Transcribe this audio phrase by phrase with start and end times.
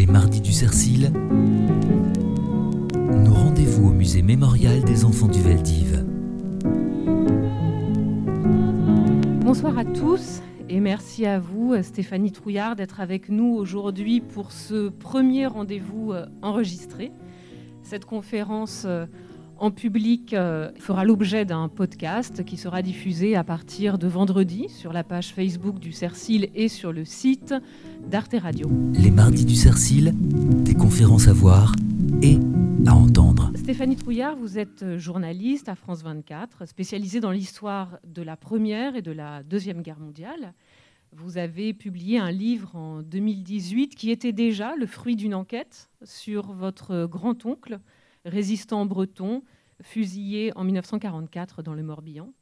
[0.00, 1.12] Les mardis du Cercil,
[2.96, 6.06] nos rendez-vous au musée mémorial des enfants du Veldiv.
[9.44, 10.40] Bonsoir à tous
[10.70, 16.24] et merci à vous, Stéphanie Trouillard, d'être avec nous aujourd'hui pour ce premier rendez-vous euh,
[16.40, 17.12] enregistré.
[17.82, 19.04] Cette conférence euh,
[19.60, 24.92] en public euh, fera l'objet d'un podcast qui sera diffusé à partir de vendredi sur
[24.92, 27.54] la page Facebook du Cercil et sur le site
[28.08, 28.70] d'Arte Radio.
[28.94, 31.74] Les mardis du Cercil, des conférences à voir
[32.22, 32.38] et
[32.86, 33.52] à entendre.
[33.54, 39.02] Stéphanie Trouillard, vous êtes journaliste à France 24, spécialisée dans l'histoire de la Première et
[39.02, 40.54] de la Deuxième Guerre mondiale.
[41.12, 46.52] Vous avez publié un livre en 2018 qui était déjà le fruit d'une enquête sur
[46.52, 47.78] votre grand-oncle,
[48.24, 49.42] résistant breton,
[49.82, 52.32] fusillé en 1944 dans le Morbihan.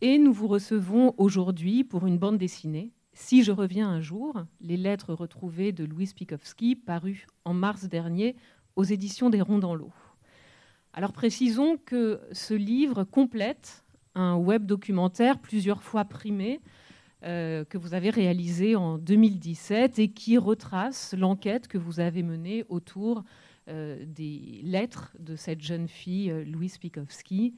[0.00, 4.76] Et nous vous recevons aujourd'hui pour une bande dessinée, Si je reviens un jour, les
[4.76, 8.36] lettres retrouvées de Louis Pikowski, paru en mars dernier
[8.76, 9.92] aux éditions des Ronds dans l'eau.
[10.92, 16.60] Alors précisons que ce livre complète un web documentaire plusieurs fois primé
[17.24, 22.64] euh, que vous avez réalisé en 2017 et qui retrace l'enquête que vous avez menée
[22.68, 23.24] autour
[23.68, 27.54] des lettres de cette jeune fille, euh, Louise Pikowski.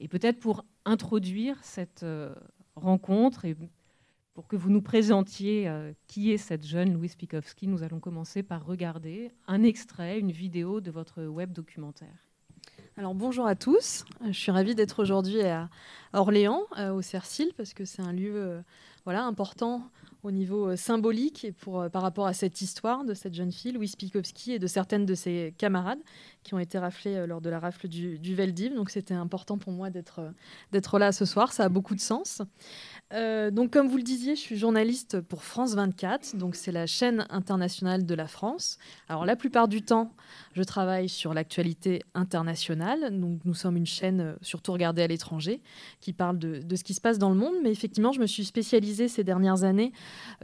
[0.00, 2.34] Et peut-être pour introduire cette euh,
[2.76, 3.56] rencontre et
[4.34, 5.70] pour que vous nous présentiez
[6.08, 10.80] qui est cette jeune Louise Pikowski, nous allons commencer par regarder un extrait, une vidéo
[10.80, 12.28] de votre web documentaire.
[12.96, 15.70] Alors bonjour à tous, je suis ravie d'être aujourd'hui à
[16.12, 18.60] Orléans, au Cercil, parce que c'est un lieu
[19.04, 19.88] voilà, important
[20.24, 23.52] au niveau euh, symbolique et pour, euh, par rapport à cette histoire de cette jeune
[23.52, 26.00] fille, Louise Pikowski, et de certaines de ses camarades
[26.44, 28.74] qui ont été raflées euh, lors de la rafle du, du Veldiv.
[28.74, 30.20] Donc c'était important pour moi d'être
[30.98, 32.42] là ce soir, ça a beaucoup de sens.
[33.12, 36.86] Euh, donc, comme vous le disiez, je suis journaliste pour France 24, donc c'est la
[36.86, 38.78] chaîne internationale de la France.
[39.08, 40.12] Alors, la plupart du temps,
[40.54, 43.18] je travaille sur l'actualité internationale.
[43.20, 45.60] Donc, nous sommes une chaîne euh, surtout regardée à l'étranger
[46.00, 47.54] qui parle de, ce qui se passe dans le monde.
[47.62, 49.92] Mais effectivement, je me suis spécialisée ces dernières années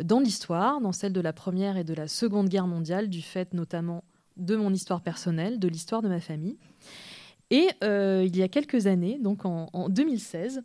[0.03, 3.53] dans l'histoire, dans celle de la Première et de la Seconde Guerre mondiale, du fait
[3.55, 4.05] notamment
[4.37, 6.57] de mon histoire personnelle, de l'histoire de ma famille.
[7.51, 10.63] Et euh, il y a quelques années, donc en, 2016,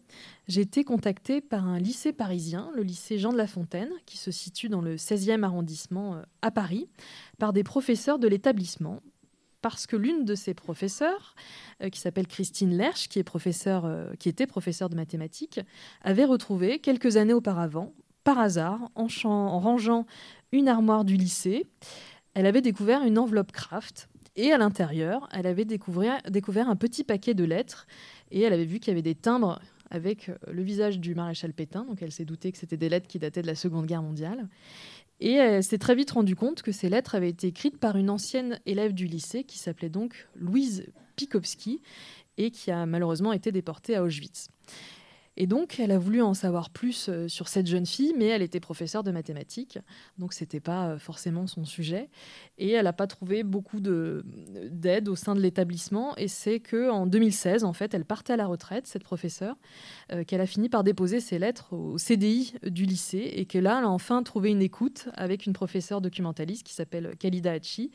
[0.47, 4.29] j'ai été contactée par un lycée parisien, le lycée Jean de La Fontaine, qui se
[4.29, 6.87] situe dans le 16e arrondissement euh, à Paris,
[7.39, 9.01] par des professeurs de l'établissement.
[9.63, 11.33] Parce que l'une de ces professeurs,
[11.81, 15.59] euh, qui s'appelle Christine Lerche, qui, est professeur, qui était professeure de mathématiques,
[16.03, 17.93] avait retrouvé quelques années auparavant,
[18.23, 20.05] par hasard, en, en rangeant
[20.51, 21.65] une armoire du lycée,
[22.35, 27.03] elle avait découvert une enveloppe craft et à l'intérieur, elle avait découvert, découvert un petit
[27.03, 27.87] paquet de lettres
[28.31, 31.53] et elle avait vu qu'il y avait des timbres avec euh, le visage du maréchal
[31.53, 31.85] Pétain.
[31.85, 34.47] Donc elle s'est doutée que c'était des lettres qui dataient de la Seconde Guerre mondiale.
[35.21, 38.09] Et elle s'est très vite rendue compte que ces lettres avaient été écrites par une
[38.09, 40.85] ancienne élève du lycée qui s'appelait donc Louise
[41.15, 41.81] Pikowski
[42.37, 44.49] et qui a malheureusement été déportée à Auschwitz.
[45.37, 48.41] Et donc, elle a voulu en savoir plus euh, sur cette jeune fille, mais elle
[48.41, 49.79] était professeure de mathématiques,
[50.17, 52.09] donc c'était pas euh, forcément son sujet.
[52.57, 56.15] Et elle n'a pas trouvé beaucoup d'aide au sein de l'établissement.
[56.15, 59.57] Et c'est que en 2016, en fait, elle partait à la retraite, cette professeure,
[60.13, 63.79] euh, qu'elle a fini par déposer ses lettres au CDI du lycée, et que là,
[63.79, 67.91] elle a enfin trouvé une écoute avec une professeure documentaliste qui s'appelle Khalida Hachi,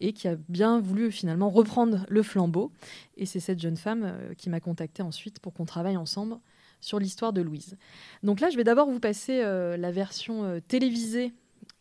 [0.00, 2.70] et qui a bien voulu finalement reprendre le flambeau.
[3.16, 6.36] Et c'est cette jeune femme qui m'a contactée ensuite pour qu'on travaille ensemble
[6.82, 7.78] sur l'histoire de Louise.
[8.22, 11.32] Donc là, je vais d'abord vous passer euh, la version euh, télévisée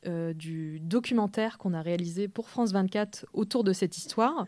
[0.08, 4.46] euh, du documentaire qu'on a réalisé pour France 24 autour de cette histoire.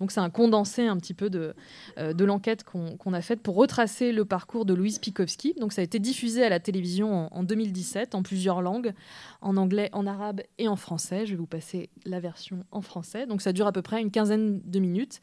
[0.00, 1.54] Donc c'est un condensé un petit peu de,
[1.96, 5.54] l'enquête qu'on a faite pour retracer le parcours de Louise Pikowski.
[5.60, 8.94] Donc ça a été diffusé à la télévision en, en, 2017 en plusieurs langues,
[9.42, 11.26] en anglais, en arabe et en français.
[11.26, 13.26] Je vais vous passer la version en français.
[13.26, 15.20] Donc ça dure à peu près une quinzaine de minutes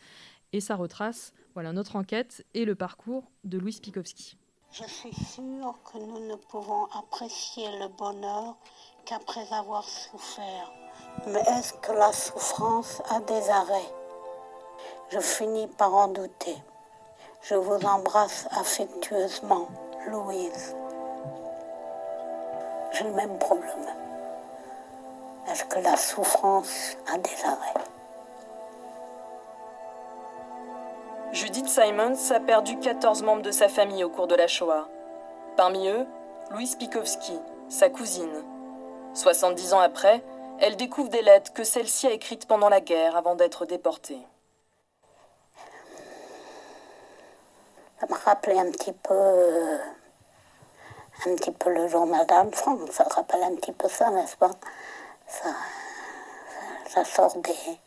[0.53, 4.37] et ça retrace voilà, notre enquête et le parcours de Louise Pikowski.
[4.75, 8.55] Je suis sûre que nous ne pouvons apprécier le bonheur
[9.05, 10.71] qu'après avoir souffert.
[11.27, 13.93] Mais est-ce que la souffrance a des arrêts?
[15.09, 16.57] Je finis par en douter.
[17.43, 19.67] Je vous embrasse affectueusement,
[20.07, 20.75] Louise.
[22.93, 23.85] J'ai le même problème.
[25.49, 27.92] Est-ce que la souffrance a des arrêts?
[31.33, 34.87] Judith Simons a perdu 14 membres de sa famille au cours de la Shoah.
[35.57, 36.05] Parmi eux,
[36.51, 37.39] Louise Pikowski,
[37.69, 38.43] sa cousine.
[39.15, 40.23] 70 ans après,
[40.59, 44.19] elle découvre des lettres que celle-ci a écrites pendant la guerre avant d'être déportée.
[47.99, 49.79] Ça me rappelait un petit peu,
[51.25, 52.51] un petit peu le journal d'Anne
[52.91, 54.51] Ça rappelle un petit peu ça, n'est-ce pas?
[55.25, 55.49] Ça,
[56.89, 57.79] ça sort des,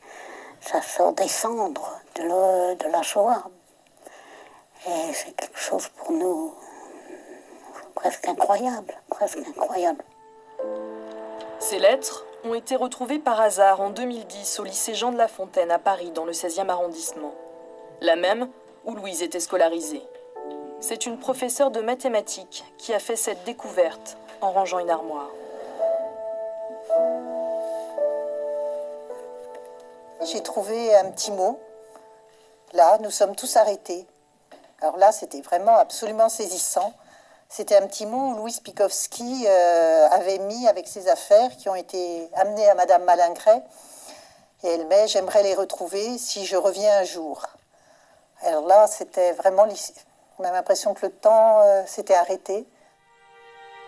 [0.67, 3.45] ça sort des cendres de, la Shoah.
[4.87, 6.55] Et c'est quelque chose pour nous
[7.95, 10.05] presque incroyable, presque incroyable.
[11.61, 15.71] Ces lettres ont été retrouvées par hasard en 2010 au lycée Jean de La Fontaine
[15.71, 17.35] à Paris, dans le 16e arrondissement.
[18.01, 18.49] La même
[18.85, 20.03] où Louise était scolarisée.
[20.81, 25.31] C'est une professeure de mathématiques qui a fait cette découverte en rangeant une armoire.
[30.27, 31.61] J'ai trouvé un petit mot.
[32.73, 34.09] Là, nous sommes tous arrêtés.
[34.81, 36.93] Alors là, c'était vraiment absolument saisissant.
[37.49, 41.77] C'était un petit mot où Louis Pikowski euh, avait mis avec ses affaires qui ont
[41.77, 43.63] été amenées à Madame Malingret.
[44.65, 47.47] Et elle met J'aimerais les retrouver si je reviens un jour.
[48.43, 49.69] Alors là, c'était vraiment.
[50.41, 52.67] On a l'impression que le temps euh, s'était arrêté.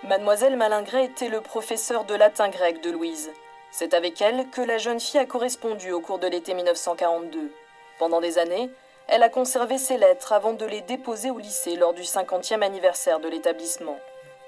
[0.05, 3.29] Mademoiselle Malingret était le professeur de latin grec de Louise.
[3.71, 7.53] C'est avec elle que la jeune fille a correspondu au cours de l'été 1942.
[7.99, 8.71] Pendant des années,
[9.09, 13.21] elle a conservé ses lettres avant de les déposer au lycée lors du 50e anniversaire
[13.21, 13.99] de l'établissement.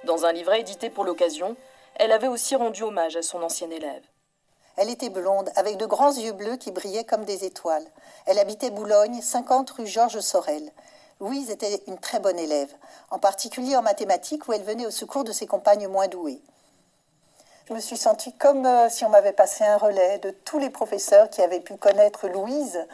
[0.04, 1.56] Dans un livret édité pour l'occasion,
[1.96, 4.02] elle avait aussi rendu hommage à son ancien élève.
[4.76, 7.86] Elle était blonde, avec de grands yeux bleus qui brillaient comme des étoiles.
[8.24, 10.72] Elle habitait Boulogne, 50 rue Georges Sorel.
[11.20, 12.74] Louise était une très bonne élève,
[13.10, 16.40] en particulier en mathématiques où elle venait au secours de ses compagnes moins douées.
[17.70, 20.70] Je me suis sentie comme euh, si on m'avait passé un relais de tous les
[20.70, 22.84] professeurs qui avaient pu connaître Louise,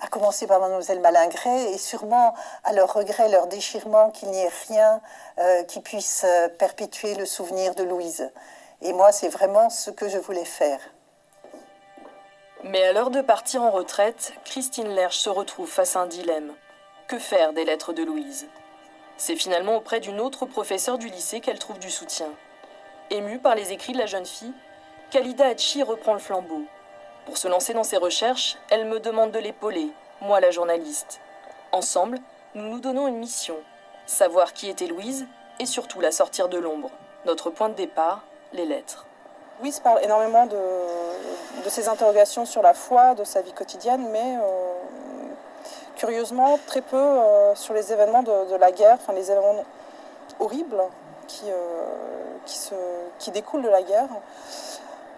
[0.00, 4.52] à commencer par mademoiselle Malingret, et sûrement à leur regret, leur déchirement, qu'il n'y ait
[4.68, 5.00] rien
[5.38, 8.30] euh, qui puisse euh, perpétuer le souvenir de Louise.
[8.82, 10.80] Et moi, c'est vraiment ce que je voulais faire.
[12.64, 16.52] Mais à l'heure de partir en retraite, Christine Lerche se retrouve face à un dilemme.
[17.06, 18.46] Que faire des lettres de Louise?
[19.16, 22.28] C'est finalement auprès d'une autre professeure du lycée qu'elle trouve du soutien.
[23.10, 24.52] Émue par les écrits de la jeune fille,
[25.10, 26.64] Khalida Hachi reprend le flambeau.
[27.24, 29.88] Pour se lancer dans ses recherches, elle me demande de l'épauler,
[30.20, 31.18] moi la journaliste.
[31.72, 32.18] Ensemble,
[32.54, 33.56] nous nous donnons une mission
[34.04, 35.26] savoir qui était Louise
[35.58, 36.90] et surtout la sortir de l'ombre.
[37.24, 39.06] Notre point de départ, les lettres.
[39.60, 44.74] Louise parle énormément de, ses interrogations sur la foi, de sa vie quotidienne, mais euh,
[45.96, 49.64] curieusement très peu euh, sur les événements de, la guerre, les événements
[50.40, 50.82] horribles
[51.28, 51.84] qui, euh,
[52.44, 52.74] qui, se,
[53.20, 54.08] qui découlent de la guerre.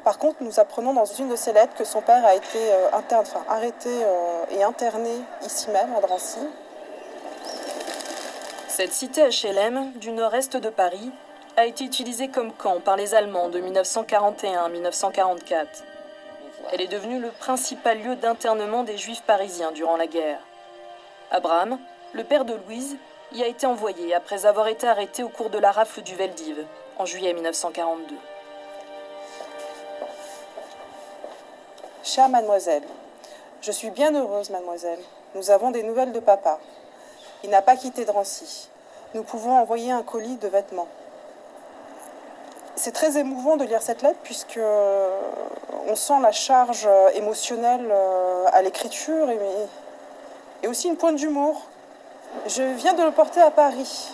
[0.05, 2.93] Par contre, nous apprenons dans une de ses lettres que son père a été euh,
[2.93, 5.11] interne, enfin, arrêté euh, et interné
[5.45, 6.41] ici même, à Drancy.
[8.69, 11.13] Cette cité HLM du nord-est de Paris
[11.57, 15.85] a été utilisée comme camp par les Allemands de 1941 à 1944.
[16.73, 20.41] Elle est devenue le principal lieu d'internement des Juifs parisiens durant la guerre.
[21.31, 21.79] Abraham,
[22.13, 22.97] le père de Louise,
[23.33, 26.65] y a été envoyé après avoir été arrêté au cours de la rafle du Veldiv
[26.99, 28.17] en juillet 1942.
[32.03, 32.83] Chère mademoiselle,
[33.61, 34.99] je suis bien heureuse, mademoiselle.
[35.35, 36.59] Nous avons des nouvelles de papa.
[37.45, 38.69] Il n'a pas quitté Drancy.
[39.15, 40.89] Nous pouvons envoyer un colis de vêtements.
[42.75, 45.21] C'est très émouvant de lire cette lettre puisque euh,
[45.87, 49.39] on sent la charge euh, émotionnelle euh, à l'écriture et,
[50.63, 51.70] et aussi une pointe d'humour.
[52.47, 54.11] Je viens de le porter à Paris.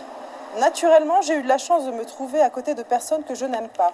[0.58, 3.68] Naturellement, j'ai eu la chance de me trouver à côté de personnes que je n'aime
[3.68, 3.92] pas.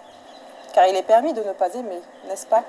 [0.74, 2.64] Car il est permis de ne pas aimer, n'est-ce pas?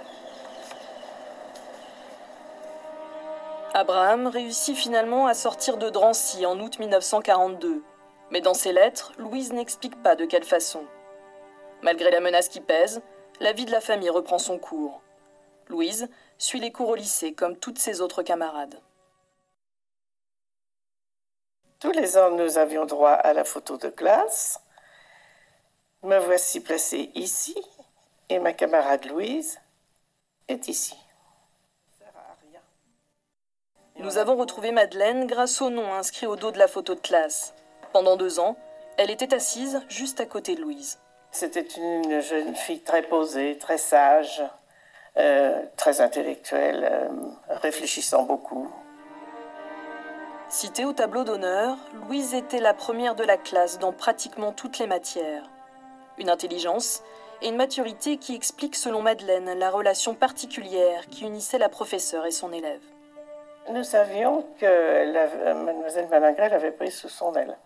[3.73, 7.81] Abraham réussit finalement à sortir de Drancy en août 1942.
[8.29, 10.83] Mais dans ses lettres, Louise n'explique pas de quelle façon.
[11.81, 13.01] Malgré la menace qui pèse,
[13.39, 15.01] la vie de la famille reprend son cours.
[15.69, 18.79] Louise suit les cours au lycée comme toutes ses autres camarades.
[21.83, 24.61] Tous les ans, nous avions droit à la photo de classe.
[26.01, 27.57] Me voici placée ici
[28.29, 29.59] et ma camarade Louise
[30.47, 30.95] est ici.
[33.97, 37.53] Nous avons retrouvé Madeleine grâce au nom inscrit au dos de la photo de classe.
[37.91, 38.55] Pendant deux ans,
[38.97, 40.99] elle était assise juste à côté de Louise.
[41.31, 44.41] C'était une jeune fille très posée, très sage,
[45.17, 47.09] euh, très intellectuelle, euh,
[47.49, 48.71] réfléchissant beaucoup.
[50.53, 54.85] Citée au tableau d'honneur, Louise était la première de la classe dans pratiquement toutes les
[54.85, 55.49] matières.
[56.19, 57.01] Une intelligence
[57.41, 62.31] et une maturité qui expliquent selon Madeleine la relation particulière qui unissait la professeure et
[62.31, 62.83] son élève.
[63.71, 67.57] Nous savions que mademoiselle Malingret l'avait prise sous son aile.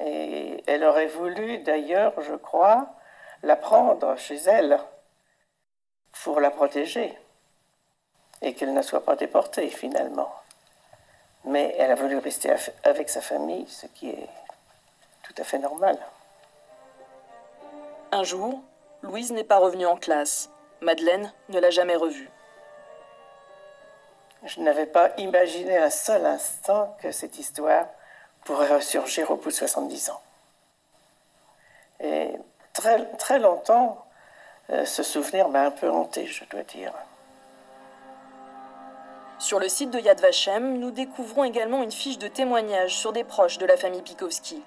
[0.00, 2.86] Et elle aurait voulu d'ailleurs, je crois,
[3.42, 4.80] la prendre chez elle
[6.24, 7.18] pour la protéger
[8.40, 10.32] et qu'elle ne soit pas déportée finalement
[11.44, 12.54] mais elle a voulu rester
[12.84, 14.28] avec sa famille, ce qui est
[15.22, 15.98] tout à fait normal.
[18.12, 18.60] Un jour,
[19.02, 20.50] Louise n'est pas revenue en classe.
[20.80, 22.30] Madeleine ne l'a jamais revue.
[24.44, 27.86] Je n'avais pas imaginé un seul instant que cette histoire
[28.44, 30.22] pourrait ressurgir au bout de 70 ans.
[32.00, 32.30] Et
[32.72, 34.06] très, très longtemps,
[34.70, 36.92] euh, ce souvenir m'a un peu hanté, je dois dire.
[39.40, 43.22] Sur le site de Yad Vashem, nous découvrons également une fiche de témoignage sur des
[43.22, 44.60] proches de la famille Pikowski.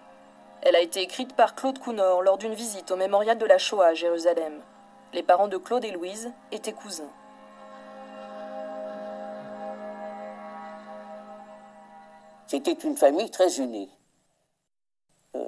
[0.61, 3.87] Elle a été écrite par Claude Counor lors d'une visite au mémorial de la Shoah
[3.87, 4.61] à Jérusalem.
[5.11, 7.11] Les parents de Claude et Louise étaient cousins.
[12.47, 13.89] C'était une famille très unie.
[15.35, 15.39] Euh,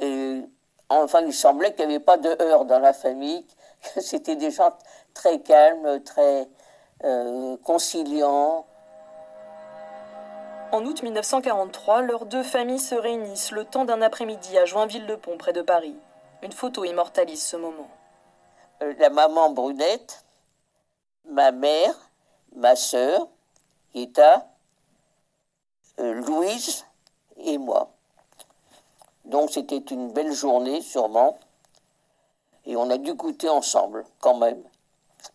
[0.00, 0.42] et
[0.88, 3.44] enfin, il semblait qu'il n'y avait pas de heurts dans la famille,
[3.94, 4.72] que c'était des gens
[5.12, 6.48] très calmes, très
[7.04, 8.66] euh, conciliants.
[10.72, 15.52] En août 1943, leurs deux familles se réunissent le temps d'un après-midi à Joinville-le-Pont, près
[15.52, 15.96] de Paris.
[16.42, 17.88] Une photo immortalise ce moment.
[18.82, 20.24] Euh, la maman Brunette,
[21.24, 21.94] ma mère,
[22.54, 23.28] ma sœur,
[23.94, 24.46] Yeta,
[26.00, 26.84] euh, Louise
[27.38, 27.90] et moi.
[29.24, 31.38] Donc c'était une belle journée sûrement.
[32.66, 34.62] Et on a dû goûter ensemble quand même,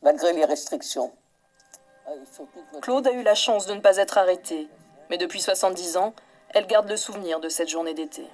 [0.04, 1.12] malgré les restrictions.
[2.82, 4.68] Claude a eu la chance de ne pas être arrêtée.
[5.10, 6.14] Mais depuis 70 ans,
[6.50, 8.28] elle garde le souvenir de cette journée d'été.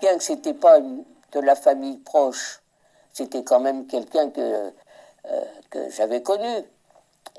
[0.00, 2.60] Bien que ce n'était pas de la famille proche,
[3.12, 4.72] c'était quand même quelqu'un que,
[5.26, 6.64] euh, que j'avais connu.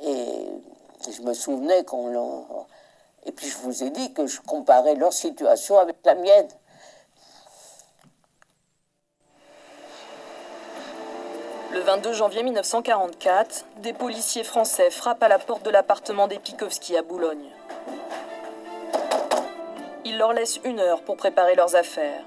[0.01, 0.47] Et
[1.09, 2.65] je me souvenais qu'on.
[3.25, 6.47] Et puis je vous ai dit que je comparais leur situation avec la mienne.
[11.79, 16.97] Le 22 janvier 1944, des policiers français frappent à la porte de l'appartement des Pikowski
[16.97, 17.49] à Boulogne.
[20.03, 22.25] Ils leur laissent une heure pour préparer leurs affaires.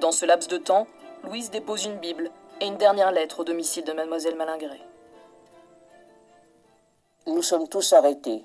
[0.00, 0.88] Dans ce laps de temps,
[1.22, 4.80] Louise dépose une Bible et une dernière lettre au domicile de mademoiselle Malingré.
[7.28, 8.44] Nous sommes tous arrêtés.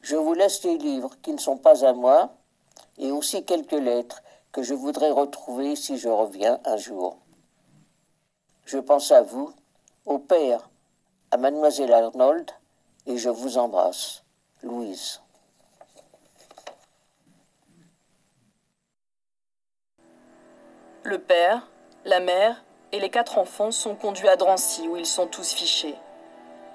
[0.00, 2.30] Je vous laisse les livres qui ne sont pas à moi
[2.96, 7.21] et aussi quelques lettres que je voudrais retrouver si je reviens un jour.
[8.72, 9.52] Je pense à vous,
[10.06, 10.70] au père,
[11.30, 12.50] à mademoiselle Arnold,
[13.04, 14.24] et je vous embrasse.
[14.62, 15.20] Louise.
[21.02, 21.68] Le père,
[22.06, 25.96] la mère et les quatre enfants sont conduits à Drancy où ils sont tous fichés.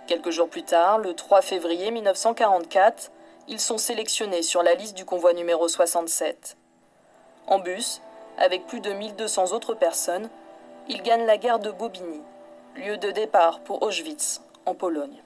[0.06, 3.12] Quelques jours plus tard, le 3 février 1944,
[3.48, 6.58] ils sont sélectionnés sur la liste du convoi numéro 67.
[7.48, 8.04] En bus,
[8.38, 10.30] avec plus de 1200 autres personnes,
[10.90, 12.22] ils gagnent la gare de Bobigny,
[12.76, 15.22] lieu de départ pour Auschwitz, en Pologne.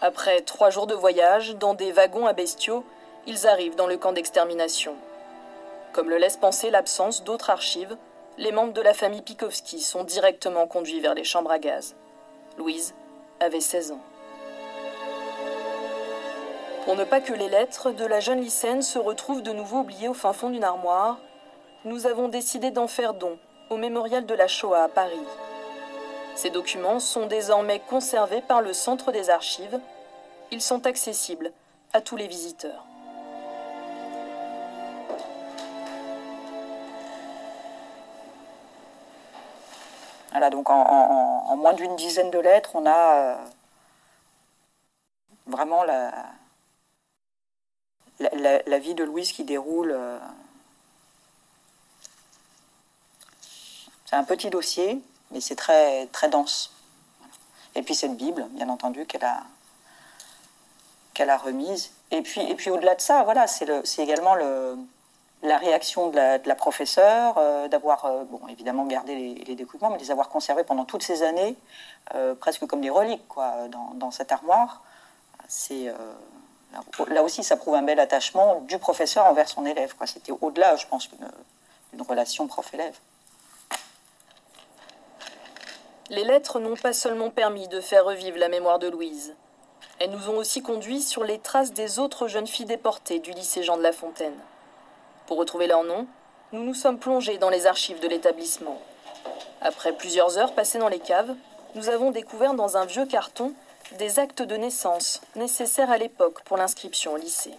[0.00, 2.84] Après trois jours de voyage, dans des wagons à bestiaux,
[3.26, 4.96] ils arrivent dans le camp d'extermination.
[5.92, 7.96] Comme le laisse penser l'absence d'autres archives,
[8.38, 11.94] les membres de la famille Pikowski sont directement conduits vers les chambres à gaz.
[12.56, 12.94] Louise
[13.40, 14.00] avait 16 ans.
[16.84, 20.08] Pour ne pas que les lettres de la jeune lycéenne se retrouvent de nouveau oubliées
[20.08, 21.18] au fin fond d'une armoire,
[21.84, 23.38] nous avons décidé d'en faire don
[23.70, 25.26] au mémorial de la Shoah à Paris.
[26.34, 29.78] Ces documents sont désormais conservés par le Centre des archives.
[30.50, 31.52] Ils sont accessibles
[31.92, 32.84] à tous les visiteurs.
[40.32, 43.36] Voilà, donc en, moins d'une dizaine de lettres, on a euh,
[45.46, 46.10] vraiment la,
[48.18, 49.92] la, vie de Louise qui déroule.
[49.92, 50.18] Euh,
[54.06, 56.72] c'est un petit dossier, mais c'est très, très dense.
[57.74, 59.42] Et puis cette Bible, bien entendu, qu'elle a,
[61.14, 61.92] qu'elle a remise.
[62.10, 64.76] Et puis, et puis au-delà de ça, voilà, c'est, également le,
[65.42, 69.98] la réaction de la, professeure, euh, d'avoir, euh, bon, évidemment, gardé les, les, documents, mais
[69.98, 71.56] les avoir conservés pendant toutes ces années,
[72.14, 74.82] euh, presque comme des reliques, quoi, dans, dans cette armoire.
[75.48, 75.92] C'est,
[77.08, 79.94] là aussi, ça prouve un bel attachement du professeur envers son élève.
[79.94, 80.06] Quoi.
[80.06, 82.96] C'était au-delà, je pense, d'une relation prof-élève.
[86.08, 89.34] Les lettres n'ont pas seulement permis de faire revivre la mémoire de Louise.
[89.98, 93.62] Elles nous ont aussi conduits sur les traces des autres jeunes filles déportées du lycée
[93.62, 94.38] Jean de La Fontaine.
[95.26, 96.06] Pour retrouver leur nom,
[96.52, 98.80] nous nous sommes plongés dans les archives de l'établissement.
[99.60, 101.34] Après plusieurs heures passées dans les caves,
[101.74, 103.52] nous avons découvert dans un vieux carton
[103.98, 107.54] des actes de naissance nécessaires à l'époque pour l'inscription au lycée.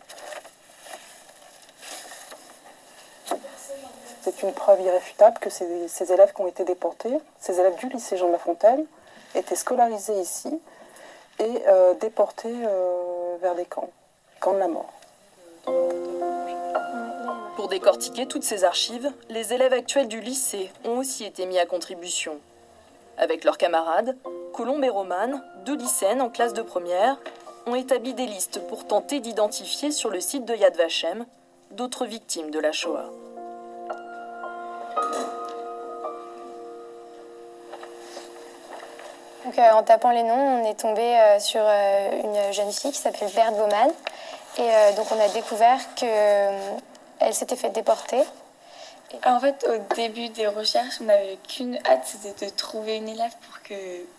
[4.21, 5.65] C'est une preuve irréfutable que ces,
[6.13, 8.85] élèves qui ont été déportés, ces élèves du lycée Jean de La Fontaine,
[9.35, 10.61] étaient scolarisés ici
[11.39, 13.89] et euh, déportés euh, vers des camps.
[14.39, 14.93] camp de la mort.
[17.55, 21.65] Pour décortiquer toutes ces archives, les élèves actuels du lycée ont aussi été mis à
[21.65, 22.39] contribution.
[23.17, 24.17] Avec leurs camarades,
[24.53, 27.17] Colombe et Romane, deux lycéennes en classe de première,
[27.67, 31.25] ont établi des listes pour tenter d'identifier sur le site de Yad Vashem
[31.71, 33.09] d'autres victimes de la Shoah.
[39.45, 42.97] Euh, en tapant les noms, on est tombé euh, sur euh, une jeune fille qui
[42.97, 43.91] s'appelle Berthe Baumann.
[44.57, 45.79] Et donc on a découvert
[47.23, 48.21] qu'elle s'était fait déporter.
[49.25, 53.31] En fait, au début des recherches, on n'avait qu'une hâte, c'était de trouver une élève
[53.47, 53.73] pour que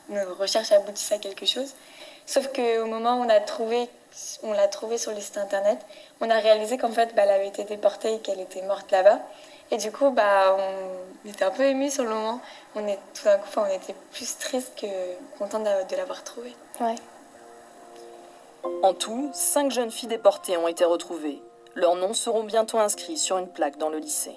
[0.09, 1.75] nos recherches aboutissent à quelque chose.
[2.27, 3.89] Sauf qu'au moment où on a trouvé,
[4.43, 5.79] on l'a trouvée sur le site internet,
[6.21, 9.19] on a réalisé qu'en fait, bah, elle avait été déportée et qu'elle était morte là-bas.
[9.71, 12.41] Et du coup, bah, on était un peu émus sur le moment.
[12.77, 14.87] On est tout d'un coup, on était plus triste que
[15.39, 16.55] content de, l'avoir trouvée.
[16.81, 16.95] Ouais.
[18.83, 21.43] En tout, cinq jeunes filles déportées ont été retrouvées.
[21.75, 24.37] Leurs noms seront bientôt inscrits sur une plaque dans le lycée.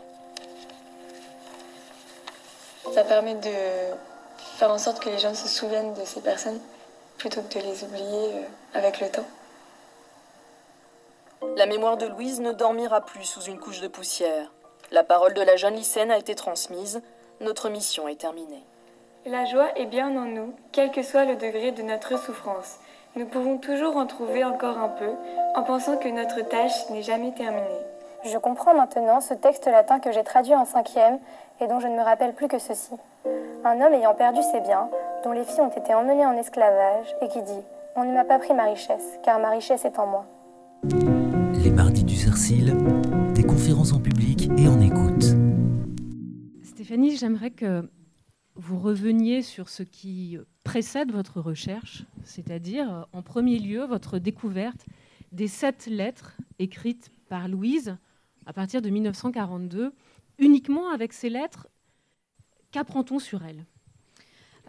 [2.94, 3.50] Ça permet de
[4.58, 6.60] faire en sorte que les gens se souviennent de ces personnes
[7.17, 8.41] plutôt que de les oublier euh,
[8.74, 9.25] avec le temps.
[11.56, 14.51] La mémoire de Louise ne dormira plus sous une couche de poussière.
[14.91, 17.01] La parole de la jeune lycéenne a été transmise.
[17.41, 18.63] Notre mission est terminée.
[19.25, 22.77] La joie est bien en nous, quel que soit le degré de notre souffrance.
[23.17, 25.09] Nous pouvons toujours en trouver encore un peu,
[25.55, 27.65] en pensant que notre tâche n'est jamais terminée.
[28.24, 31.17] Je comprends maintenant ce texte latin que j'ai traduit en cinquième
[31.59, 32.93] et dont je ne me rappelle plus que ceci.
[33.65, 34.88] Un homme ayant perdu ses biens,
[35.24, 37.63] dont les filles ont été emmenées en esclavage, et qui dit
[37.95, 40.25] On ne m'a pas pris ma richesse, car ma richesse est en moi.
[41.63, 42.75] Les mardis du Cercil,
[43.33, 45.25] des conférences en public et en écoute.
[46.63, 47.89] Stéphanie, j'aimerais que
[48.55, 54.86] vous reveniez sur ce qui précède votre recherche, c'est-à-dire en premier lieu votre découverte
[55.31, 57.95] des sept lettres écrites par Louise
[58.45, 59.93] à partir de 1942.
[60.39, 61.69] Uniquement avec ces lettres,
[62.71, 63.65] qu'apprend-on sur elle?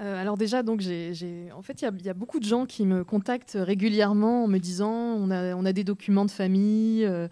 [0.01, 3.03] Euh, alors déjà, donc j'ai, en fait, il y, a beaucoup de gens qui me
[3.03, 7.27] contactent régulièrement en me disant on a, on a des documents de famille, euh,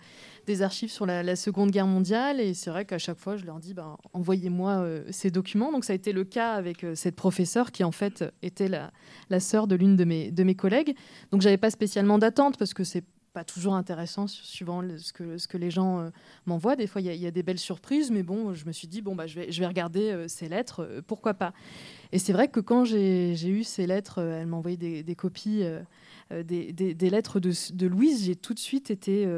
[0.46, 3.58] des archives sur la, Seconde Guerre mondiale, et c'est vrai qu'à chaque fois, je leur
[3.58, 5.72] dis ben, envoyez-moi euh, ces documents.
[5.72, 8.92] Donc ça a été le cas avec cette professeure qui en fait était la,
[9.30, 10.96] la sœur de l'une de mes, de mes collègues.
[11.30, 13.04] Donc j'avais pas spécialement d'attente parce que c'est
[13.36, 16.10] pas toujours intéressant suivant ce, que, ce que les gens euh,
[16.46, 16.74] m'envoient.
[16.74, 19.14] Des fois, il y, a des belles surprises, mais bon, je me suis dit, bon,
[19.14, 21.52] bah, je, vais, je vais regarder euh, ces lettres, euh, pourquoi pas.
[22.12, 25.64] Et c'est vrai que quand j'ai eu ces lettres, elle m'a envoyé des, copies
[26.30, 29.28] des, des, lettres de, Louise, j'ai tout de suite été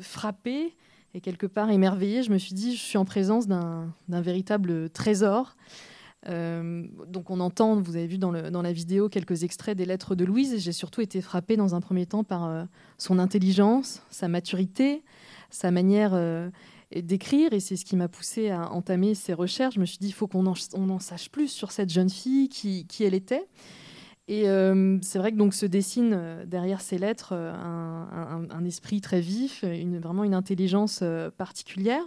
[0.00, 0.74] frappée
[1.14, 2.22] et quelque part émerveillée.
[2.22, 5.56] Je me suis dit, je suis en présence d'un véritable trésor.
[6.28, 10.24] Euh, donc on entend, vous avez vu dans, la vidéo quelques extraits des lettres de
[10.24, 12.64] Louise, j'ai surtout été frappée dans un premier temps par euh,
[12.96, 15.02] son intelligence, sa maturité,
[15.50, 16.48] sa manière euh,
[16.94, 19.74] d'écrire, et c'est ce qui m'a poussée à entamer ces recherches.
[19.74, 22.86] Je me suis dit, il faut qu'on en, sache plus sur cette jeune fille, qui,
[23.00, 23.46] elle était.
[24.26, 24.44] Et
[25.02, 29.64] c'est vrai que donc se dessine derrière ces lettres un, esprit très vif,
[30.00, 31.04] vraiment une intelligence
[31.36, 32.04] particulière.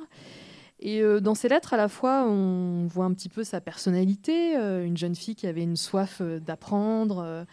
[0.79, 4.55] Et euh, dans ses lettres, à la fois, on voit un petit peu sa personnalité,
[4.57, 7.45] euh, une jeune fille qui avait une soif euh, d'apprendre,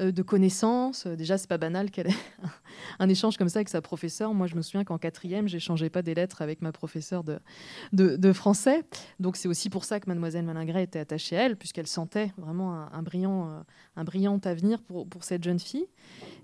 [0.00, 1.06] de connaissances.
[1.06, 2.16] Déjà, c'est pas banal qu'elle ait
[2.98, 4.34] un échange comme ça avec sa professeure.
[4.34, 8.82] Moi, je me souviens qu'en quatrième, j'échangeais pas des lettres avec ma professeure de, français.
[9.20, 12.72] Donc, c'est aussi pour ça que Mademoiselle Malingret était attachée à elle, puisqu'elle sentait vraiment
[12.92, 13.64] un, brillant,
[13.94, 15.86] un brillant avenir pour, pour cette jeune fille.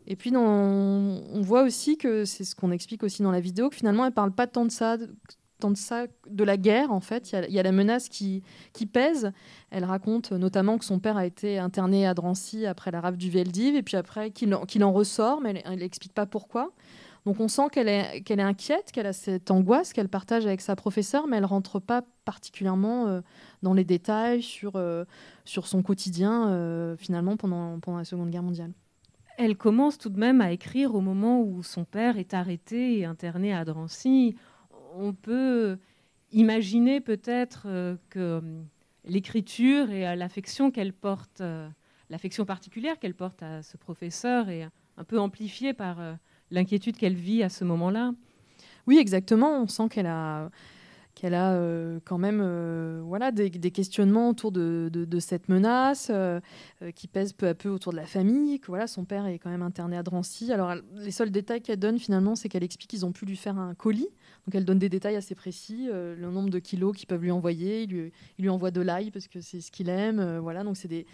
[0.07, 3.77] Et puis, on voit aussi que c'est ce qu'on explique aussi dans la vidéo, que
[3.77, 4.96] finalement, elle parle pas tant de ça,
[5.59, 7.33] tant de ça de la guerre en fait.
[7.33, 8.42] Il y, a la menace qui,
[8.92, 9.33] pèse.
[9.71, 13.31] Elle raconte notamment que son père a été interné à Drancy après la rafle du
[13.31, 16.73] Veldiv et puis après qu'il en, ressort, mais elle n'explique pas pourquoi.
[17.27, 21.27] Donc on sent qu'elle est, inquiète, qu'elle a cette angoisse qu'elle partage avec sa professeure,
[21.27, 23.21] mais elle rentre pas particulièrement euh,
[23.62, 25.05] dans les détails sur, euh,
[25.44, 28.73] son quotidien euh, finalement pendant la Seconde Guerre mondiale.
[29.38, 33.05] Elle commence tout de même à écrire au moment où son père est arrêté et
[33.05, 34.35] interné à Drancy
[34.98, 35.78] on peut
[36.32, 38.62] imaginer peut-être euh, que euh,
[39.04, 41.68] l'écriture et l'affection qu'elle porte, euh,
[42.11, 45.98] l'affection particulière qu'elle porte à ce professeur est un peu amplifiée par
[46.50, 48.12] l'inquiétude qu'elle vit à ce moment-là.
[48.87, 49.62] Oui, exactement.
[49.62, 50.50] On sent qu'elle a
[51.18, 56.40] qu'elle a euh, quand même euh, voilà, des, questionnements autour de, cette menace euh,
[56.94, 59.50] qui pèse peu à peu autour de la famille, que voilà, son père est quand
[59.50, 60.52] même interné à Drancy.
[60.52, 63.59] Alors les seuls détails qu'elle donne finalement, c'est qu'elle explique qu'ils ont pu lui faire
[63.59, 64.09] un colis.
[64.46, 67.83] Donc elle donne des détails assez précis, le nombre de kilos qu'ils peuvent lui envoyer.
[67.83, 70.38] Il lui, il envoie de l'ail parce que c'est ce qu'il aime.
[70.38, 71.07] voilà, donc c'est des,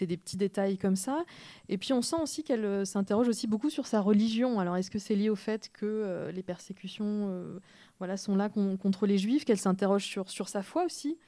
[0.00, 1.24] des, petits détails comme ça.
[1.68, 4.58] Et puis on sent aussi qu'elle s'interroge aussi beaucoup sur sa religion.
[4.58, 7.60] Alors est-ce que c'est lié au fait que les persécutions
[8.02, 11.20] voilà, sont là contre les juifs, qu'elle s'interroge sur, sa foi aussi.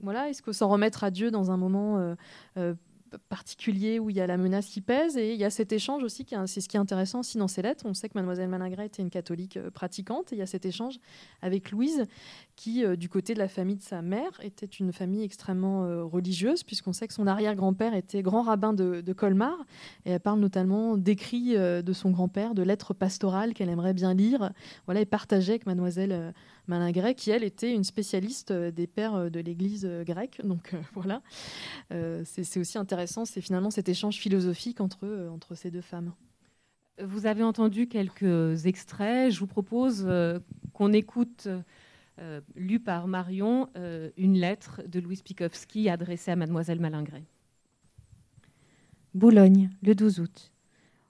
[0.00, 2.16] Voilà, est-ce que s'en remettre à Dieu dans un moment euh,
[2.56, 2.74] euh,
[3.28, 5.16] particulier où il y a la menace qui pèse.
[5.16, 7.62] Et il y a cet échange aussi, c'est ce qui est intéressant aussi dans ces
[7.62, 7.84] lettres.
[7.86, 10.32] On sait que mademoiselle Malingret était une catholique euh, pratiquante.
[10.32, 10.98] Et il y a cet échange
[11.42, 12.06] avec Louise
[12.56, 16.04] qui, euh, du côté de la famille de sa mère, était une famille extrêmement euh,
[16.04, 19.56] religieuse puisqu'on sait que son arrière-grand-père était grand rabbin de, Colmar.
[20.04, 24.52] Et elle parle notamment d'écrits de son grand-père, de lettres pastorales qu'elle aimerait bien lire.
[24.86, 26.34] Voilà, et partager avec mademoiselle
[26.68, 30.40] Malingret, qui elle était une spécialiste euh, des pères euh, de l'Église euh, grecque.
[30.44, 31.22] Donc voilà,
[32.24, 36.12] c'est aussi intéressant, c'est finalement cet échange philosophique entre, entre ces deux femmes.
[37.02, 39.32] Vous avez entendu quelques extraits.
[39.32, 40.08] Je vous propose
[40.72, 41.48] qu'on écoute,
[42.56, 43.68] lu par Marion,
[44.16, 47.22] une lettre de Louis Pikowski adressée à mademoiselle Malingret.
[49.14, 50.52] Boulogne, le 12 août.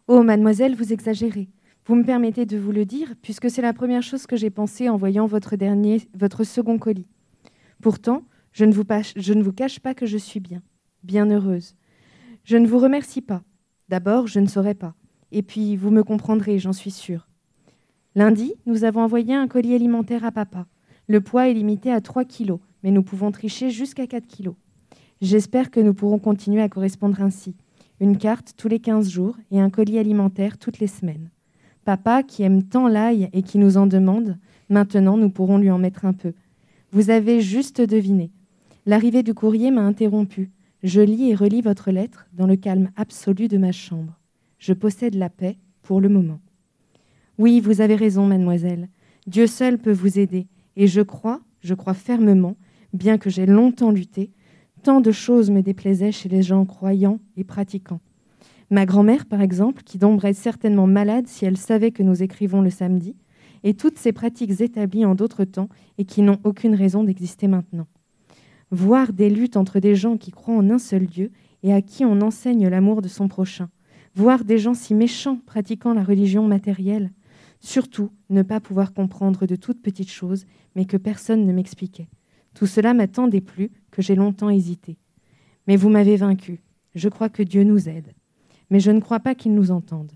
[0.09, 1.49] Oh, mademoiselle, vous exagérez.
[1.89, 4.91] Vous me permettez de vous le dire, puisque c'est la première chose que j'ai pensée
[4.91, 7.07] en voyant votre, dernier, votre second colis.
[7.81, 8.75] Pourtant, je ne,
[9.43, 10.61] vous cache pas que je suis bien,
[11.03, 11.77] bien heureuse.
[12.45, 13.43] Je ne vous remercie pas.
[13.89, 14.97] D'abord, je ne saurais pas.
[15.33, 17.27] Et puis, vous me comprendrez, j'en suis sûre.
[18.15, 20.67] Lundi, nous avons envoyé un colis alimentaire à papa.
[21.07, 24.57] Le poids est limité à 3 kilos, mais nous pouvons tricher jusqu'à 4 kilos.
[25.23, 27.57] J'espère que nous pourrons continuer à correspondre ainsi.
[27.99, 31.31] Une carte tous les 15 jours et un colis alimentaire toutes les semaines.
[31.89, 34.37] Papa, qui aime tant l'ail et qui nous en demande,
[34.69, 36.35] maintenant nous pourrons lui en mettre un peu.
[36.93, 38.31] Vous avez juste deviné.
[38.85, 40.51] L'arrivée du courrier m'a interrompu.
[40.83, 44.19] Je lis et relis votre lettre dans le calme absolu de ma chambre.
[44.59, 46.41] Je possède la paix pour le moment.
[47.39, 48.91] Oui, vous avez raison, mademoiselle.
[49.27, 50.47] Dieu seul peut vous aider.
[50.77, 52.59] Et je crois, je crois fermement,
[52.93, 54.31] bien que j'ai longtemps lutté,
[54.83, 58.01] tant de choses me déplaisaient chez les gens croyants et pratiquants.
[58.71, 62.71] Ma grand-mère, par exemple, qui tomberait certainement malade si elle savait que nous écrivons le
[62.71, 63.17] samedi,
[63.65, 67.87] et toutes ces pratiques établies en d'autres temps et qui n'ont aucune raison d'exister maintenant.
[68.71, 72.05] Voir des luttes entre des gens qui croient en un seul Dieu et à qui
[72.05, 73.71] on enseigne l'amour de son prochain.
[74.15, 77.11] Voir des gens si méchants pratiquant la religion matérielle.
[77.61, 80.45] Surtout, ne pas pouvoir comprendre de toutes petites choses,
[80.77, 82.09] mais que personne ne m'expliquait.
[82.55, 84.99] Tout cela m'a tant déplu que j'ai longtemps hésité.
[85.67, 86.61] Mais vous m'avez vaincu.
[86.95, 88.13] Je crois que Dieu nous aide.
[88.71, 90.13] Mais je ne crois pas qu'il nous entende.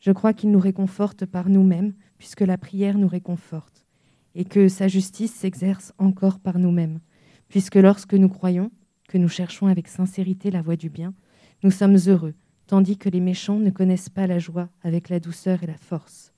[0.00, 3.84] Je crois qu'il nous réconforte par nous-mêmes, puisque la prière nous réconforte,
[4.34, 7.00] et que sa justice s'exerce encore par nous-mêmes,
[7.48, 8.70] puisque lorsque nous croyons,
[9.08, 11.14] que nous cherchons avec sincérité la voie du bien,
[11.62, 12.34] nous sommes heureux,
[12.66, 16.32] tandis que les méchants ne connaissent pas la joie avec la douceur et la force.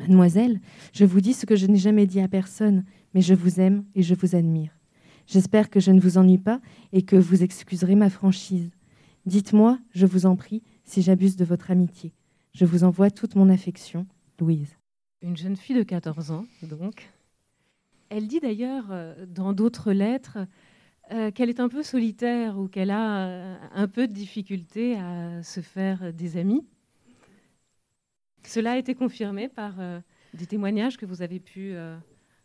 [0.00, 0.60] Mademoiselle,
[0.92, 3.84] je vous dis ce que je n'ai jamais dit à personne, mais je vous aime
[3.94, 4.78] et je vous admire.
[5.26, 6.60] J'espère que je ne vous ennuie pas
[6.92, 8.70] et que vous excuserez ma franchise.
[9.24, 12.12] Dites-moi, je vous en prie, si j'abuse de votre amitié.
[12.54, 14.06] Je vous envoie toute mon affection,
[14.40, 14.78] Louise.
[15.20, 17.10] Une jeune fille de 14 ans, donc.
[18.08, 20.38] Elle dit d'ailleurs euh, dans d'autres lettres
[21.10, 25.42] euh, qu'elle est un peu solitaire ou qu'elle a euh, un peu de difficulté à
[25.42, 26.64] se faire des amis.
[28.44, 29.74] Cela a été confirmé par
[30.32, 31.74] des témoignages que vous avez pu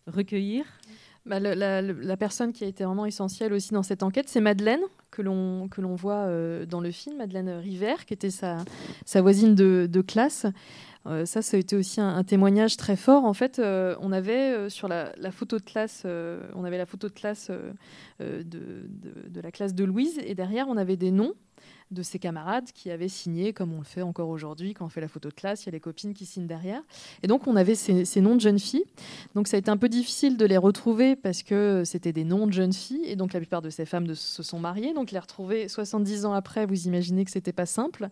[0.07, 0.65] recueillir.
[1.25, 4.81] Bah, la, personne qui a été vraiment essentielle aussi dans cette enquête, c'est Madeleine,
[5.11, 8.57] que l'on voit euh, dans le film, Madeleine River, qui était sa,
[9.21, 10.47] voisine de, classe.
[11.05, 13.25] Euh, ça, ça a été aussi un, témoignage très fort.
[13.25, 16.07] En fait, euh, on avait sur la, photo de classe,
[16.55, 17.51] on avait la photo de classe
[18.19, 21.33] de, de, la classe de Louise, et derrière, on avait des noms
[21.91, 25.01] de ses camarades qui avaient signé, comme on le fait encore aujourd'hui quand on fait
[25.01, 26.81] la photo de classe, il y a les copines qui signent derrière.
[27.23, 28.85] Et donc on avait ces, noms de jeunes filles.
[29.35, 32.47] Donc ça a été un peu difficile de les retrouver parce que c'était des noms
[32.47, 34.93] de jeunes filles, et donc la plupart de ces femmes se sont mariées.
[34.93, 38.09] Donc les retrouver 70 ans après, vous imaginez que c'était pas simple.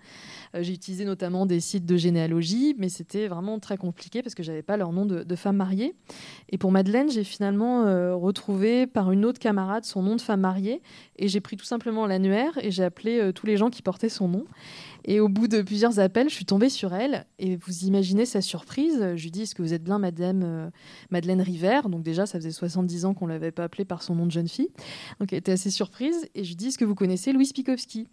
[0.56, 4.44] Euh, j'ai utilisé notamment des sites de généalogie, mais c'était vraiment très compliqué parce que
[4.44, 5.96] j'avais pas leur nom de, femmes mariées.
[6.50, 10.42] Et pour Madeleine, j'ai finalement euh, retrouvé par une autre camarade son nom de femme
[10.42, 10.82] mariée,
[11.18, 14.10] et j'ai pris tout simplement l'annuaire et j'ai appelé euh, tous les gens qui portait
[14.10, 14.46] son nom.
[15.06, 17.26] Et au bout de plusieurs appels, je suis tombée sur elle.
[17.40, 19.00] Et vous imaginez sa surprise.
[19.16, 20.70] Je lui dis Est-ce que vous êtes bien Madame euh,
[21.10, 24.16] Madeleine River Donc, déjà, ça faisait 70 ans qu'on ne l'avait pas appelée par son
[24.16, 24.70] nom de jeune fille.
[25.20, 26.28] Donc, elle était assez surprise.
[26.36, 28.08] Et je lui dis Est-ce que vous connaissez Louis Pikowski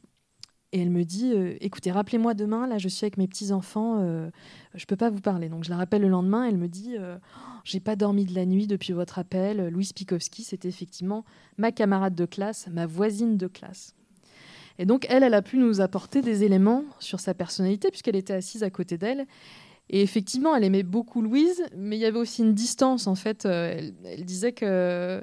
[0.73, 4.01] Et elle me dit Écoutez, rappelez-moi demain, là je suis avec mes petits-enfants,
[4.75, 5.49] je ne peux pas vous parler.
[5.49, 6.97] Donc je la rappelle le lendemain, elle me dit
[7.65, 9.69] J'ai pas dormi de la nuit depuis votre appel.
[9.69, 11.25] Louise Pikowski, c'était effectivement
[11.59, 13.95] ma camarade de classe, ma voisine de classe.
[14.79, 18.35] Et donc, elle, elle a pu nous apporter des éléments sur sa personnalité, puisqu'elle était
[18.35, 19.27] assise à côté d'elle.
[19.89, 23.47] Et effectivement, elle aimait beaucoup Louise, mais il y avait aussi une distance, en fait.
[23.47, 25.23] Euh, elle disait que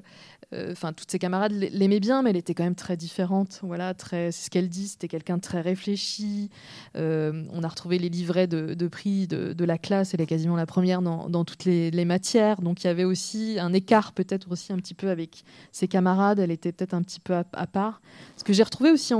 [0.72, 3.60] enfin, toutes ses camarades l'aimaient bien, mais elle était quand même très différente.
[3.64, 4.88] Voilà, très, c'est ce qu'elle dit.
[4.88, 6.50] C'était quelqu'un de très réfléchi.
[6.96, 10.14] Euh, on a retrouvé les livrets de, prix de, la classe.
[10.14, 12.62] Elle est quasiment la première dans, toutes les, matières.
[12.62, 16.40] Donc il y avait aussi un écart, peut-être aussi un petit peu avec ses camarades.
[16.40, 18.02] Elle était peut-être un petit peu à, part.
[18.38, 19.14] Ce que j'ai retrouvé aussi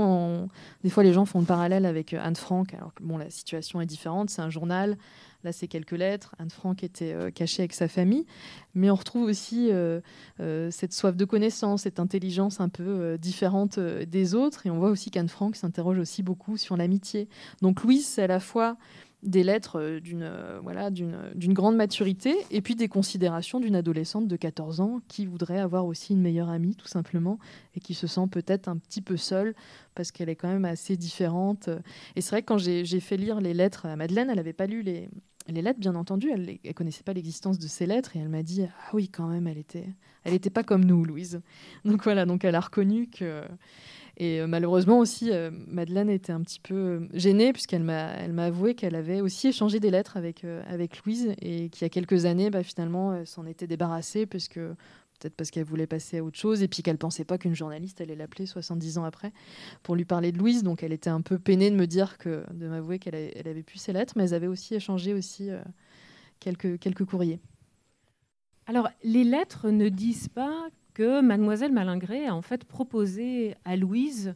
[0.82, 2.74] des fois les gens font le parallèle avec Anne Frank.
[2.74, 4.30] Alors que bon, la situation est différente.
[4.30, 4.96] C'est un journal.
[5.44, 6.34] Là, c'est quelques lettres.
[6.38, 8.24] Anne Frank était euh, cachée avec sa famille.
[8.74, 10.00] Mais on retrouve aussi euh,
[10.40, 14.66] euh, cette soif de connaissance, cette intelligence un peu différente des autres.
[14.66, 17.28] Et on voit aussi qu'Anne Frank s'interroge aussi beaucoup sur l'amitié.
[17.60, 18.78] Donc Louise, c'est à la fois
[19.22, 20.30] des lettres d'une
[20.62, 25.60] voilà, d'une grande maturité et puis des considérations d'une adolescente de 14 ans qui voudrait
[25.60, 27.38] avoir aussi une meilleure amie tout simplement
[27.74, 29.54] et qui se sent peut-être un petit peu seule
[29.94, 31.70] parce qu'elle est quand même assez différente.
[32.16, 34.66] Et c'est vrai que quand j'ai fait lire les lettres à Madeleine, elle n'avait pas
[34.66, 35.08] lu les,
[35.48, 38.42] les lettres, bien entendu, elle ne connaissait pas l'existence de ces lettres et elle m'a
[38.42, 39.86] dit Ah oui, quand même, elle était,
[40.24, 41.40] elle était pas comme nous, Louise.
[41.84, 43.42] Donc voilà, donc elle a reconnu que
[44.16, 48.32] et euh, malheureusement aussi, euh, Madeleine était un petit peu euh, gênée puisqu'elle m'a, elle
[48.32, 51.88] m'a avoué qu'elle avait aussi échangé des lettres avec, avec Louise et qu'il y a
[51.88, 54.60] quelques années, bah, finalement, elle s'en était débarrassée puisque
[55.24, 58.00] peut-être parce qu'elle voulait passer à autre chose et puis qu'elle pensait pas qu'une journaliste
[58.00, 59.32] allait l'appeler 70 ans après
[59.82, 60.62] pour lui parler de Louise.
[60.62, 63.48] Donc elle était un peu peinée de me dire que, de m'avouer qu'elle avait, elle
[63.48, 65.50] avait pu ses lettres, mais elles avaient aussi échangé aussi
[66.40, 67.40] quelques, quelques courriers.
[68.66, 74.34] Alors, les lettres ne disent pas que mademoiselle Malingré a en fait proposé à Louise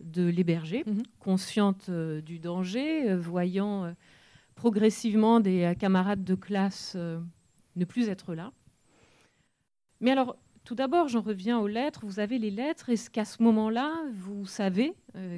[0.00, 1.02] de l'héberger, mhm.
[1.18, 3.92] consciente euh, du danger, euh, voyant euh,
[4.54, 8.52] progressivement des camarades de classe ne plus être là.
[10.00, 12.00] Mais alors, tout d'abord, j'en reviens aux lettres.
[12.04, 12.90] Vous avez les lettres.
[12.90, 14.94] Est-ce qu'à ce moment-là, vous savez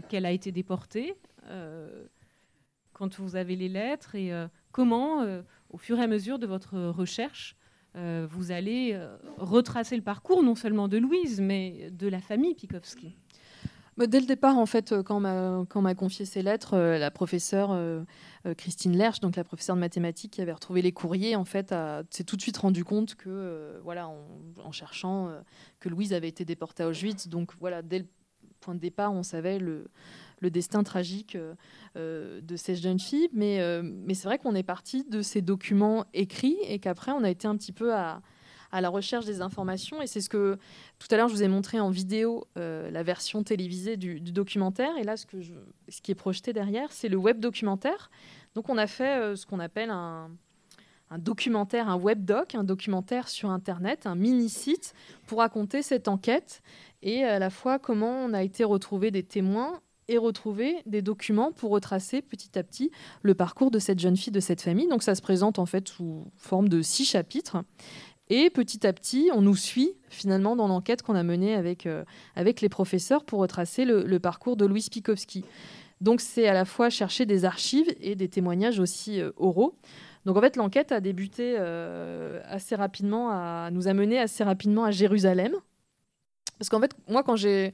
[0.08, 1.14] qu'elle a été déportée
[2.92, 4.32] quand vous avez les lettres et
[4.70, 5.24] comment,
[5.70, 7.56] au fur et à mesure de votre recherche,
[7.96, 12.54] euh, vous allez euh, retracer le parcours non seulement de Louise, mais de la famille
[12.54, 13.14] Pikowski.
[13.96, 15.22] Bah, dès le départ, en fait, euh, quand
[15.74, 17.76] on m'a confié ces lettres, la professeure
[18.56, 21.74] Christine Lerche, donc la professeure de mathématiques qui avait retrouvé les courriers, en fait,
[22.10, 25.30] s'est tout de suite rendu compte que, voilà, en, cherchant,
[25.80, 27.28] que Louise avait été déportée à Auschwitz.
[27.28, 28.06] Donc voilà, dès le
[28.62, 29.90] point de départ, on savait le,
[30.40, 31.54] destin tragique euh,
[31.96, 33.28] euh, de ces jeunes filles.
[33.36, 37.30] Euh, mais c'est vrai qu'on est parti de ces documents écrits et qu'après, on a
[37.30, 38.22] été un petit peu à,
[38.72, 40.02] à la recherche des informations.
[40.02, 40.58] Et c'est ce que
[40.98, 44.96] tout à l'heure, je vous ai montré en vidéo la version télévisée du, documentaire.
[44.98, 48.10] Et là, ce, qui est projeté derrière, c'est le web documentaire.
[48.54, 50.30] Donc, on a fait ce qu'on appelle un,
[51.12, 54.94] un documentaire, un web doc, un documentaire sur Internet, un mini-site
[55.26, 56.62] pour raconter cette enquête
[57.02, 61.52] et à la fois comment on a été retrouver des témoins et retrouver des documents
[61.52, 64.88] pour retracer petit à petit le parcours de cette jeune fille, de cette famille.
[64.88, 67.58] Donc ça se présente en fait sous forme de six chapitres.
[68.34, 72.02] Et petit à petit, on nous suit finalement dans l'enquête qu'on a menée avec, euh,
[72.34, 75.44] avec les professeurs pour retracer le, parcours de Louis Pikowski.
[76.00, 79.74] Donc c'est à la fois chercher des archives et des témoignages aussi euh, oraux.
[80.24, 84.84] Donc en fait, l'enquête a débuté euh, assez rapidement, à, nous a mené assez rapidement
[84.84, 85.52] à Jérusalem,
[86.62, 87.72] parce qu'en fait, moi, quand j'ai,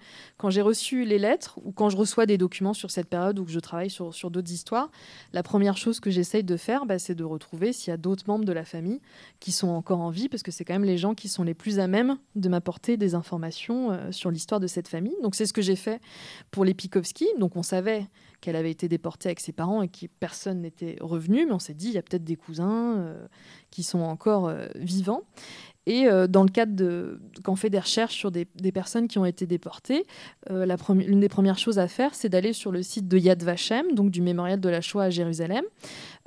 [0.62, 3.60] reçu les lettres ou quand je reçois des documents sur cette période ou que je
[3.60, 4.90] travaille sur, sur d'autres histoires,
[5.34, 8.24] la première chose que j'essaye de faire, bah, c'est de retrouver s'il y a d'autres
[8.26, 9.02] membres de la famille
[9.40, 11.52] qui sont encore en vie, parce que c'est quand même les gens qui sont les
[11.52, 15.16] plus à même de m'apporter des informations euh, sur l'histoire de cette famille.
[15.22, 16.00] Donc c'est ce que j'ai fait
[16.50, 17.26] pour les Pikowski.
[17.38, 18.06] Donc on savait
[18.40, 21.74] qu'elle avait été déportée avec ses parents et que personne n'était revenu, mais on s'est
[21.74, 23.26] dit, il y a peut-être des cousins euh,
[23.70, 25.24] qui sont encore euh, vivants.
[25.88, 29.18] Et euh, dans le cadre de quand on fait des recherches sur des, personnes qui
[29.18, 30.04] ont été déportées,
[30.50, 33.94] euh, l'une des premières choses à faire, c'est d'aller sur le site de Yad Vashem,
[33.94, 35.64] donc du mémorial de la Shoah à Jérusalem,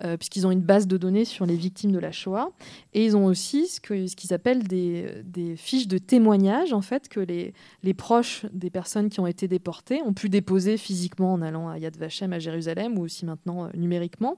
[0.04, 2.52] euh, puisqu'ils ont une base de données sur les victimes de la Shoah.
[2.94, 5.24] Et ils ont aussi ce qu'ils appellent des,
[5.58, 10.02] fiches de témoignages, en fait, que les, les, proches des personnes qui ont été déportées
[10.04, 14.38] ont pu déposer physiquement en allant à Yad Vashem à Jérusalem, ou aussi maintenant numériquement,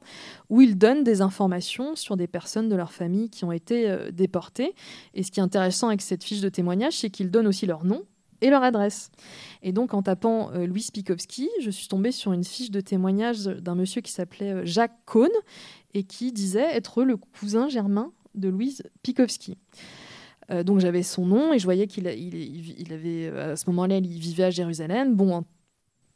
[0.50, 4.74] où ils donnent des informations sur des personnes de leur famille qui ont été déportées
[5.14, 7.86] et ce qui est intéressant avec cette fiche de témoignage, c'est qu'ils donnent aussi leur
[7.86, 8.04] nom
[8.44, 9.10] et leur adresse.
[9.64, 13.74] Et donc, en tapant euh, Louis je suis tombée sur une fiche de témoignage d'un
[13.74, 15.30] monsieur qui s'appelait euh, Jacques Cohn
[15.94, 19.58] et qui disait être le cousin germain de Louise Pikowski.
[20.52, 24.20] Euh, donc j'avais son nom et je voyais qu'il il, avait à ce moment-là il
[24.20, 25.16] vivait à Jérusalem.
[25.16, 25.46] Bon,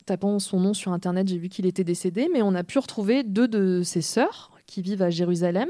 [0.05, 3.23] tapant son nom sur Internet, j'ai vu qu'il était décédé, mais on a pu retrouver
[3.23, 5.69] deux de ses sœurs qui vivent à Jérusalem.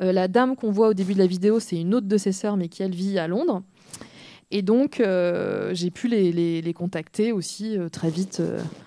[0.00, 2.56] la dame qu'on voit au début de la vidéo, c'est une autre de ses sœurs,
[2.56, 3.62] mais qui, elle, vit à Londres.
[4.56, 5.02] Et donc,
[5.72, 8.40] j'ai pu les, contacter aussi très vite.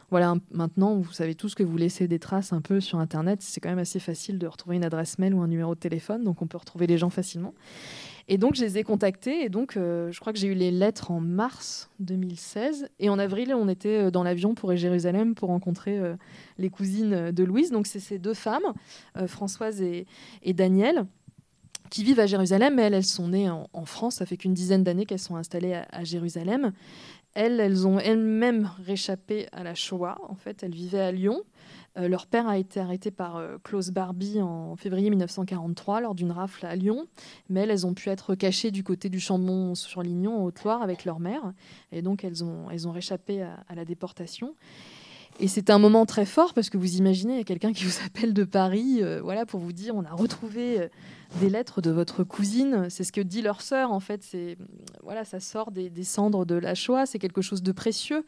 [0.09, 3.41] voilà, maintenant, vous savez tous que vous laissez des traces un peu sur Internet.
[3.41, 6.23] C'est quand même assez facile de retrouver une adresse mail ou un numéro de téléphone,
[6.23, 7.53] donc on peut retrouver les gens facilement.
[8.29, 9.43] Et donc, je les ai contactés.
[9.43, 12.89] Et donc, euh, je crois que j'ai eu les lettres en mars 2016.
[12.99, 16.15] Et en avril, on était euh, dans l'avion pour Jérusalem pour rencontrer euh,
[16.57, 17.71] les cousines de Louise.
[17.71, 18.73] Donc, c'est ces deux femmes,
[19.27, 20.05] Françoise et,
[20.43, 21.05] et Danielle
[21.89, 24.15] qui vivent à Jérusalem, mais elles, elles sont nées en, France.
[24.15, 26.71] Ça fait qu'une dizaine d'années qu'elles sont installées à, Jérusalem.
[27.33, 30.17] Elles, elles ont elles-mêmes réchappé à la Shoah.
[30.27, 31.43] En fait, elles vivaient à Lyon.
[31.97, 36.31] Euh, leur père a été arrêté par euh, Klaus Barbie en février 1943 lors d'une
[36.31, 37.07] rafle à Lyon,
[37.49, 41.05] mais elles, ont pu être cachées du côté du Chambon sur Lignon en Haute-Loire avec
[41.05, 41.53] leur mère,
[41.91, 44.53] et donc elles ont, elles ont réchappé à, la déportation.
[45.39, 47.83] Et c'était un moment très fort parce que vous imaginez, il y a quelqu'un qui
[47.83, 50.87] vous appelle de Paris, euh, voilà, pour vous dire on a retrouvé euh,
[51.39, 52.89] des lettres de votre cousine.
[52.89, 54.23] C'est ce que dit leur sœur, en fait.
[54.23, 54.57] C'est
[55.03, 57.05] voilà, ça sort des, cendres de la Shoah.
[57.05, 58.25] C'est quelque chose de précieux.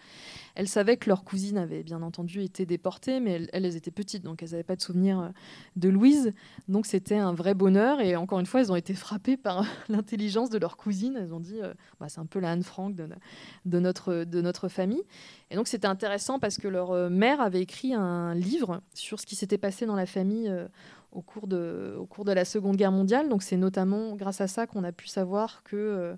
[0.55, 4.43] Elles savaient que leur cousine avait bien entendu été déportée, mais elles, étaient petites, donc
[4.43, 5.29] elles n'avaient pas de souvenir euh,
[5.75, 6.33] de Louise.
[6.67, 8.01] Donc c'était un vrai bonheur.
[8.01, 11.17] Et encore une fois, elles ont été frappées par l'intelligence de leur cousine.
[11.19, 11.59] Elles ont dit,
[11.99, 15.03] bah, c'est un peu la Anne Frank de, notre, de notre famille.
[15.51, 19.25] Et donc c'était intéressant parce que leur euh, mère avait écrit un livre sur ce
[19.25, 20.67] qui s'était passé dans la famille euh,
[21.11, 23.29] au, cours de, au cours de la Seconde Guerre mondiale.
[23.29, 26.15] Donc c'est notamment grâce à ça qu'on a pu savoir que euh,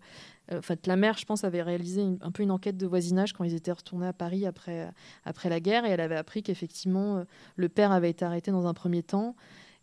[0.51, 3.43] en fait, la mère, je pense, avait réalisé un peu une enquête de voisinage quand
[3.43, 4.89] ils étaient retournés à Paris après,
[5.23, 7.23] après la guerre et elle avait appris qu'effectivement
[7.55, 9.35] le père avait été arrêté dans un premier temps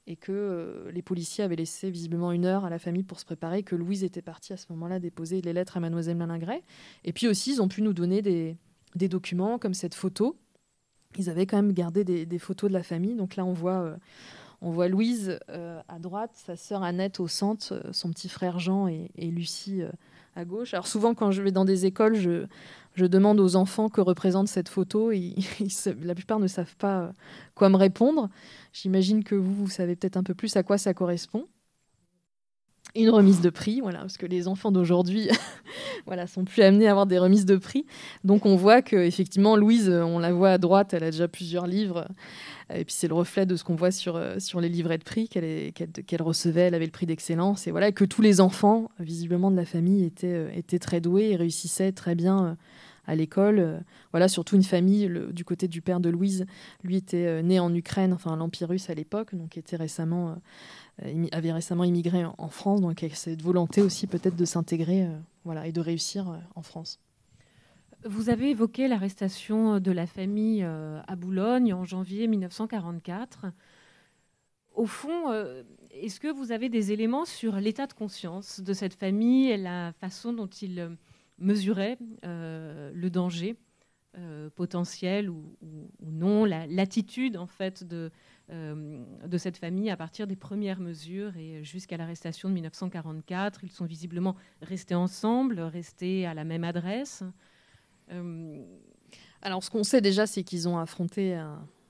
[0.06, 3.62] et que les policiers avaient laissé visiblement une heure à la famille pour se préparer,
[3.62, 6.62] que Louise était partie à ce moment-là déposer les lettres à mademoiselle Malingret.
[7.04, 8.56] Et puis aussi, ils ont pu nous donner des,
[8.94, 10.36] des documents comme cette photo.
[11.16, 13.14] Ils avaient quand même gardé des, photos de la famille.
[13.14, 13.96] Donc là, on voit, euh,
[14.60, 18.58] on voit Louise euh, à droite, sa sœur Annette au centre, euh, son petit frère
[18.58, 19.82] Jean et, Lucie
[20.36, 20.74] à gauche.
[20.74, 22.46] Alors souvent, quand je vais dans des écoles, je,
[22.94, 25.12] je demande aux enfants que représente cette photo.
[25.12, 25.34] Et,
[26.02, 27.12] la plupart ne savent pas
[27.54, 28.28] quoi me répondre.
[28.72, 31.46] J'imagine que vous, vous savez peut-être un peu plus à quoi ça correspond
[32.94, 35.28] une remise de prix, voilà, parce que les enfants d'aujourd'hui
[36.06, 37.86] voilà, sont plus amenés à avoir des remises de prix.
[38.24, 41.66] Donc on voit que effectivement Louise, on la voit à droite, elle a déjà plusieurs
[41.66, 42.06] livres.
[42.74, 45.04] Et puis c'est le reflet de ce qu'on voit sur, euh, sur les livrets de
[45.04, 46.62] prix qu'elle recevait.
[46.62, 47.66] Elle avait le prix d'excellence.
[47.66, 51.30] Et voilà que tous les enfants, visiblement de la famille, étaient, euh, étaient très doués
[51.30, 52.54] et réussissaient très bien euh,
[53.08, 53.82] à l'école.
[54.12, 56.46] Voilà, surtout une famille du côté du père de Louise.
[56.84, 60.36] Lui était né en Ukraine, enfin l'Empire russe à l'époque, donc était récemment
[61.04, 65.16] euh, avait récemment immigré en France, donc avec cette volonté aussi peut-être de s'intégrer euh,
[65.44, 67.00] voilà, et de réussir euh, en France.
[68.04, 73.46] Vous avez évoqué l'arrestation de la famille à Boulogne en janvier 1944.
[74.76, 75.32] Au fond,
[75.90, 79.92] est-ce que vous avez des éléments sur l'état de conscience de cette famille et la
[79.94, 80.96] façon dont ils
[81.38, 83.56] mesuraient le danger
[84.54, 85.54] potentiel ou,
[86.02, 88.10] non, l'attitude en fait de,
[88.50, 93.62] euh, de cette famille à partir des premières mesures et jusqu'à l'arrestation de 1944.
[93.62, 97.22] Ils sont visiblement restés ensemble, restés à la même adresse.
[98.10, 98.64] Euh,
[99.42, 101.38] Alors, ce qu'on sait déjà, c'est qu'ils ont affronté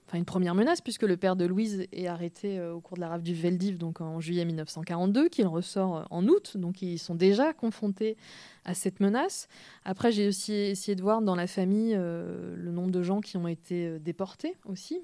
[0.09, 3.03] enfin, une première menace, puisque le père de Louise est arrêté euh, au cours de
[3.03, 6.57] la rafle du Veldiv, donc en juillet 1942, qu'il ressort en août.
[6.57, 8.17] Donc, ils sont déjà confrontés
[8.65, 9.49] à cette menace.
[9.85, 13.49] Après, j'ai aussi essayé de voir dans la famille le nombre de gens qui ont
[13.49, 15.01] été déportés aussi,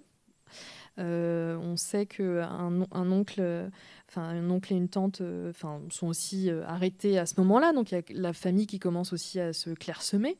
[1.00, 3.68] euh, on sait qu'un un oncle,
[4.08, 7.72] enfin un oncle et une tante, euh, enfin sont aussi euh, arrêtés à ce moment-là.
[7.72, 10.36] Donc il y a la famille qui commence aussi à se clairsemer.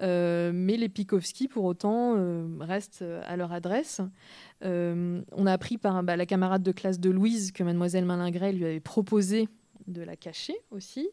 [0.00, 2.16] Mais les Pikowski, pour autant,
[2.60, 4.00] restent à leur adresse.
[4.62, 8.64] on a appris par bah, la camarade de classe de Louise que mademoiselle Malingret lui
[8.64, 9.48] avait proposé
[9.86, 11.08] de la cacher aussi.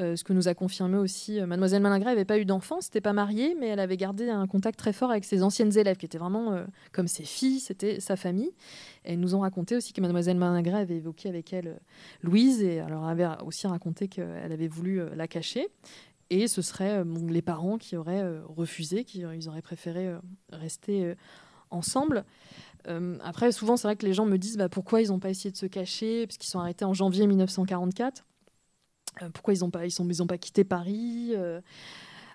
[0.00, 3.00] Euh, ce que nous a confirmé aussi euh, Mademoiselle Malingret n'avait pas eu d'enfant, n'était
[3.00, 6.06] pas mariée, mais elle avait gardé un contact très fort avec ses anciennes élèves, qui
[6.06, 8.52] étaient vraiment euh, comme ses filles, c'était sa famille.
[9.04, 11.80] Et nous ont raconté aussi que Mademoiselle Malingret avait évoqué avec elle
[12.22, 15.68] Louise, et alors avait aussi raconté qu'elle avait voulu la cacher.
[16.30, 20.14] Et ce seraient les parents qui auraient refusé, qui ils auraient préféré
[20.50, 21.14] rester
[21.70, 22.24] ensemble.
[22.88, 25.30] Euh, après, souvent, c'est vrai que les gens me disent bah, pourquoi ils n'ont pas
[25.30, 28.24] essayé de se cacher, parce qu'ils sont arrêtés en janvier 1944.
[29.22, 31.32] Euh, pourquoi ils n'ont pas, ils sont, ils pas quitté Paris?
[31.34, 31.60] Euh.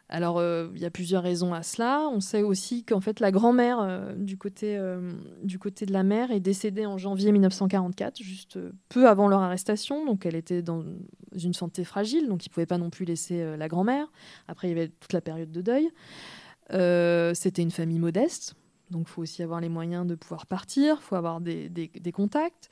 [0.10, 2.08] Alors, il y a plusieurs raisons à cela.
[2.14, 4.80] On sait aussi qu'en fait, la grand-mère du, côté,
[5.44, 10.06] du côté de la mère est décédée en janvier 1944, juste peu avant leur arrestation.
[10.06, 10.84] Donc, elle était dans
[11.34, 14.08] une santé fragile, donc ils ne pouvaient pas non plus laisser la grand-mère.
[14.48, 15.90] Après, il y avait toute la période de deuil.
[17.36, 18.56] C'était une famille modeste,
[18.90, 22.70] donc il faut aussi avoir les moyens de pouvoir partir, il faut avoir des, contacts.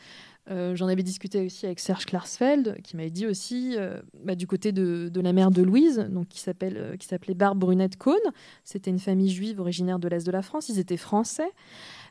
[0.49, 4.45] Euh, j'en avais discuté aussi avec Serge Klarsfeld, qui m'avait dit aussi, euh, bah, du
[4.47, 8.19] côté de, la mère de Louise, donc qui, euh, s'appelait Barbe Brunette Cohn,
[8.63, 11.49] c'était une famille juive originaire de l'Est de la France, ils étaient français,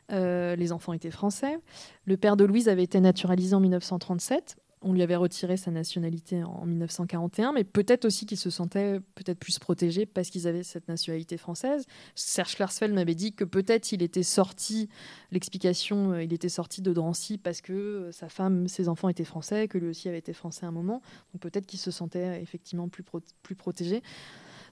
[0.09, 1.57] les enfants étaient français.
[2.05, 6.43] Le père de Louise avait été naturalisé en 1937, on lui avait retiré sa nationalité
[6.43, 10.87] en 1941, mais peut-être aussi qu'ils se sentaient peut-être plus protégés parce qu'ils avaient cette
[10.87, 11.85] nationalité française.
[12.13, 14.87] Serge Klarsfeld m'avait dit que peut-être il était sorti,
[15.31, 19.25] l'explication, euh, il était sorti de Drancy parce que euh, sa femme, ses enfants étaient
[19.25, 21.01] français, que lui aussi avait été français à un moment.
[21.33, 23.03] Donc peut-être qu'il se sentait effectivement plus,
[23.41, 24.03] plus protégé.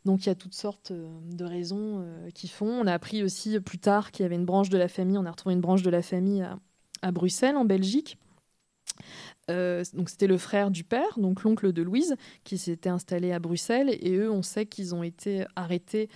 [0.06, 2.06] Donc il y a toutes sortes euh, de raisons
[2.36, 2.70] qui font.
[2.70, 5.26] On a appris aussi plus tard qu'il y avait une branche de la famille, on
[5.26, 6.48] a retrouvé une branche de la famille
[7.02, 8.20] à Bruxelles, en Belgique.
[9.50, 13.40] Euh, donc c'était le frère du père, donc l'oncle de Louise, qui s'était installé à
[13.40, 13.90] Bruxelles.
[13.90, 16.10] Et eux, on sait qu'ils ont été arrêtés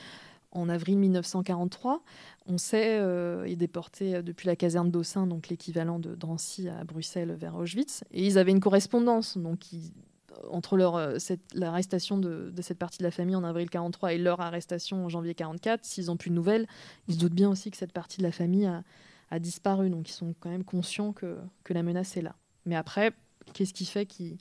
[0.51, 2.01] en avril 1943.
[2.47, 7.55] On sait, euh, déportés depuis la caserne d'Aussin, donc l'équivalent de Drancy à Bruxelles vers
[7.55, 8.03] Auschwitz.
[8.11, 9.65] Et ils avaient une correspondance donc
[10.51, 11.17] entre leur, euh,
[11.53, 15.35] l'arrestation de, cette partie de la famille en avril 43 et leur arrestation en janvier
[15.35, 15.83] 44.
[15.83, 16.67] S'ils n'ont plus de nouvelles,
[17.07, 18.83] ils se doutent bien aussi que cette partie de la famille a,
[19.31, 19.89] a disparu.
[19.89, 22.35] Donc ils sont quand même conscients que, que la menace est là.
[22.67, 23.13] Mais après,
[23.53, 24.37] qu'est-ce qui fait qu'ils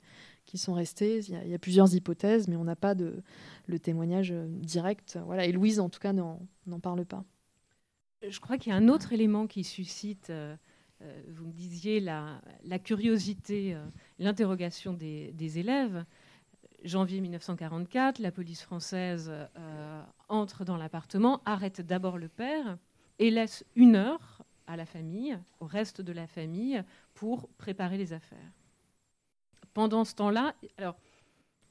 [0.55, 1.19] sont restés?
[1.27, 5.17] Il y, a, plusieurs hypothèses, mais on n'a pas le témoignage euh, direct.
[5.25, 5.45] Voilà.
[5.45, 6.39] Et Louise, en tout cas, n'en
[6.81, 7.23] parle pas.
[8.27, 10.55] Je crois qu'il y a un autre élément qui suscite, euh,
[11.01, 12.41] euh, vous me disiez, la,
[12.83, 13.77] curiosité,
[14.19, 16.03] l'interrogation des, élèves.
[16.83, 19.31] Janvier 1944, la police française
[20.29, 22.77] entre dans l'appartement, arrête d'abord le père
[23.19, 26.83] et laisse une heure à la famille, au reste de la famille,
[27.17, 28.51] pour préparer les affaires.
[29.73, 30.53] Pendant ce temps-là,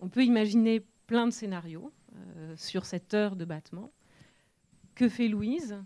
[0.01, 3.93] on peut imaginer plein de scénarios euh, sur cette heure de battement.
[4.97, 5.81] Que fait Louise?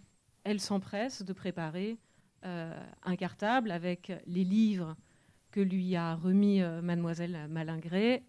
[0.44, 1.98] Elle s'empresse de préparer
[2.46, 4.96] euh, un cartable avec les livres
[5.50, 8.24] que lui a remis euh, mademoiselle Malingré,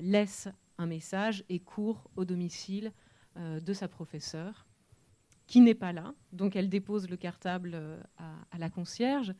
[0.00, 0.48] laisse
[0.78, 2.92] un message et court au domicile
[3.36, 4.66] de sa professeure,
[5.46, 6.14] qui n'est pas là.
[6.32, 7.78] Donc elle dépose le cartable
[8.16, 9.34] à la concierge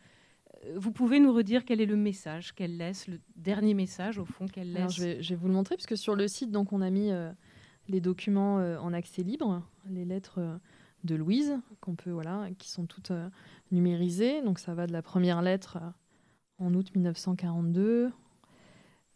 [0.74, 4.46] vous pouvez nous redire quel est le message qu'elle laisse, le dernier message au fond
[4.46, 7.10] qu'elle laisse je, vais, vous le montrer, puisque sur le site, donc, on a mis
[7.10, 7.30] euh,
[7.88, 10.56] les documents euh, en accès libre, les lettres euh,
[11.04, 13.12] de Louise, qu'on peut, voilà, qui sont toutes
[13.70, 14.42] numérisées.
[14.42, 15.78] Donc ça va de la première lettre
[16.58, 18.10] en août 1942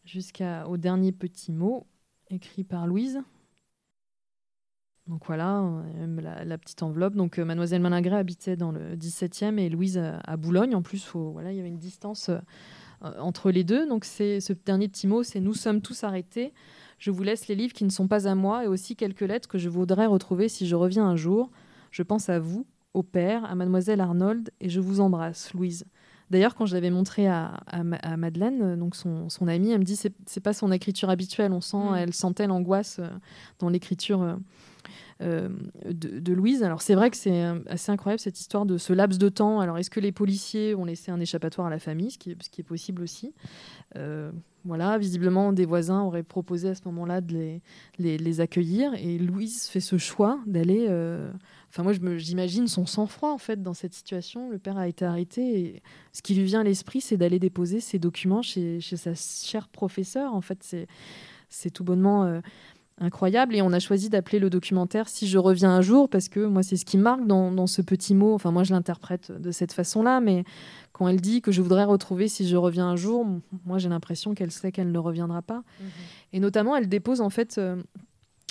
[0.05, 1.89] jusqu'au dernier petit mot
[2.29, 3.23] écrit par Louise.
[5.11, 5.61] Donc voilà,
[6.45, 7.17] la, petite enveloppe.
[7.17, 10.77] Donc euh, Mademoiselle Malingré habitait dans le 17e et Louise à, Boulogne.
[10.77, 12.39] En plus, voilà, il y avait une distance euh,
[13.19, 13.89] entre les deux.
[13.89, 16.55] Donc c'est ce dernier petit mot, c'est Nous sommes tous arrêtés.
[16.99, 19.49] Je vous laisse les livres qui ne sont pas à moi et aussi quelques lettres
[19.49, 21.51] que je voudrais retrouver si je reviens un jour.
[21.91, 25.87] Je pense à vous, au père, à Mademoiselle Arnold et je vous embrasse, Louise.
[26.31, 27.61] D'ailleurs, quand je l'avais montré à,
[28.17, 31.53] Madeleine, donc son, son, amie, elle me dit c'est, c'est pas son écriture habituelle.
[31.53, 31.95] On sent, mm.
[31.97, 33.09] elle sentait l'angoisse euh,
[33.59, 34.39] dans l'écriture
[35.23, 35.49] euh,
[35.85, 36.63] de, Louise.
[36.63, 39.61] Alors c'est vrai que c'est euh, assez incroyable cette histoire de ce laps de temps.
[39.61, 42.43] Alors est-ce que les policiers ont laissé un échappatoire à la famille, ce qui est,
[42.43, 43.35] ce qui est possible aussi?
[43.97, 44.31] Euh,
[44.65, 47.61] voilà, visiblement, des voisins auraient proposé à ce moment-là de
[47.99, 48.95] les, les, accueillir.
[48.95, 50.87] Et Louise fait ce choix d'aller.
[51.71, 54.51] Enfin, moi, j'imagine son sang-froid, en fait, dans cette situation.
[54.51, 55.61] Le père a été arrêté.
[55.61, 59.15] Et ce qui lui vient à l'esprit, c'est d'aller déposer ses documents chez, chez, sa
[59.15, 60.35] chère professeure.
[60.35, 60.77] En fait,
[61.49, 62.41] c'est tout bonnement
[63.01, 63.57] incroyable.
[63.57, 66.63] Et on a choisi d'appeler le documentaire Si je reviens un jour, parce que moi,
[66.63, 68.35] c'est ce qui marque dans, ce petit mot.
[68.35, 70.45] Enfin, moi, je l'interprète de cette façon-là, mais
[70.93, 73.27] quand elle dit que je voudrais retrouver si je reviens un jour,
[73.65, 75.63] moi, j'ai l'impression qu'elle sait qu'elle ne reviendra pas.
[75.81, 75.87] Mhm.
[76.35, 77.59] Et notamment, elle dépose en fait.
[77.59, 77.83] Euh,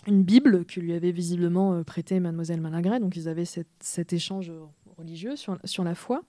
[0.09, 4.51] une Bible que lui avait visiblement euh, prêtée Mademoiselle Malingret, donc ils avaient cet échange
[4.97, 6.21] religieux sur, la foi.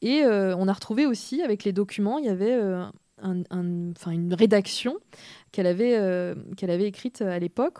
[0.00, 2.58] Et euh, on a retrouvé aussi, avec les documents, il y avait
[3.22, 4.96] une rédaction
[5.52, 6.34] qu'elle avait, euh,
[6.80, 7.78] écrite à l'époque,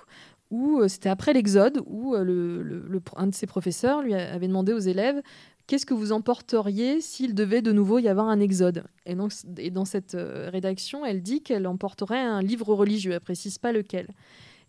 [0.50, 4.78] où euh, c'était après l'Exode, où euh, un de ses professeurs lui avait demandé aux
[4.78, 5.22] élèves
[5.66, 8.84] qu'est-ce que vous emporteriez s'il devait de nouveau y avoir un exode?
[9.06, 13.58] Et, donc, et dans cette rédaction, elle dit qu'elle emporterait un livre religieux, elle précise
[13.58, 14.08] pas lequel.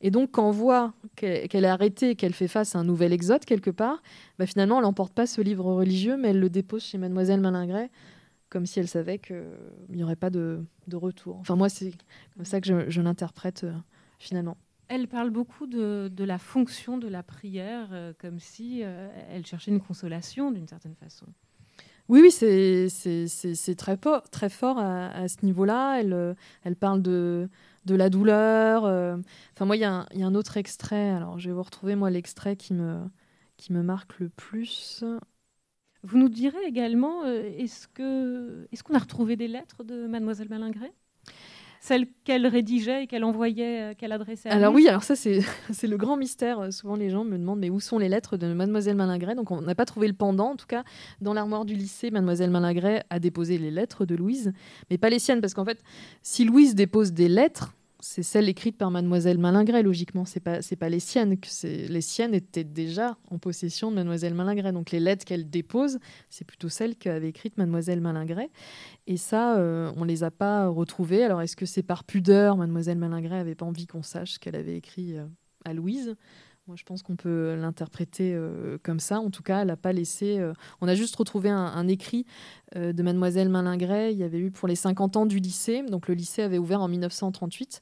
[0.03, 3.45] Et donc, quand on voit qu'elle est arrêtée, qu'elle fait face à un nouvel exode
[3.45, 4.03] quelque part,
[4.37, 7.89] bah finalement, elle n'emporte pas ce livre religieux, mais elle le dépose chez Mademoiselle Malingret
[8.53, 9.43] comme si elle savait qu'il
[9.89, 11.37] n'y aurait pas de, retour.
[11.37, 11.91] Enfin, moi, c'est
[12.35, 13.73] comme ça que je, l'interprète euh,
[14.19, 14.57] finalement.
[14.89, 19.71] Elle parle beaucoup de, la fonction de la prière, euh, comme si euh, elle cherchait
[19.71, 21.25] une consolation d'une certaine façon.
[22.09, 23.97] Oui, oui, c'est très,
[24.29, 25.99] très fort à, à ce niveau-là.
[25.99, 27.49] Elle, elle parle de,
[27.85, 28.83] de la douleur.
[29.53, 31.09] Enfin, moi, il y, a un autre extrait.
[31.09, 32.99] Alors, je vais vous retrouver, moi, l'extrait qui me,
[33.57, 35.03] qui me marque le plus.
[36.03, 40.93] Vous nous direz également, est-ce qu'on est qu'on a retrouvé des lettres de Mademoiselle Malingret?
[41.83, 45.41] Celles qu'elle rédigeait et qu'elle envoyait, euh, qu'elle adressait à Alors oui, alors ça c'est
[45.83, 46.61] le grand mystère.
[46.61, 49.35] Euh, souvent les gens me demandent mais où sont les lettres de Mademoiselle Malingret?
[49.35, 50.51] Donc on n'a pas trouvé le pendant.
[50.51, 50.85] En tout cas,
[51.19, 54.53] dans l'armoire du lycée, Mademoiselle Malingret a déposé les lettres de Louise,
[54.89, 55.83] mais pas les siennes parce qu'en fait,
[56.21, 57.73] si Louise dépose des lettres,
[58.03, 62.33] c'est celle écrite par mademoiselle Malingret, logiquement, c'est pas pas les siennes, que les siennes
[62.33, 64.73] étaient déjà en possession de mademoiselle Malingret.
[64.73, 65.99] Donc les lettres qu'elle dépose,
[66.29, 68.49] c'est plutôt celles qu'avait écrites mademoiselle Malingret.
[69.07, 71.23] Et ça, euh, on les a pas retrouvées.
[71.23, 74.75] Alors est-ce que c'est par pudeur, mademoiselle Malingret avait pas envie qu'on sache qu'elle avait
[74.75, 75.25] écrit euh,
[75.63, 76.17] à Louise?
[76.67, 79.19] Moi, je pense qu'on peut l'interpréter euh, comme ça.
[79.19, 80.39] En tout cas, elle n'a pas laissé.
[80.39, 82.25] Euh, on a juste retrouvé un, écrit
[82.77, 84.13] euh, de Mademoiselle Malingret.
[84.13, 85.83] Il y avait eu pour les 50 ans du lycée.
[85.83, 87.81] Donc, le lycée avait ouvert en 1938.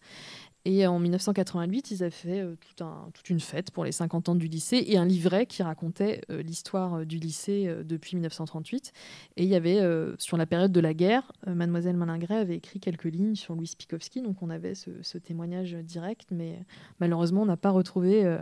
[0.66, 2.46] Et en 1988, ils avaient fait
[3.14, 7.04] toute une fête pour les 50 ans du lycée et un livret qui racontait l'histoire
[7.04, 8.94] du lycée depuis 1938.
[9.38, 9.82] Et il y avait,
[10.20, 14.22] sur la période de la guerre, Mademoiselle Malingret avait écrit quelques lignes sur Louis Pikowski.
[14.22, 16.60] Donc on avait ce, témoignage direct, mais
[17.00, 18.40] malheureusement, on n'a pas retrouvé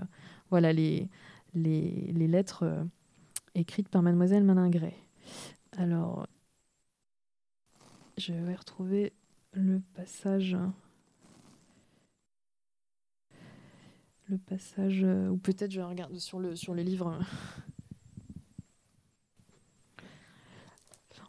[0.50, 1.10] voilà les,
[1.54, 2.84] les, les lettres euh,
[3.56, 4.96] écrites par mademoiselle Malingret.
[5.78, 6.28] Alors,
[8.18, 9.14] je vais retrouver
[9.54, 10.58] le passage.
[14.30, 17.18] Le passage, euh, ou peut-être je regarde sur le, sur le livre.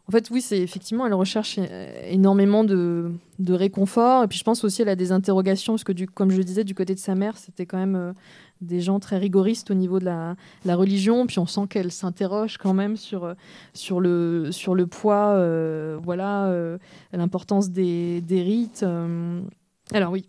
[0.07, 4.23] En fait, oui, c'est effectivement, elle recherche euh, énormément de, de, réconfort.
[4.23, 6.43] Et puis, je pense aussi, elle a des interrogations, parce que, du, comme je le
[6.43, 8.13] disais, du côté de sa mère, c'était quand même
[8.61, 10.35] des gens très rigoristes au niveau de la,
[10.75, 13.35] religion, puis on sent qu'elle s'interroge quand même sur,
[13.73, 16.77] sur, le, sur le poids, euh, voilà, euh,
[17.11, 18.83] l'importance des, rites.
[18.83, 19.41] Euh.
[19.93, 20.27] Alors oui,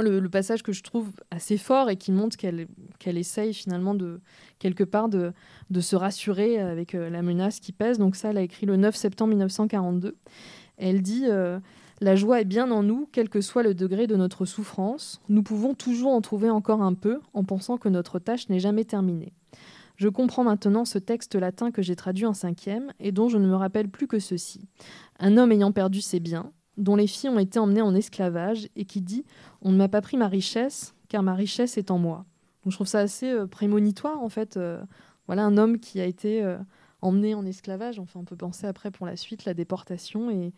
[0.00, 4.20] le, passage que je trouve assez fort et qui montre qu'elle essaye finalement de
[4.58, 5.32] quelque part de,
[5.70, 7.98] de se rassurer avec la menace qui pèse.
[7.98, 10.16] Donc ça, elle a écrit le 9 septembre 1942.
[10.78, 11.26] Elle dit
[12.02, 15.20] la joie est bien en nous, quel que soit le degré de notre souffrance.
[15.28, 18.84] Nous pouvons toujours en trouver encore un peu en pensant que notre tâche n'est jamais
[18.84, 19.32] terminée.
[19.94, 23.46] Je comprends maintenant ce texte latin que j'ai traduit en cinquième et dont je ne
[23.46, 24.66] me rappelle plus que ceci.
[25.20, 28.84] Un homme ayant perdu ses biens, dont les filles ont été emmenées en esclavage et
[28.84, 29.24] qui dit
[29.60, 32.24] On ne m'a pas pris ma richesse, car ma richesse est en moi.
[32.66, 34.56] je trouve ça assez euh, prémonitoire en fait.
[34.56, 34.82] Euh,
[35.26, 36.58] voilà un homme qui a été euh,
[37.00, 37.98] emmené en esclavage.
[37.98, 40.52] Enfin, on peut penser après pour la suite la déportation et,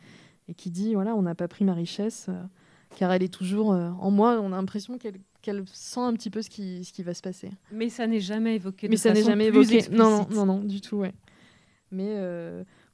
[0.49, 2.31] et qui dit voilà, on n'a pas pris ma richesse
[2.97, 4.39] car elle est toujours en moi.
[4.41, 7.51] On a l'impression qu'elle sent un petit peu ce qui, ce qui va se passer.
[7.73, 8.89] Mais ça n'est jamais évoqué.
[8.89, 9.89] Mais ça n'est jamais évoqué.
[9.91, 11.13] Non, non, non, du tout, ouais.
[11.91, 12.17] Mais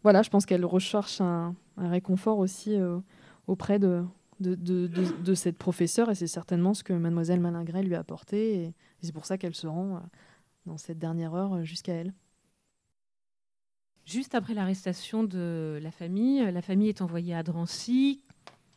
[0.03, 1.55] voilà, je pense qu'elle recherche un,
[1.89, 2.77] réconfort aussi
[3.47, 8.73] auprès de cette professeure et c'est certainement ce que mademoiselle Malingret lui a apporté
[9.03, 10.03] c'est pour ça qu'elle se rend
[10.67, 12.13] dans cette dernière heure jusqu'à elle.
[14.07, 18.21] Juste après l'arrestation de la famille, la famille est envoyée à Drancy.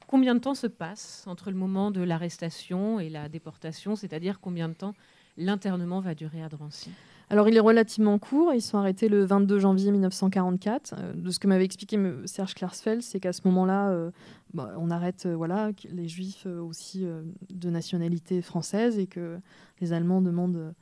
[0.08, 4.70] Combien de temps se passe entre le moment de l'arrestation et la déportation C'est-à-dire combien
[4.70, 4.94] de temps
[5.38, 6.92] l'internement va durer à Drancy?
[7.34, 8.54] Alors, il est relativement court.
[8.54, 10.94] Ils sont arrêtés le 22 janvier 1944.
[10.96, 14.12] Euh, de ce que m'avait expliqué Serge Klarsfeld, c'est qu'à ce moment-là, euh,
[14.54, 17.08] bah, on arrête euh, les Juifs aussi
[17.50, 19.40] de nationalité française et que
[19.82, 20.76] les Allemands demandent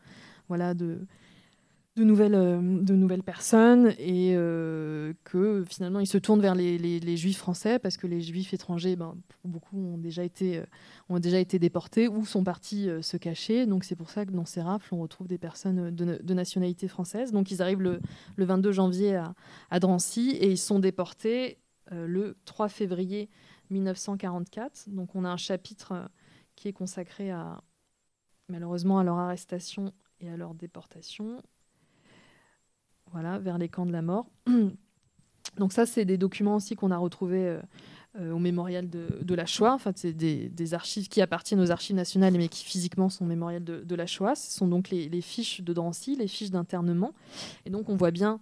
[0.49, 1.08] voilà, de,
[1.97, 6.77] de nouvelles, euh, de nouvelles personnes et euh, que finalement ils se tournent vers les,
[6.77, 10.65] les, juifs français parce que les juifs étrangers, ben, beaucoup ont déjà, été, euh,
[11.09, 13.65] ont déjà été déportés ou sont partis se cacher.
[13.65, 17.33] Donc c'est pour ça que dans ces rafles, on retrouve des personnes de, nationalité française.
[17.33, 17.99] Donc ils arrivent le,
[18.37, 19.33] le 22 janvier à,
[19.69, 21.57] à, Drancy et ils sont déportés
[21.91, 23.29] le 3 février
[23.69, 24.85] 1944.
[24.87, 26.09] Donc on a un chapitre
[26.55, 27.61] qui est consacré à
[28.47, 31.41] malheureusement à leur arrestation et à leur déportation
[33.12, 34.28] voilà, vers les camps de la mort.
[35.57, 37.59] Donc ça, c'est des documents aussi qu'on a retrouvés euh,
[38.20, 39.74] euh, au mémorial de, la Shoah.
[39.74, 43.28] En fait, c'est des, archives qui appartiennent aux archives nationales, mais qui physiquement sont au
[43.28, 44.36] mémorial de, la Shoah.
[44.36, 47.14] Ce sont donc les, fiches de Drancy, les fiches d'internement.
[47.66, 48.39] Et donc, on voit bien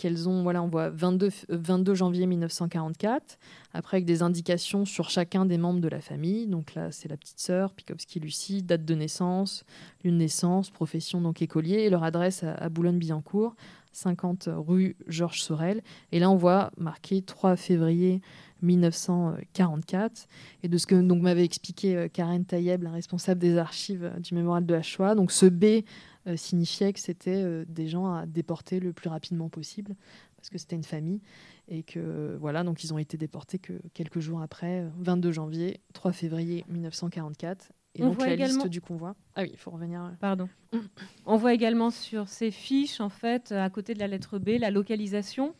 [0.00, 3.38] qu'elles ont, voilà, on voit 22, 22 janvier 1944,
[3.74, 6.46] après avec des indications sur chacun des membres de la famille.
[6.46, 9.64] Donc là, c'est la petite sœur, Pikowski Lucie, date de naissance,
[10.02, 13.54] lieu de naissance, profession donc écolier, et leur adresse à, Boulogne-Billancourt,
[13.92, 15.82] 50 rue Georges Sorel.
[16.12, 18.20] Et là, on voit marqué 3 février
[18.62, 20.26] 1944.
[20.62, 24.18] Et de ce que donc m'avait expliqué euh, Karen Tayeb, la responsable des archives euh,
[24.18, 25.84] du mémorial de la Shoah, donc ce B
[26.26, 29.94] euh, signifiait que c'était des gens à déporter le plus rapidement possible,
[30.36, 31.20] parce que c'était une famille
[31.68, 36.12] et que voilà, donc ils ont été déportés que quelques jours après, 22 janvier, 3
[36.12, 37.72] février 1944.
[37.96, 39.16] Et On donc voit la également- liste du convoi.
[39.34, 40.12] Ah oui, il faut revenir.
[40.20, 40.48] Pardon.
[41.26, 44.70] On voit également sur ces fiches, en fait, à côté de la lettre B, la
[44.70, 45.54] localisation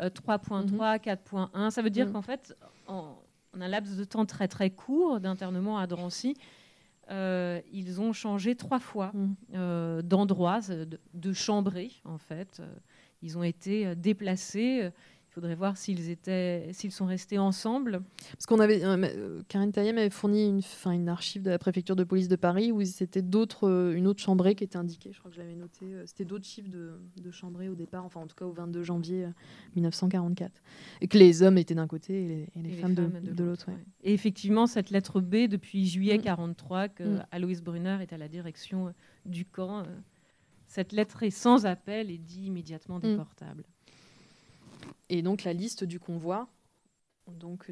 [0.00, 1.70] euh, 3.3, 4.1.
[1.70, 2.12] Ça veut dire Mhm.
[2.12, 2.56] qu'en fait,
[2.86, 3.16] en,
[3.54, 6.34] en un laps de temps très très court d'internement à Drancy,
[7.10, 9.34] euh, ils ont changé trois fois Mhm.
[9.54, 12.58] euh, d'endroit, de, de chambrée, en fait.
[12.60, 12.72] Euh,
[13.24, 14.90] Ils ont été euh, déplacés.
[15.32, 18.02] Il faudrait voir s'ils étaient, s'ils sont restés ensemble.
[18.32, 20.60] Parce qu'on avait, euh, euh, Karine Taillem avait fourni une,
[20.92, 24.20] une archive de la préfecture de police de Paris où c'était d'autres, euh, une autre
[24.20, 25.08] chambrée qui était indiquée.
[25.10, 25.86] Je crois que je l'avais noté.
[25.86, 28.82] euh, C'était d'autres chiffres de, de chambrée au départ, enfin en tout cas au 22
[28.82, 29.28] janvier euh,
[29.76, 30.52] 1944.
[31.00, 33.08] Et que les hommes étaient d'un côté et les, et les Et les femmes, de,
[33.08, 33.68] femmes de de l'autre.
[33.68, 33.78] ouais.
[34.04, 36.22] Et effectivement, cette lettre B, depuis juillet Mm.
[36.24, 37.26] 43, que Mm.
[37.30, 38.92] Aloïs Brunner est à la direction
[39.24, 39.84] du camp,
[40.66, 43.02] cette lettre est sans appel et dit immédiatement Mm.
[43.12, 43.64] déportable.
[45.08, 46.48] Et donc la liste du convoi.
[47.38, 47.70] Donc,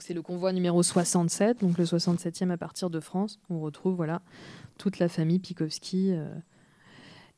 [0.00, 3.40] c'est le convoi numéro 67, donc le 67e à partir de France.
[3.50, 4.22] On retrouve voilà
[4.78, 6.12] toute la famille Pikowski.
[6.12, 6.32] euh,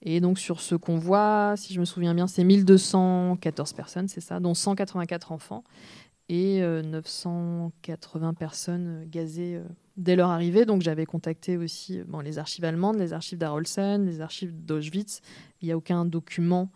[0.02, 4.38] et donc sur ce convoi, si je me souviens bien, c'est 1214 personnes, c'est ça,
[4.38, 5.64] dont 184 enfants
[6.28, 9.64] et euh, 980 personnes euh, gazées euh,
[9.96, 10.66] dès leur arrivée.
[10.66, 15.20] Donc j'avais contacté aussi les archives allemandes, les archives d'Arolsen, les archives d'Auschwitz.
[15.62, 16.70] Il n'y a aucun document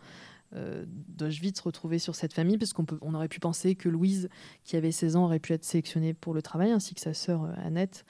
[0.55, 4.29] euh, d'Auschwitz retrouvé sur cette famille, parce on aurait pu penser que Louise,
[4.63, 7.43] qui avait 16 ans, aurait pu être sélectionnée pour le travail, ainsi que sa sœur
[7.43, 8.05] euh, Annette,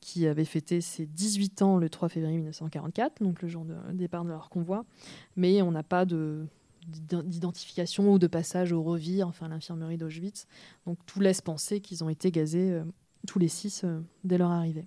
[0.00, 4.24] qui avait fêté ses 18 ans le 3 février 1944, donc le jour de départ
[4.24, 4.84] de leur convoi.
[5.36, 6.46] Mais on n'a pas de
[6.86, 10.46] d'ident- d'identification ou de passage au revire, enfin l'infirmerie d'Auschwitz.
[10.86, 12.84] Donc tout laisse penser qu'ils ont été gazés euh,
[13.26, 13.86] tous les six
[14.24, 14.86] dès leur arrivée.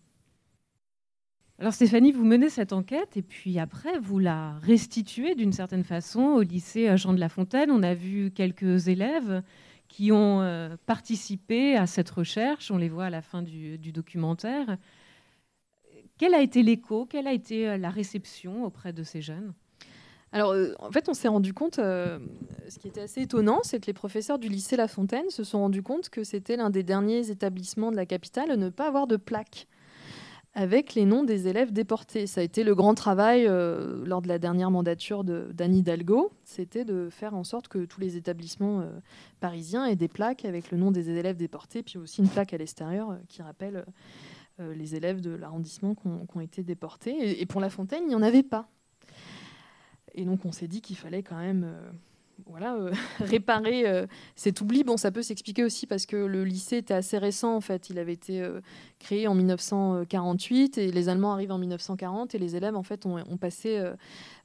[1.60, 6.20] Alors Stéphanie, vous menez cette enquête et puis après, vous la restituez d'une certaine façon
[6.20, 7.72] au lycée Jean de La Fontaine.
[7.72, 9.42] On a vu quelques élèves
[9.88, 12.70] qui ont euh, participé à cette recherche.
[12.70, 14.78] On les voit à la fin du, documentaire.
[16.20, 17.08] Quel a été l'écho?
[17.08, 19.54] Quelle a été euh, la réception auprès de ces jeunes?
[20.32, 23.88] Alors, euh, en fait, on s'est rendu compte, ce qui était assez étonnant, c'est que
[23.88, 27.32] les professeurs du lycée La Fontaine se sont rendus compte que c'était l'un des derniers
[27.32, 29.68] établissements de la capitale à ne pas avoir de plaque
[30.58, 32.26] avec les noms des élèves déportés.
[32.26, 36.32] Ça a été le grand travail euh, lors de la dernière mandature de- d'Anne Hidalgo,
[36.46, 38.90] c'était de faire en sorte que tous les établissements euh,
[39.40, 42.58] parisiens aient des plaques avec le nom des élèves déportés, puis aussi une plaque à
[42.58, 43.86] l'extérieur euh, qui rappelle
[44.60, 47.40] les élèves de l'arrondissement qui ont, été déportés.
[47.40, 48.68] Et, pour La Fontaine, il n'y en avait pas.
[50.16, 51.72] Et donc on s'est dit qu'il fallait quand même
[52.46, 54.84] voilà, euh, réparer euh, cet oubli.
[54.84, 57.90] Bon, ça peut s'expliquer aussi parce que le lycée était assez récent en fait.
[57.90, 58.62] Il avait été euh,
[59.00, 63.38] créé en 1948 et les Allemands arrivent en 1940 et les élèves en fait ont,
[63.38, 63.82] passé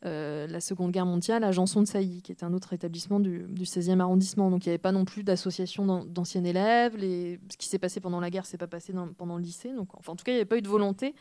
[0.03, 3.65] la Seconde Guerre mondiale à Janson de Sailly, qui est un autre établissement du, du
[3.65, 4.51] 16e arrondissement.
[4.51, 6.95] Donc il n'y avait pas non plus d'association d'an- d'anciens élèves.
[6.99, 9.73] Ce qui s'est passé pendant la guerre s'est pas passé pendant le lycée.
[9.73, 11.15] Donc enfin, en tout cas, il n'y avait pas eu de volonté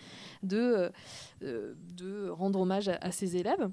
[0.44, 0.92] de,
[2.32, 3.70] rendre hommage à ces élèves.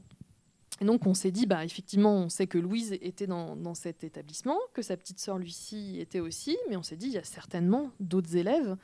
[0.81, 4.59] Et donc on s'est dit, bah, effectivement, on sait que Louise était dans, cet établissement,
[4.75, 7.91] que sa petite sœur Lucie était aussi, mais on s'est dit, il y a certainement
[8.01, 8.77] d'autres élèves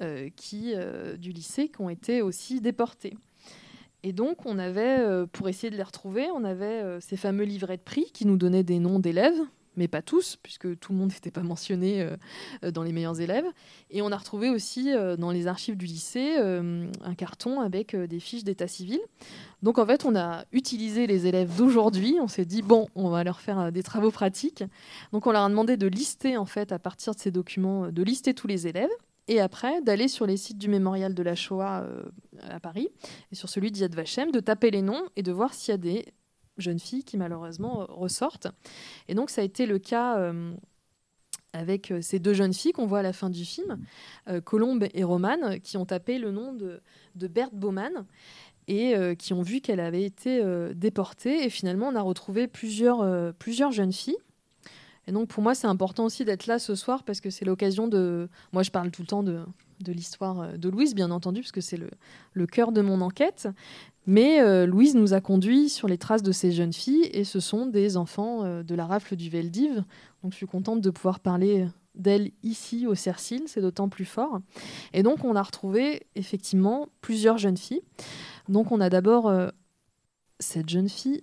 [0.00, 3.16] euh, qui, euh, du lycée qui ont été aussi déportés.
[4.04, 7.76] Et donc on avait, euh, pour essayer de les retrouver, on avait ces fameux livrets
[7.76, 9.40] de prix qui nous donnaient des noms d'élèves,
[9.76, 12.16] mais pas tous, puisque tout le monde n'était pas mentionné euh,
[12.64, 13.46] euh, dans les meilleurs élèves.
[13.90, 16.36] Et on a retrouvé aussi euh, dans les archives du lycée
[17.02, 19.00] un carton avec des fiches d'état civil.
[19.62, 22.16] Donc en fait, on a utilisé les élèves d'aujourd'hui.
[22.20, 24.64] On s'est dit bon, on va leur faire des travaux pratiques.
[25.12, 28.02] Donc on leur a demandé de lister en fait à partir de ces documents, de
[28.02, 28.90] lister tous les élèves.
[29.28, 31.86] Et après, d'aller sur les sites du mémorial de la Shoah
[32.48, 32.88] à Paris
[33.30, 35.78] et sur celui d'Yad Vashem, de taper les noms et de voir s'il y a
[35.78, 36.06] des
[36.58, 38.48] jeunes filles qui malheureusement euh, ressortent.
[39.08, 40.54] Et donc ça a été le cas euh,
[41.52, 43.78] avec euh, ces deux jeunes filles qu'on voit à la fin du film,
[44.28, 46.80] euh, Colombe et Romane, qui ont tapé le nom de,
[47.14, 48.04] Berthe Baumann
[48.68, 50.40] et qui ont vu qu'elle avait été
[50.76, 51.44] déportée.
[51.44, 54.16] Et finalement, on a retrouvé plusieurs jeunes filles.
[55.08, 57.88] Et donc, pour moi, c'est important aussi d'être là ce soir parce que c'est l'occasion
[57.88, 58.28] de.
[58.52, 59.44] Moi, je parle tout le temps de,
[59.82, 63.48] de l'histoire euh, de Louise, bien entendu, parce que c'est le, cœur de mon enquête.
[64.06, 67.38] Mais euh, Louise nous a conduits sur les traces de ces jeunes filles et ce
[67.38, 69.84] sont des enfants euh, de la rafle du Veldiv.
[70.22, 74.40] Donc, je suis contente de pouvoir parler d'elle ici au Cercil, c'est d'autant plus fort.
[74.92, 77.82] Et donc, on a retrouvé effectivement plusieurs jeunes filles.
[78.48, 79.30] Donc, on a d'abord
[80.38, 81.22] cette jeune fille,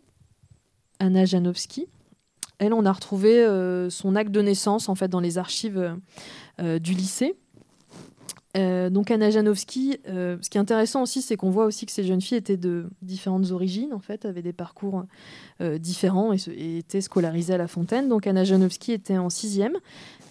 [0.99, 1.87] Anna Janowski.
[2.59, 3.47] Elle, on a retrouvé
[3.89, 5.97] son acte de naissance en fait dans les archives
[6.59, 7.35] du lycée.
[8.57, 11.91] Euh, donc Anna Janowski, euh, ce qui est intéressant aussi, c'est qu'on voit aussi que
[11.91, 15.03] ces jeunes filles étaient de différentes origines, en fait, avaient des parcours
[15.61, 18.09] euh, différents et, étaient scolarisées à La Fontaine.
[18.09, 19.77] Donc Anna Janowski était en sixième.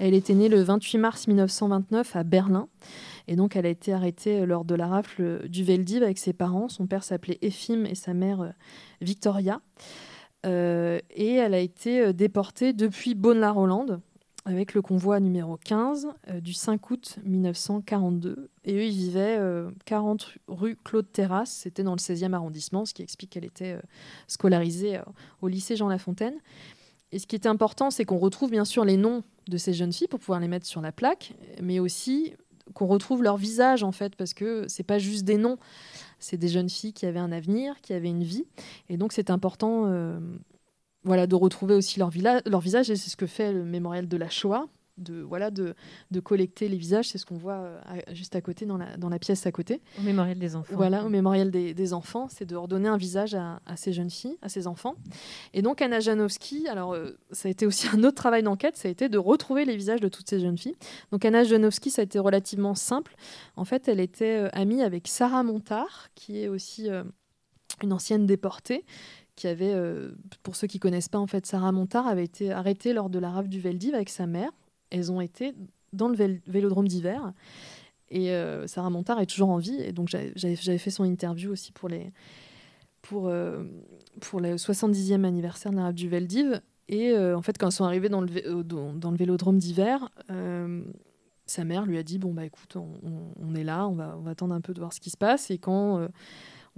[0.01, 2.69] Elle était née le 28 mars 1929 à Berlin.
[3.29, 6.69] Et donc elle a été arrêtée lors de la rafle du Veldiv avec ses parents.
[6.69, 8.53] Son père s'appelait Efim et sa mère
[9.01, 9.61] Victoria.
[10.45, 14.01] et elle a été déportée depuis Bonne-la-Rolande
[14.49, 18.49] avec le convoi numéro 15 euh, du 5 août 1942.
[18.65, 19.39] Et eux, ils vivaient
[19.85, 23.73] 40 euh, rue Claude Terrasse, c'était dans le 16e arrondissement, ce qui explique qu'elle était
[23.73, 23.81] euh,
[24.27, 25.01] scolarisée
[25.43, 26.37] au lycée Jean Lafontaine.
[27.13, 29.93] Et ce qui était important, c'est qu'on retrouve bien sûr les noms de ces jeunes
[29.93, 32.35] filles pour pouvoir les mettre sur la plaque, mais aussi
[32.75, 35.59] qu'on retrouve leur visage en fait, parce que c'est pas juste des noms,
[36.19, 38.45] c'est des jeunes filles qui avaient un avenir, qui avaient une vie,
[38.91, 39.87] et donc c'est important
[41.09, 42.11] voilà, de retrouver aussi leur,
[42.47, 45.75] leur visage, et c'est ce que fait le mémorial de la Shoah, de, voilà, de,
[46.11, 49.09] de collecter les visages, c'est ce qu'on voit euh, juste à côté, dans la, dans
[49.09, 49.81] la pièce à côté.
[49.99, 50.75] Au mémorial des enfants.
[50.77, 54.11] Voilà, au mémorial des, des enfants, c'est de redonner un visage à, à, ces jeunes
[54.11, 54.97] filles, à ces enfants.
[55.55, 58.89] Et donc Anna Janowski, alors euh, ça a été aussi un autre travail d'enquête, ça
[58.89, 60.77] a été de retrouver les visages de toutes ces jeunes filles.
[61.13, 63.15] Donc Anna Janowski, ça a été relativement simple.
[63.57, 66.89] En fait, elle était euh, amie avec Sarah Montard, qui est aussi
[67.83, 68.85] une ancienne déportée,
[69.39, 70.11] qui avait, euh,
[70.43, 73.31] pour ceux qui connaissent pas, en fait, Sarah Montard avait été arrêtée lors de la
[73.31, 74.51] rave du Veldiv avec sa mère.
[74.91, 75.55] Elles ont été
[75.93, 76.17] dans le
[76.47, 77.33] vélodrome d'hiver.
[78.11, 79.81] Et euh, Sarah Montard est toujours en vie.
[79.81, 82.11] Et donc, j'avais fait son interview aussi pour, les,
[83.01, 83.63] pour, euh,
[84.21, 86.61] pour le 70e anniversaire de la rave du Veldiv.
[86.89, 90.09] Et en fait, quand elles sont arrivées dans le, dans, le vélodrome d'hiver,
[91.47, 92.89] sa mère lui a dit Bon, bah écoute, on,
[93.41, 95.19] on, est là, on va, on va attendre un peu de voir ce qui se
[95.19, 95.51] passe.
[95.51, 96.09] Et quand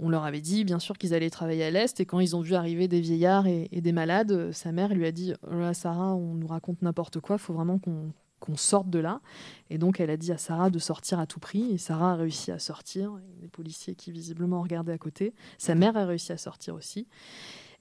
[0.01, 2.41] on leur avait dit bien sûr qu'ils allaient travailler à l'Est et quand ils ont
[2.41, 6.15] vu arriver des vieillards et, des malades, euh, sa mère lui a dit oh Sarah,
[6.15, 9.21] on nous raconte n'importe quoi, il faut vraiment qu'on sorte de là.
[9.69, 12.15] Et donc elle a dit à Sarah de sortir à tout prix et Sarah a
[12.15, 13.13] réussi à sortir.
[13.41, 15.33] Les policiers qui visiblement regardaient à côté.
[15.59, 17.07] Sa mère a réussi à sortir aussi.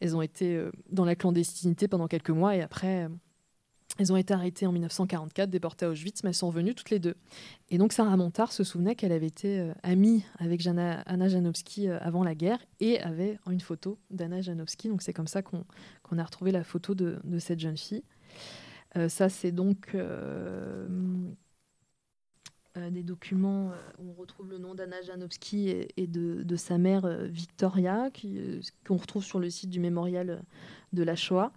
[0.00, 3.08] Elles ont été euh, dans la clandestinité pendant quelques mois et après
[4.00, 6.98] elles ont été arrêtées en 1944, déportées à Auschwitz, mais elles sont revenues toutes les
[6.98, 7.16] deux.
[7.68, 11.98] Et donc Sarah Montard se souvenait qu'elle avait été euh, amie avec Anna Janowski euh,
[12.00, 14.88] avant la guerre et avait une photo d'Anna Janowski.
[14.88, 15.66] Donc c'est comme ça qu'on
[16.16, 18.02] a retrouvé la photo de, cette jeune fille.
[18.96, 19.94] Euh, ça, c'est donc
[22.74, 28.08] des documents où on retrouve le nom d'Anna Janowski et, de, sa mère Victoria,
[28.86, 30.42] qu'on retrouve sur le site du mémorial
[30.94, 31.52] de la Shoah.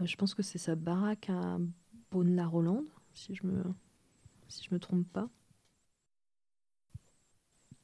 [0.00, 1.58] Euh, je pense que c'est sa baraque à
[2.10, 3.62] Beaune-la-Rolande, si je me
[4.48, 5.28] si je me trompe pas.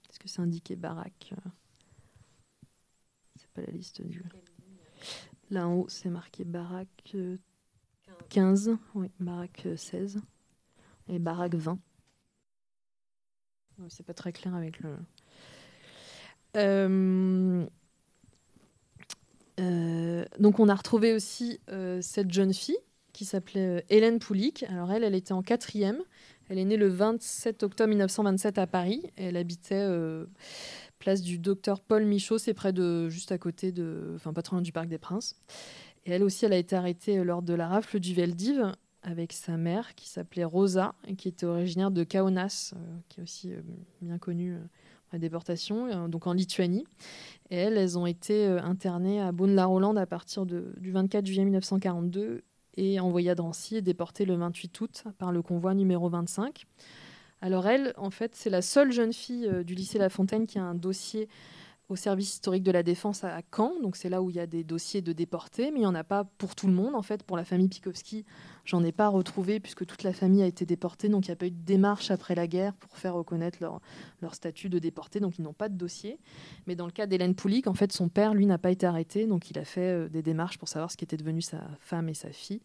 [0.09, 1.51] Est-ce que c'est indiqué baraque euh,
[3.37, 4.23] C'est pas la liste du.
[5.51, 7.17] Là en haut, c'est marqué baraque
[8.29, 10.21] 15, euh, oui, baraque 16
[11.09, 11.79] et baraque 20.
[13.89, 14.97] C'est pas très clair avec le.
[19.61, 22.79] Euh, donc on a retrouvé aussi euh, cette jeune fille
[23.13, 24.65] qui s'appelait euh, Hélène Poulic.
[24.65, 25.99] Alors elle, elle était en quatrième.
[26.49, 29.03] Elle est née le 27 octobre 1927 à Paris.
[29.17, 29.87] elle habitait
[30.99, 34.61] place du docteur Paul Michaud, c'est près de, juste à côté de, enfin pas loin
[34.61, 35.37] du Parc des Princes.
[36.05, 39.57] Et elle aussi, elle a été arrêtée lors de la rafle du Veldiv avec sa
[39.57, 42.75] mère qui s'appelait Rosa et qui était originaire de Kaunas,
[43.09, 43.53] qui est aussi
[44.03, 44.59] bien connue
[45.19, 46.85] déportation, euh, donc en Lituanie.
[47.51, 51.45] Et elles, elles ont été euh, internées à Beaune-la-Rolande à partir de, du 24 juillet
[51.45, 52.43] 1942
[52.77, 56.67] et envoyées à Drancy et déportées le 28 août par le convoi numéro 25.
[57.43, 60.59] Alors elle, en fait, c'est la seule jeune fille euh, du lycée La Fontaine qui
[60.59, 61.29] a un dossier
[61.91, 63.72] au service historique de la défense à Caen.
[63.82, 65.95] Donc c'est là où il y a des dossiers de déportés, mais il n'y en
[65.97, 66.95] a pas pour tout le monde.
[66.95, 68.24] En fait, pour la famille Pikowski,
[68.64, 71.09] j'en ai pas retrouvé puisque toute la famille a été déportée.
[71.09, 74.34] Donc il n'y a pas eu de démarche après la guerre pour faire reconnaître leur,
[74.34, 75.18] statut de déporté.
[75.18, 76.20] Donc ils n'ont pas de dossier.
[76.68, 79.26] Mais dans le cas d'Hélène Poulic, en fait, son père, lui, n'a pas été arrêté.
[79.26, 82.09] Donc il a fait euh, des démarches pour savoir ce qui était devenu sa femme
[82.09, 82.61] et sa fille.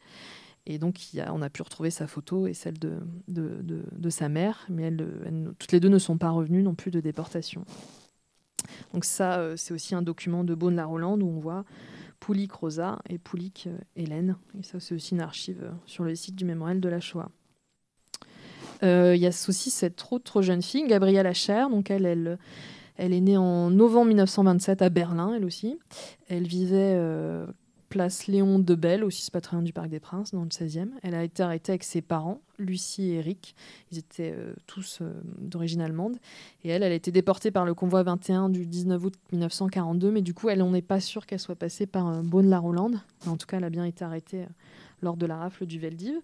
[0.67, 4.91] Et donc, on a pu retrouver sa photo et celle de, sa mère, mais
[5.59, 7.65] toutes les deux ne sont pas revenues non plus de déportation.
[8.93, 11.65] Donc ça, euh, c'est aussi un document de Beaune-la-Rolande où on voit
[12.19, 14.37] Poulic Rosa et Poulic euh, Hélène.
[14.59, 17.29] Et ça, c'est aussi une archive euh, sur le site du mémorial de la Shoah.
[18.81, 21.65] Il y a aussi cette autre jeune fille, Gabrielle Acher.
[21.71, 22.37] Donc elle, elle,
[22.97, 25.79] elle est née en novembre 1927 à Berlin, elle aussi.
[26.27, 26.95] Elle vivait
[27.89, 30.89] place Léon de Belle, aussi ce du Parc des Princes, dans le 16e.
[31.03, 33.55] Elle a été arrêtée avec ses parents, Lucie et Eric.
[33.91, 36.17] Ils étaient euh, tous euh, d'origine allemande.
[36.63, 40.11] Et elle, elle a été déportée par le convoi 21 du 19 août 1942.
[40.11, 42.99] Mais du coup, elle, on n'est pas sûr qu'elle soit passée par euh, Beaune-la-Rolande.
[43.27, 44.45] En tout cas, elle a bien été arrêtée
[45.01, 46.15] lors de la rafle du Veldiv.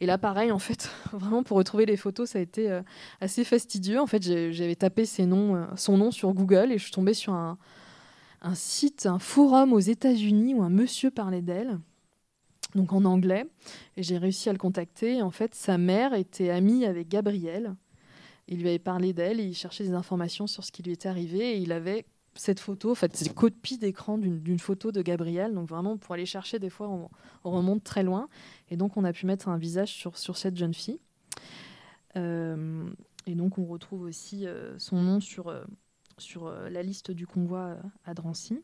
[0.00, 2.80] Et là, pareil, en fait, vraiment pour retrouver les photos, ça a été
[3.20, 4.00] assez fastidieux.
[4.00, 7.32] En fait, j'avais tapé ses noms, son nom sur Google et je suis tombée sur
[7.32, 7.56] un,
[8.44, 11.80] un site, un forum aux États-Unis où un monsieur parlait d'elle,
[12.74, 13.46] donc en anglais.
[13.96, 15.22] Et j'ai réussi à le contacter.
[15.22, 17.74] En fait, sa mère était amie avec Gabriel.
[18.46, 21.08] Il lui avait parlé d'elle et il cherchait des informations sur ce qui lui était
[21.08, 21.56] arrivé.
[21.56, 25.54] Et il avait cette photo, en fait, c'est une copie d'écran d'une photo de Gabriel.
[25.54, 27.08] Donc vraiment, pour aller chercher, des fois, on,
[27.50, 28.28] remonte très loin.
[28.70, 31.00] Et donc, on a pu mettre un visage sur, sur cette jeune fille.
[32.16, 32.84] Euh,
[33.26, 35.64] et donc, on retrouve aussi euh, son nom sur, euh,
[36.18, 38.60] sur euh, la liste du convoi euh, à Drancy.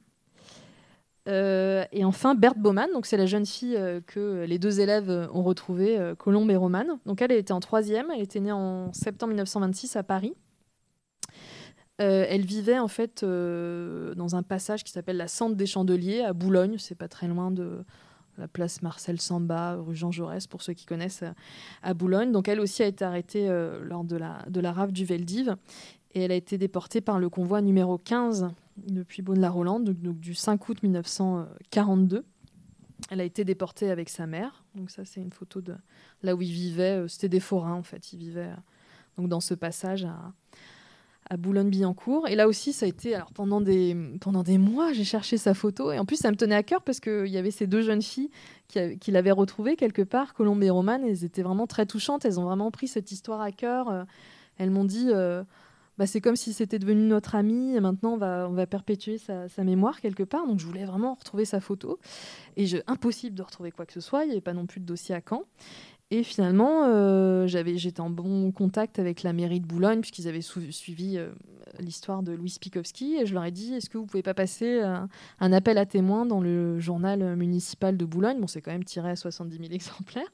[1.28, 5.42] Euh, et enfin, Berthe Baumann, donc c'est la jeune fille que les deux élèves ont
[5.42, 6.98] retrouvée, Colombe et Romane.
[7.04, 10.34] Donc elle, était en troisième, elle était née en septembre 1926 à Paris.
[11.98, 16.76] elle vivait en fait dans un passage qui s'appelle la Centre des Chandeliers à Boulogne,
[16.78, 17.84] c'est pas très loin de
[18.38, 21.24] la place Marcel Samba, rue Jean Jaurès, pour ceux qui connaissent
[21.82, 22.32] à Boulogne.
[22.32, 23.46] Donc elle aussi a été arrêtée
[23.82, 25.54] lors de la, de la rave du Veldiv
[26.14, 30.68] et elle a été déportée par le convoi numéro 15 depuis Beaune-la-Rolande, donc, du 5
[30.68, 32.24] août 1942.
[33.10, 34.64] Elle a été déportée avec sa mère.
[34.74, 35.74] Donc ça, c'est une photo de
[36.22, 37.02] là où ils vivaient.
[37.02, 38.12] Euh, c'était des forains, en fait.
[38.12, 38.56] Ils vivaient euh,
[39.16, 42.26] donc dans ce passage à, Boulogne-Billancourt.
[42.26, 43.14] Et là aussi, ça a été...
[43.14, 45.92] Alors pendant des, pendant des mois, j'ai cherché sa photo.
[45.92, 48.02] Et en plus, ça me tenait à cœur parce qu'il y avait ces deux jeunes
[48.02, 48.30] filles
[48.66, 51.04] qui, qui l'avaient retrouvée quelque part, Colombe et Romane.
[51.04, 52.24] elles étaient vraiment très touchantes.
[52.24, 53.88] Elles ont vraiment pris cette histoire à cœur.
[53.90, 54.02] Euh,
[54.58, 55.10] elles m'ont dit...
[56.00, 60.00] Bah, c'est comme si c'était devenu notre ami et maintenant on va, perpétuer sa, mémoire
[60.00, 60.46] quelque part.
[60.46, 61.98] Donc je voulais vraiment retrouver sa photo.
[62.56, 64.86] Et impossible de retrouver quoi que ce soit, il n'y avait pas non plus de
[64.86, 65.42] dossier à Caen.
[66.10, 71.18] Et finalement, euh, j'étais en bon contact avec la mairie de Boulogne, puisqu'ils avaient suivi
[71.18, 71.28] euh,
[71.78, 73.16] l'histoire de Louis Spikowski.
[73.20, 76.24] Et je leur ai dit est-ce que vous pouvez pas passer un appel à témoins
[76.24, 78.40] dans le journal municipal de Boulogne?
[78.40, 80.32] Bon, c'est quand même tiré à 70 000 exemplaires.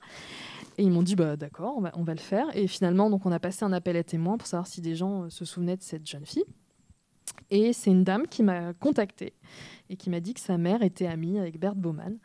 [0.79, 2.47] Et ils m'ont dit bah d'accord, on va, on va, le faire.
[2.55, 5.25] Et finalement, donc on a passé un appel à témoins pour savoir si des gens
[5.25, 6.45] euh, se souvenaient de cette jeune fille.
[7.51, 9.35] Et c'est une dame qui m'a contactée
[9.89, 12.19] et qui m'a dit que sa mère était amie avec Berthe Baumann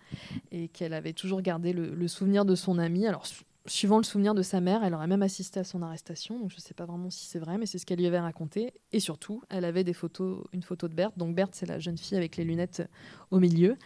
[0.51, 3.05] et qu'elle avait toujours gardé le, souvenir de son amie.
[3.05, 3.25] Alors,
[3.67, 6.39] suivant le souvenir de sa mère, elle aurait même assisté à son arrestation.
[6.39, 8.19] Donc, je ne sais pas vraiment si c'est vrai, mais c'est ce qu'elle lui avait
[8.19, 8.73] raconté.
[8.91, 11.17] Et surtout, elle avait des photos, une photo de Berthe.
[11.17, 12.83] Donc, Berthe, c'est la jeune fille avec les lunettes
[13.29, 13.77] au milieu.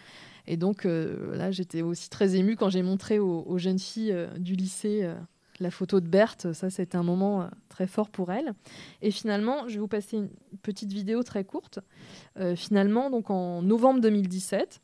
[0.48, 4.28] Et donc euh, là, j'étais aussi très émue quand j'ai montré aux, jeunes filles euh,
[4.38, 5.16] du lycée euh,
[5.60, 6.54] la photo de Berthe.
[6.54, 8.54] Ça, c'était un moment très fort pour elles.
[9.02, 10.30] Et finalement, je vais vous passer une
[10.62, 11.80] petite vidéo très courte.
[12.58, 14.82] finalement, donc en novembre 2017,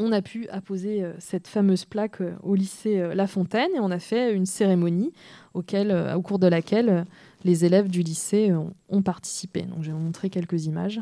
[0.00, 4.34] on a pu apposer cette fameuse plaque au lycée La Fontaine et on a fait
[4.34, 5.12] une cérémonie
[5.54, 7.04] auquel, au cours de laquelle
[7.44, 8.52] les élèves du lycée
[8.88, 9.62] ont participé.
[9.62, 10.98] Donc, je vais vous montrer quelques images.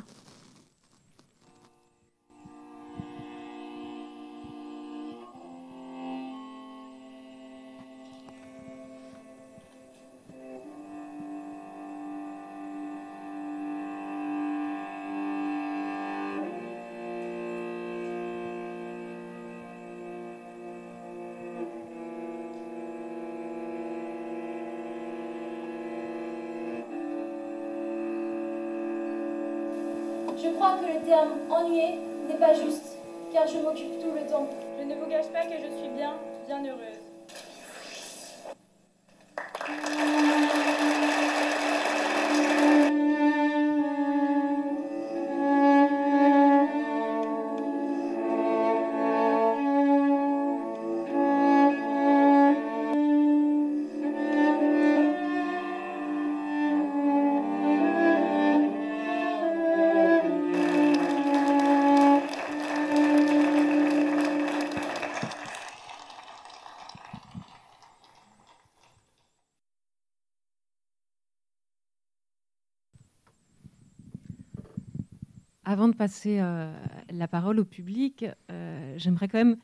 [76.07, 76.72] Passer euh,
[77.11, 79.57] la parole au public, euh, j'aimerais quand même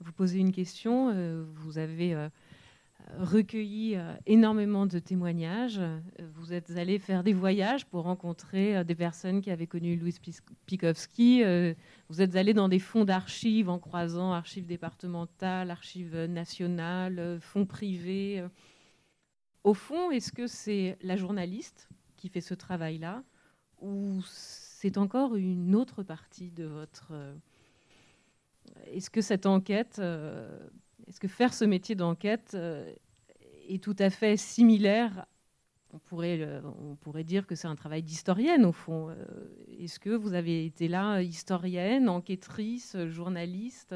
[0.00, 1.10] vous poser une question.
[1.10, 2.16] Euh, vous avez
[3.18, 5.82] recueilli énormément de témoignages.
[6.34, 10.14] Vous êtes allé faire des voyages pour rencontrer des personnes qui avaient connu Louis
[10.64, 11.42] Pikowski.
[12.08, 18.42] vous êtes allé dans des fonds d'archives en croisant archives départementales, archives nationales, fonds privés.
[19.62, 23.24] Au fond, est-ce que c'est la journaliste qui fait ce travail-là
[23.82, 24.22] ou
[24.82, 27.12] c'est encore une autre partie de votre...
[27.12, 27.34] Euh,
[28.86, 30.58] est-ce que cette enquête, euh,
[31.06, 32.92] est-ce que faire ce métier d'enquête euh,
[33.68, 35.24] est tout à fait similaire?
[35.92, 39.14] On pourrait, on pourrait dire que c'est un travail d'historienne au fond.
[39.78, 43.94] Est-ce que vous avez été là, historienne, enquêtrice, journaliste?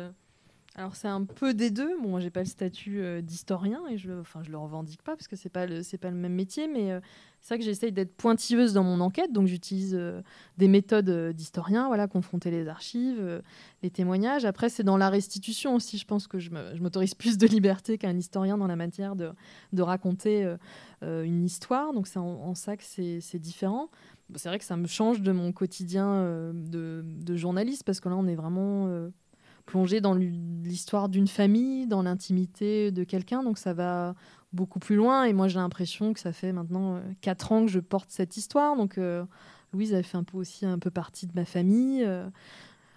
[0.79, 1.99] Alors c'est un peu des deux.
[2.03, 5.16] Bon, moi j'ai pas le statut euh, d'historien et je, enfin je le revendique pas
[5.16, 7.01] parce que c'est pas le c'est pas le même métier, mais euh,
[7.41, 10.20] c'est vrai que j'essaye d'être pointilleuse dans mon enquête, donc j'utilise euh,
[10.59, 13.43] des méthodes d'historien, voilà, confronter les archives,
[13.83, 14.45] les témoignages.
[14.45, 18.16] Après c'est dans la restitution aussi, je pense que je m'autorise plus de liberté qu'un
[18.16, 19.31] historien dans la matière de,
[19.72, 20.57] de raconter
[21.01, 23.89] une histoire, donc c'est en, ça que c'est différent.
[24.35, 28.16] c'est vrai que ça me change de mon quotidien de, de, journaliste parce que là
[28.16, 29.09] on est vraiment
[29.67, 33.43] plonger dans l'histoire d'une famille, dans l'intimité de quelqu'un.
[33.43, 34.14] Donc ça va
[34.53, 35.25] beaucoup plus loin.
[35.25, 38.37] Et moi, j'ai l'impression que ça fait maintenant euh, quatre ans que je porte cette
[38.37, 38.77] histoire.
[38.77, 39.25] Donc euh,
[39.73, 42.03] Louise, elle fait un peu aussi un peu partie de ma famille.
[42.05, 42.29] Euh,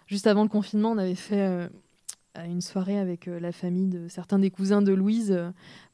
[0.08, 1.70] juste avant le confinement, on avait fait
[2.36, 5.38] une soirée avec la famille de certains des cousins de Louise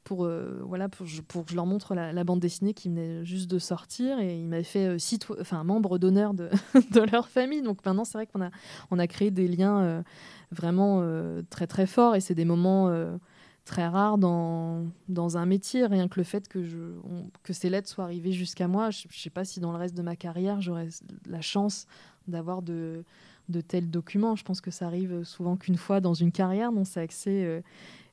[0.05, 0.29] pour,
[0.61, 1.05] voilà, pour,
[1.43, 4.19] que je leur montre la, bande dessinée qui venait juste de sortir.
[4.19, 4.95] Et ils m'avaient fait
[5.41, 6.49] enfin, membre d'honneur de,
[7.11, 7.61] leur famille.
[7.61, 8.51] Donc maintenant, c'est vrai qu'on a,
[8.91, 10.03] on a créé des liens
[10.51, 13.17] vraiment euh, très très fort et c'est des moments euh,
[13.65, 15.85] très rares dans, dans un métier.
[15.85, 16.77] Rien que le fait que, je,
[17.43, 19.95] que ces lettres soient arrivées jusqu'à moi, je ne sais pas si dans le reste
[19.95, 20.87] de ma carrière j'aurais
[21.27, 21.87] la chance
[22.27, 23.03] d'avoir de,
[23.49, 24.35] de tels documents.
[24.35, 27.61] Je pense que ça arrive souvent qu'une fois dans une carrière, donc c'est assez euh,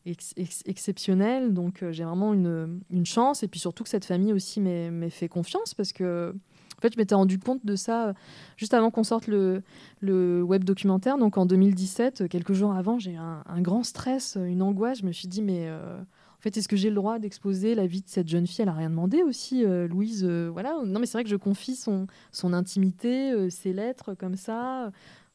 [0.04, 1.54] exceptionnel.
[1.54, 5.28] Donc j'ai vraiment une, une, chance et puis surtout que cette famille aussi m'ait fait
[5.28, 6.34] confiance parce que
[6.82, 8.12] en fait, je m'étais rendu compte de ça euh,
[8.56, 9.62] juste avant qu'on sorte le,
[10.00, 11.16] le, web documentaire.
[11.16, 14.98] Donc en 2017, euh, quelques jours avant, j'ai eu un, grand stress, euh, une angoisse.
[14.98, 18.00] Je me suis dit, mais en fait, est-ce que j'ai le droit d'exposer la vie
[18.00, 18.62] de cette jeune fille?
[18.62, 20.24] Elle a rien demandé aussi, Louise.
[20.24, 20.76] voilà.
[20.84, 24.90] Non, mais c'est vrai que je confie son, son intimité, ses lettres comme ça.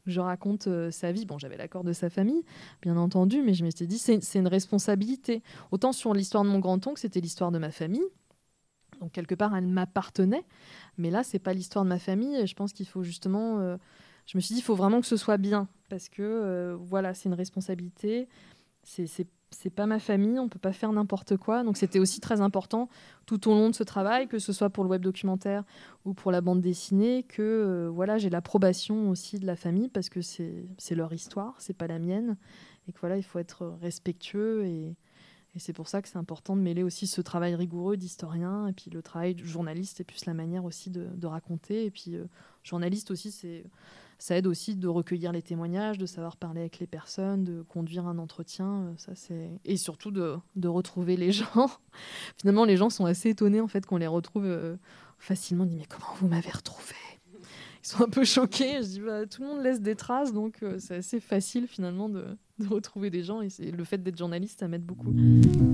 [0.08, 1.26] Je raconte sa vie.
[1.26, 2.44] Bon, j'avais l'accord de sa famille,
[2.82, 5.44] bien entendu, mais je m'étais dit, c'est une responsabilité.
[5.72, 8.06] Autant sur l'histoire de mon grand-oncle, c'était l'histoire de ma famille.
[9.00, 10.44] Donc quelque part, elle m'appartenait.
[10.98, 12.36] Mais là, c'est pas l'histoire de ma famille.
[12.36, 13.60] Et je pense qu'il faut justement.
[13.60, 13.78] Euh,
[14.26, 15.68] je me suis dit, il faut vraiment que ce soit bien.
[15.90, 18.28] Parce que, euh, voilà, c'est une responsabilité.
[18.84, 19.28] C'est
[19.74, 20.40] pas ma famille.
[20.40, 21.64] On peut pas faire n'importe quoi.
[21.64, 22.90] Donc, c'était aussi très important
[23.26, 25.64] tout au long de ce travail, que ce soit pour le web documentaire
[26.06, 30.10] ou pour la bande dessinée, que euh, voilà, j'ai l'approbation aussi de la famille parce
[30.10, 32.38] que c'est leur histoire, c'est pas la mienne.
[32.88, 34.96] Et que voilà, il faut être respectueux et
[35.58, 38.74] et c'est pour ça que c'est important de mêler aussi ce travail rigoureux d'historien et
[38.74, 41.86] puis le travail de journaliste et puis la manière aussi de, raconter.
[41.86, 42.26] Et puis euh,
[42.62, 43.36] journaliste aussi,
[44.20, 48.06] ça aide aussi de recueillir les témoignages, de savoir parler avec les personnes, de conduire
[48.06, 48.84] un entretien.
[48.84, 51.72] Euh, ça c'est et surtout de, de, retrouver les gens.
[52.38, 54.78] Finalement, les gens sont assez étonnés en fait qu'on les retrouve euh,
[55.18, 55.64] facilement.
[55.64, 56.94] On dit mais comment vous m'avez retrouvé
[57.88, 58.82] ils sont un peu choqués.
[58.82, 62.10] Je dis, bah, tout le monde laisse des traces, donc euh, c'est assez facile finalement
[62.10, 62.26] de,
[62.70, 63.42] retrouver des gens.
[63.42, 65.14] Et le fait d'être journaliste, ça m'aide beaucoup.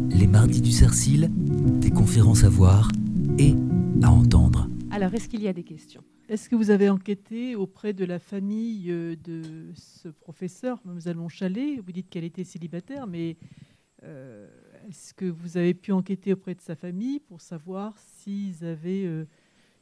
[0.09, 2.91] Les mardis du Cercil, des conférences à voir
[3.39, 3.53] et
[4.01, 4.67] à entendre.
[4.91, 6.03] Alors, est-ce qu'il y a des questions?
[6.29, 11.79] Est-ce que vous avez enquêté auprès de la famille euh, de ce professeur, Mlle Monchalet
[11.83, 13.37] Vous dites qu'elle était célibataire, mais
[14.03, 14.47] euh,
[14.87, 19.25] est-ce que vous avez pu enquêter auprès de sa famille pour savoir s'ils avaient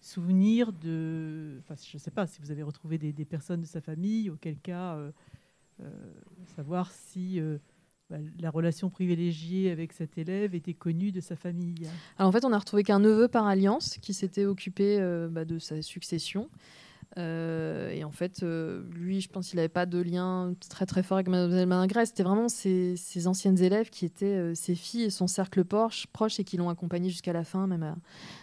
[0.02, 1.60] souvenir de.
[1.60, 4.58] Enfin, je ne sais pas si vous avez retrouvé des, personnes de sa famille, auquel
[4.60, 5.12] cas, euh,
[5.82, 5.90] euh,
[6.56, 7.60] savoir si euh,
[8.10, 11.88] bah, la relation privilégiée avec cet élève était connue de sa famille.
[12.18, 15.00] Alors en fait, on n'a retrouvé qu'un neveu par alliance qui s'était occupé
[15.30, 16.50] bah, de sa succession.
[17.16, 21.28] et en fait, lui, je pense qu'il n'avait pas de lien très très fort avec
[21.28, 22.08] Mademoiselle Malingrès.
[22.08, 22.98] C'était vraiment ses,
[23.28, 27.10] anciennes élèves qui étaient ses filles et son cercle proche, proche et qui l'ont accompagné
[27.10, 27.96] jusqu'à la fin, même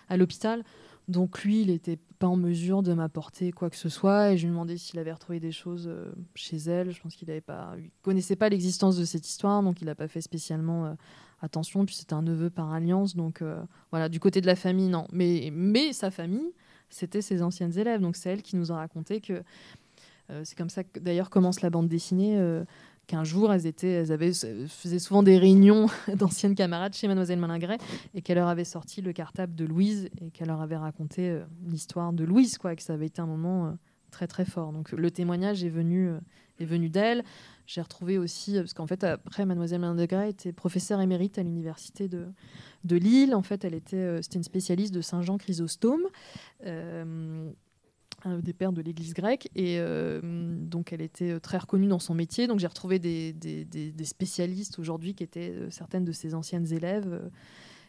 [0.09, 0.63] à l'hôpital.
[1.09, 4.45] Donc lui, il n'était pas en mesure de m'apporter quoi que ce soit et je
[4.45, 6.91] lui demandais s'il avait retrouvé des choses euh, chez elle.
[6.91, 10.09] Je pense qu'il ne pas, connaissait pas l'existence de cette histoire, donc il n'a pas
[10.09, 10.95] fait spécialement euh,
[11.41, 11.87] attention.
[11.87, 15.07] Puis c'était un neveu par alliance, donc euh, voilà, du côté de la famille, non.
[15.11, 16.53] Mais, mais sa famille,
[16.91, 19.43] c'était ses anciennes élèves, donc c'est elle qui nous a raconté que
[20.45, 22.39] c'est comme ça que d'ailleurs commence la bande dessinée
[23.09, 27.79] qu'un jour, elles, étaient, elles avaient, faisaient souvent des réunions d'anciennes camarades chez Mademoiselle Malingret
[28.15, 31.45] et qu'elle leur avait sorti le cartable de Louise et qu'elle leur avait raconté euh,
[31.67, 33.71] l'histoire de Louise, quoi, que ça avait été un moment euh,
[34.11, 34.73] très très fort.
[34.73, 36.21] Donc le témoignage est venu, euh,
[36.61, 37.25] est venu d'elle.
[37.67, 42.27] J'ai retrouvé aussi, parce qu'en fait, après, Mademoiselle Malingret était professeure émérite à l'université de,
[42.85, 43.35] de Lille.
[43.35, 46.03] En fait, elle était, c'était une spécialiste de Saint-Jean Chrysostome
[48.27, 49.49] des pères de l'Église grecque.
[49.55, 52.47] Et euh, donc, elle était euh, très reconnue dans son métier.
[52.47, 53.35] Donc, j'ai retrouvé des,
[54.05, 57.21] spécialistes aujourd'hui qui étaient euh, certaines de ses anciennes élèves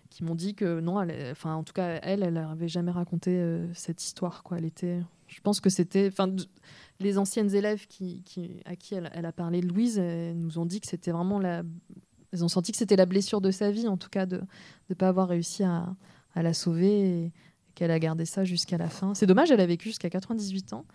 [0.10, 4.04] qui m'ont dit que non, enfin, en tout cas, elle, elle n'avait jamais raconté cette
[4.04, 4.42] histoire.
[4.42, 4.58] Quoi.
[4.58, 6.36] Elle était, je pense que c'était, enfin,
[7.00, 8.24] les anciennes élèves qui,
[8.66, 11.62] à qui elle, a parlé Louise, nous ont dit que c'était vraiment la,
[12.32, 14.42] elles ont senti que c'était la blessure de sa vie, en tout cas, de
[14.90, 15.96] ne pas avoir réussi à,
[16.36, 17.34] la sauver.
[17.80, 19.14] Qu'elle a gardé ça jusqu'à la fin.
[19.16, 20.86] C'est dommage, elle a vécu jusqu'à 98 ans.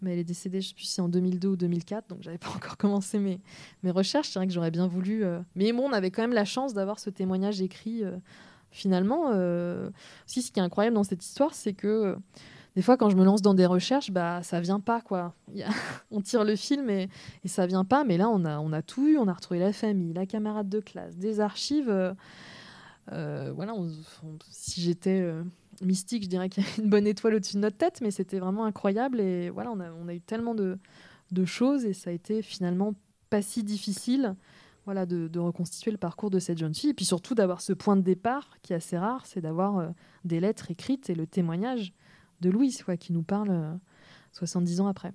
[0.00, 2.38] mais elle est décédée, je ne sais plus si en 2002 ou 2004, donc j'avais
[2.46, 3.40] pas encore commencé mes,
[3.84, 4.28] mes recherches.
[4.30, 5.24] C'est vrai que j'aurais bien voulu.
[5.24, 8.02] euh, Mais bon, on avait quand même la chance d'avoir ce témoignage écrit.
[8.04, 8.16] euh,
[8.74, 9.90] Finalement, euh...
[10.26, 12.16] aussi, ce qui est incroyable dans cette histoire, c'est que
[12.74, 15.34] des fois, quand je me lance dans des recherches, bah, ça vient pas, quoi.
[16.10, 17.10] On tire le film et,
[17.44, 18.02] et ça vient pas.
[18.02, 19.18] Mais là, on a, on a tout eu.
[19.18, 22.14] On a retrouvé la famille, la camarade de classe, des archives.
[23.08, 23.74] voilà,
[24.50, 25.22] si j'étais
[25.80, 28.38] mystique, je dirais qu'il y avait une bonne étoile au-dessus de notre tête, mais c'était
[28.38, 29.20] vraiment incroyable.
[29.20, 30.78] Et voilà, on a, eu tellement de,
[31.44, 32.94] choses et ça a été finalement
[33.30, 34.36] pas si difficile
[34.84, 36.90] voilà, de, reconstituer le parcours de cette jeune fille.
[36.90, 39.88] Et puis surtout d'avoir ce point de départ qui est assez rare, c'est d'avoir euh,
[40.24, 41.92] des lettres écrites et le témoignage
[42.40, 43.74] de Louise qui nous parle euh,
[44.32, 45.14] 70 ans après.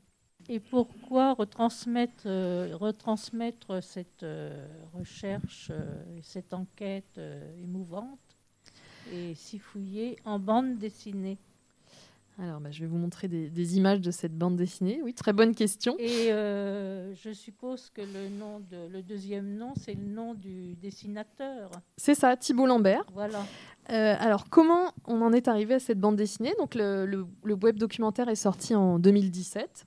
[0.49, 8.19] Et pourquoi retransmettre, euh, retransmettre cette euh, recherche, euh, et cette enquête euh, émouvante?
[9.13, 11.37] Et s'y fouiller en bande dessinée
[12.39, 14.99] Alors, bah, je vais vous montrer des, des images de cette bande dessinée.
[15.03, 15.95] Oui, très bonne question.
[15.97, 20.75] Et euh, je suppose que le, nom de, le deuxième nom, c'est le nom du
[20.75, 21.71] dessinateur.
[21.97, 23.03] C'est ça, Thibault Lambert.
[23.13, 23.43] Voilà.
[23.89, 26.53] Euh, alors, comment on en est arrivé à cette bande dessinée?
[26.59, 29.86] Donc, le, le- le web documentaire est sorti en 2017,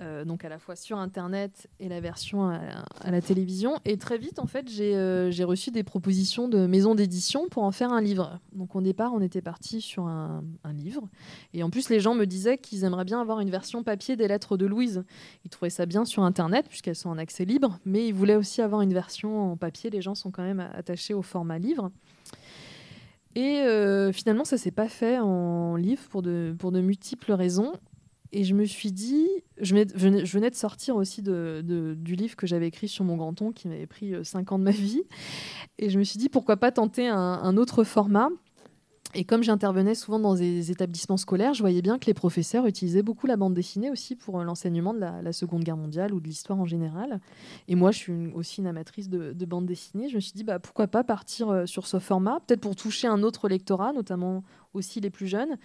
[0.00, 3.78] euh, donc à la fois sur Internet et la version à, la télévision.
[3.84, 7.62] Et très vite, en fait, j'ai euh, j'ai reçu des propositions de maisons d'édition pour
[7.62, 8.40] en faire un livre.
[8.52, 10.42] Donc, au départ, on était parti sur un,
[10.72, 11.08] livre.
[11.52, 14.26] Et en plus, les gens me disaient qu'ils aimeraient bien avoir une version papier des
[14.26, 15.04] lettres de Louise.
[15.44, 18.60] Ils trouvaient ça bien sur Internet, puisqu'elles sont en accès libre, mais ils voulaient aussi
[18.60, 19.90] avoir une version en papier.
[19.90, 21.90] Les gens sont quand même attachés au format livre.
[23.36, 27.72] Et euh, finalement, ça s'est pas fait en livre pour de multiples raisons.
[28.36, 29.28] Et je me suis dit,
[29.60, 33.68] je venais, de sortir aussi du livre que j'avais écrit sur mon grand ton, qui
[33.68, 35.04] m'avait pris 5 ans de ma vie.
[35.78, 38.28] Et je me suis dit, pourquoi pas tenter un, autre format
[39.16, 43.04] et comme j'intervenais souvent dans des établissements scolaires, je voyais bien que les professeurs utilisaient
[43.04, 46.26] beaucoup la bande dessinée aussi pour euh, l'enseignement de la, Seconde Guerre mondiale ou de
[46.26, 47.20] l'histoire en général.
[47.68, 50.08] Et moi, je suis aussi une amatrice de, de bande dessinée.
[50.08, 53.06] Je me suis dit, bah, pourquoi pas partir euh, sur ce format, peut-être pour toucher
[53.06, 55.58] un autre lectorat, notamment aussi les plus jeunes.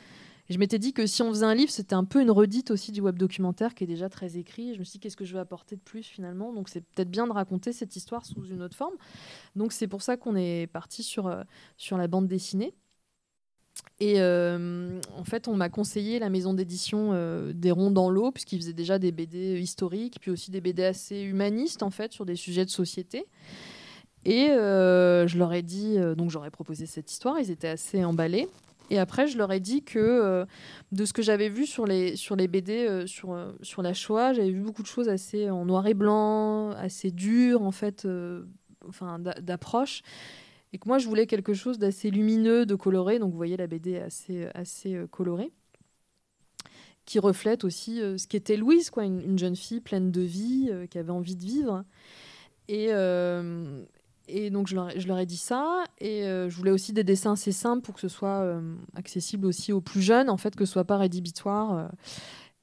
[0.49, 2.91] Je m'étais dit que si on faisait un livre, c'était un peu une redite aussi
[2.91, 4.73] du web documentaire qui est déjà très écrit.
[4.73, 6.51] Je me suis dit, qu'est-ce que je vais apporter de plus finalement?
[6.53, 8.95] Donc c'est peut-être bien de raconter cette histoire sous une autre forme.
[9.55, 11.43] Donc c'est pour ça qu'on est parti sur, euh,
[11.77, 12.73] sur la bande dessinée.
[13.99, 18.31] Et euh, en fait, on m'a conseillé la maison d'édition euh, des Ronds dans l'eau,
[18.31, 22.25] puisqu'ils faisaient déjà des BD historiques, puis aussi des BD assez humanistes, en fait, sur
[22.25, 23.27] des sujets de société.
[24.25, 28.49] Et je leur ai dit, donc j'aurais proposé cette histoire, ils étaient assez emballés.
[28.89, 30.45] Et après, je leur ai dit que euh,
[30.91, 33.93] de ce que j'avais vu sur les, sur les BD euh, sur, euh, sur la
[33.93, 38.07] Shoah, j'avais vu beaucoup de choses assez en noir et blanc, assez dures, en fait,
[38.87, 40.01] enfin, d'a- d'approche
[40.71, 43.19] et que moi je voulais quelque chose d'assez lumineux, de coloré.
[43.19, 45.51] Donc vous voyez la BD est assez assez colorée,
[47.05, 50.97] qui reflète aussi ce qu'était Louise, quoi, une, une jeune fille pleine de vie, qui
[50.99, 51.83] avait envie de vivre.
[52.67, 52.89] Et
[54.29, 57.51] et donc je leur, ai- dit ça, et euh, je voulais aussi des dessins assez
[57.51, 60.71] simples pour que ce soit euh, accessible aussi aux plus jeunes, en fait, que ce
[60.73, 61.73] soit pas rédhibitoire.
[61.77, 61.87] euh.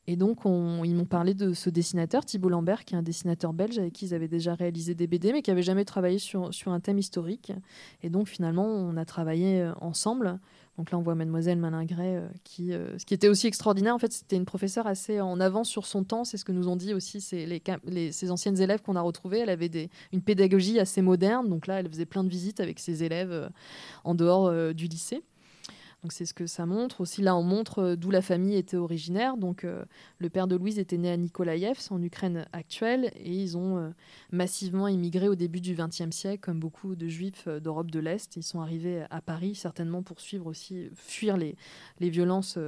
[0.08, 3.52] Et donc, on- ils m'ont parlé de ce dessinateur, Thibault Lambert, qui est un dessinateur
[3.52, 6.52] belge avec qui ils avaient déjà réalisé des BD, mais qui n'avait jamais travaillé sur,
[6.66, 7.52] un thème historique.
[8.02, 10.38] Et donc, finalement, on a travaillé ensemble.
[10.78, 13.98] Donc là, on voit Mademoiselle Malingret, euh, qui, euh, ce qui était aussi extraordinaire, en
[13.98, 16.24] fait, c'était une professeure assez en avance sur son temps.
[16.24, 19.38] C'est ce que nous ont dit aussi ces, anciennes élèves qu'on a retrouvées.
[19.38, 19.70] Elle avait
[20.12, 21.48] une pédagogie assez moderne.
[21.48, 23.48] Donc là, elle faisait plein de visites avec ses élèves euh,
[24.04, 25.22] en dehors du lycée.
[26.10, 27.00] C'est ce que ça montre.
[27.00, 29.36] Aussi là, on montre euh, d'où la famille était originaire.
[29.36, 29.84] Donc euh,
[30.18, 33.90] le père de Louise était né à Nikolaïev, en Ukraine actuelle, et ils ont euh,
[34.30, 38.36] massivement immigré au début du XXe siècle, comme beaucoup de juifs d'Europe de l'Est.
[38.36, 41.56] Ils sont arrivés à Paris, certainement pour suivre aussi, fuir les,
[42.00, 42.58] violences,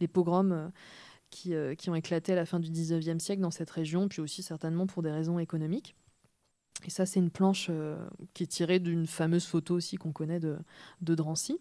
[0.00, 0.72] les pogroms.
[1.30, 1.54] qui,
[1.88, 5.02] ont éclaté à la fin du XIXe siècle dans cette région, puis aussi certainement pour
[5.02, 5.94] des raisons économiques.
[6.86, 7.70] Et ça, c'est une planche
[8.34, 10.58] qui est tirée d'une fameuse photo aussi qu'on connaît de
[11.14, 11.60] Drancy.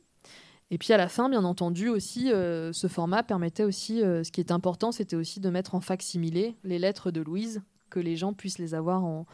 [0.70, 4.32] Et puis à la fin, bien entendu, aussi, euh, ce format permettait aussi, euh, ce
[4.32, 8.18] qui est important, c'était aussi de mettre en facsimilé les lettres de Louise, que les
[8.18, 9.26] gens puissent les avoir en,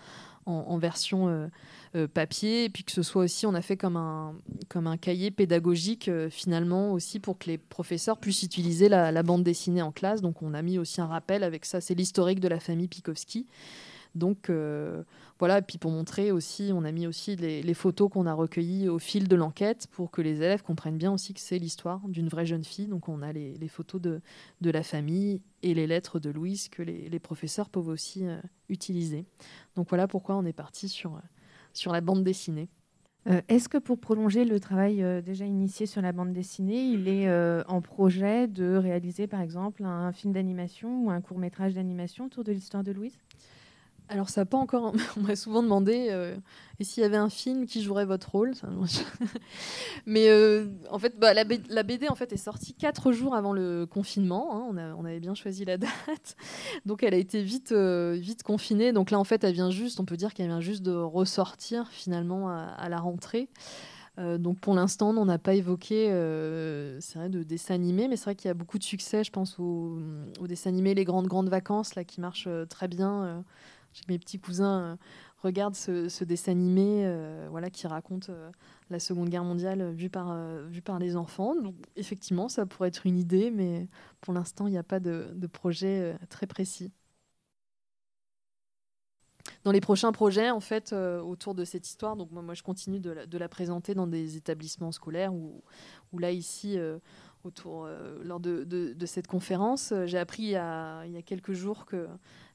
[0.78, 1.50] version
[1.96, 4.36] euh, papier, et puis que ce soit aussi, on a fait comme un,
[4.70, 9.44] comme un cahier pédagogique, finalement, aussi pour que les professeurs puissent utiliser la, la bande
[9.44, 10.22] dessinée en classe.
[10.22, 13.48] Donc on a mis aussi un rappel avec ça, c'est l'historique de la famille Pikowski.
[14.16, 15.04] Donc euh,
[15.40, 18.88] voilà, et puis pour montrer aussi, on a mis aussi les, photos qu'on a recueillies
[18.88, 22.28] au fil de l'enquête pour que les élèves comprennent bien aussi que c'est l'histoire d'une
[22.28, 22.88] vraie jeune fille.
[22.88, 24.22] Donc on a les, photos de,
[24.62, 28.38] la famille et les lettres de Louise que les, professeurs peuvent aussi euh,
[28.70, 29.26] utiliser.
[29.76, 32.70] Donc voilà pourquoi on est parti sur, euh, la bande dessinée.
[33.48, 37.32] Est-ce que pour prolonger le travail déjà initié sur la bande dessinée, il est
[37.70, 42.44] en projet de réaliser par exemple un film d'animation ou un court métrage d'animation autour
[42.44, 43.18] de l'histoire de Louise?
[44.14, 44.94] Alors ça n'a pas encore.
[45.18, 46.38] On m'a souvent demandé euh,
[46.80, 48.54] et s'il y avait un film qui jouerait votre rôle.
[50.06, 53.86] Mais euh, en fait, bah, la, BD en fait est sortie quatre jours avant le
[53.86, 54.70] confinement.
[54.70, 54.96] hein.
[54.98, 56.36] On, avait bien choisi la date,
[56.86, 58.94] donc elle a été vite euh, vite confinée.
[58.94, 60.00] Donc là en fait, elle vient juste.
[60.00, 63.50] On peut dire qu'elle vient juste de ressortir finalement à, la rentrée.
[64.20, 66.08] Euh, donc pour l'instant, on n'a pas évoqué,
[67.02, 69.32] c'est vrai, de dessins animés, mais c'est vrai qu'il y a beaucoup de succès, je
[69.32, 70.00] pense, aux,
[70.40, 73.44] aux dessins animés Les Grandes Grandes Vacances, là, qui marchent très bien.
[74.08, 74.96] Mes petits cousins euh,
[75.42, 78.52] regardent ce, dessin animé euh, voilà, qui raconte euh,
[78.90, 80.36] la Seconde Guerre mondiale vue par,
[81.00, 81.56] les enfants.
[81.56, 83.88] Donc effectivement, ça pourrait être une idée, mais
[84.22, 86.92] pour l'instant, il n'y a pas de, projet très précis.
[89.64, 93.38] Dans les prochains projets, en fait, autour de cette histoire, donc moi, je continue de
[93.38, 95.64] la, présenter dans des établissements scolaires où
[96.20, 96.78] là, ici,
[97.44, 97.88] autour,
[98.24, 102.08] lors de, cette conférence, j'ai appris il y a quelques jours que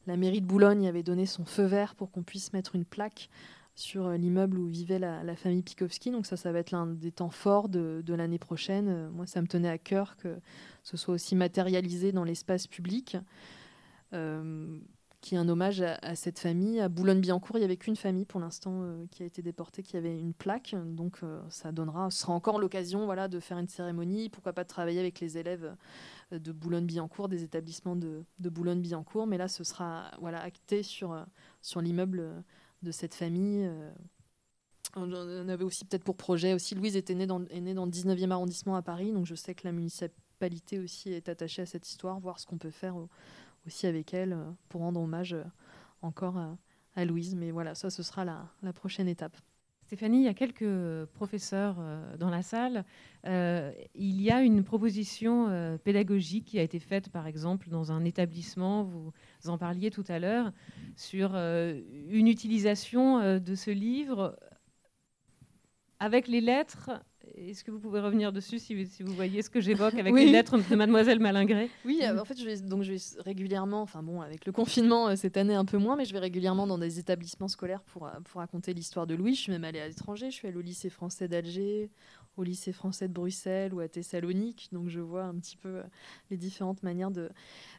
[0.08, 3.28] la mairie de Boulogne avait donné son feu vert pour qu'on puisse mettre une plaque
[3.74, 6.10] sur euh, l'immeuble où vivait la, famille Pikowski.
[6.10, 8.88] Donc ça, ça va être l'un des temps forts de, de l'année prochaine.
[8.88, 10.38] Euh, Moi, ça me tenait à cœur que
[10.82, 13.18] ce soit aussi matérialisé dans l'espace public.
[14.14, 14.78] Euh,
[15.20, 16.80] qui est un hommage à, cette famille.
[16.80, 19.96] À Boulogne-Billancourt, il n'y avait qu'une famille pour l'instant euh, qui a été déportée, qui
[19.96, 20.76] avait une plaque.
[20.84, 24.68] Donc euh, ça donnera, sera encore l'occasion voilà, de faire une cérémonie, pourquoi pas de
[24.68, 25.74] travailler avec les élèves
[26.32, 29.26] euh, de Boulogne-Billancourt, des établissements de, Boulogne-Billancourt.
[29.26, 31.26] Mais là, ce sera voilà, acté sur,
[31.62, 32.44] sur l'immeuble
[32.82, 33.68] de cette famille.
[34.94, 37.90] On avait aussi peut-être pour projet aussi, Louise était née dans, est née dans le
[37.90, 41.86] 19e arrondissement à Paris, donc je sais que la municipalité aussi est attachée à cette
[41.86, 42.96] histoire, voir ce qu'on peut faire
[43.68, 45.44] aussi avec elle euh, pour rendre hommage euh,
[46.02, 46.38] encore
[46.96, 47.36] à, Louise.
[47.36, 49.36] Mais voilà, ça, ce sera la, prochaine étape.
[49.86, 52.84] Stéphanie, il y a quelques professeurs euh, dans la salle.
[53.24, 58.84] Il y a une proposition pédagogique qui a été faite, par exemple, dans un établissement,
[58.84, 59.12] vous
[59.46, 60.52] en parliez tout à l'heure,
[60.96, 64.36] sur une utilisation de ce livre
[66.00, 66.90] avec les lettres.
[67.46, 70.26] Est-ce que vous pouvez revenir dessus si, si vous voyez ce que j'évoque avec Oui.
[70.26, 73.82] les lettres de Mademoiselle Malingré Oui, euh, en fait, je vais, donc je vais régulièrement,
[73.82, 76.66] enfin bon, avec le confinement euh, cette année un peu moins, mais je vais régulièrement
[76.66, 79.34] dans des établissements scolaires pour, euh, pour raconter l'histoire de Louis.
[79.34, 81.90] Je suis même allée à l'étranger, je suis allée au lycée français d'Alger,
[82.36, 85.80] au lycée français de Bruxelles ou à Thessalonique, donc je vois un petit peu
[86.30, 87.30] les différentes manières de,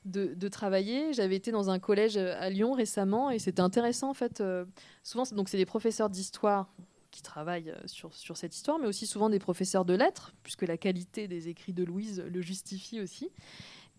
[0.03, 1.13] de, de travailler.
[1.13, 4.41] J'avais été dans un collège à Lyon récemment et c'était intéressant en fait.
[4.41, 4.65] euh,
[5.01, 6.73] souvent, donc c'est des professeurs d'histoire
[7.11, 10.63] qui travaillent euh, sur, sur cette histoire, mais aussi souvent des professeurs de lettres, puisque
[10.63, 13.31] la qualité des écrits de Louise le justifie aussi.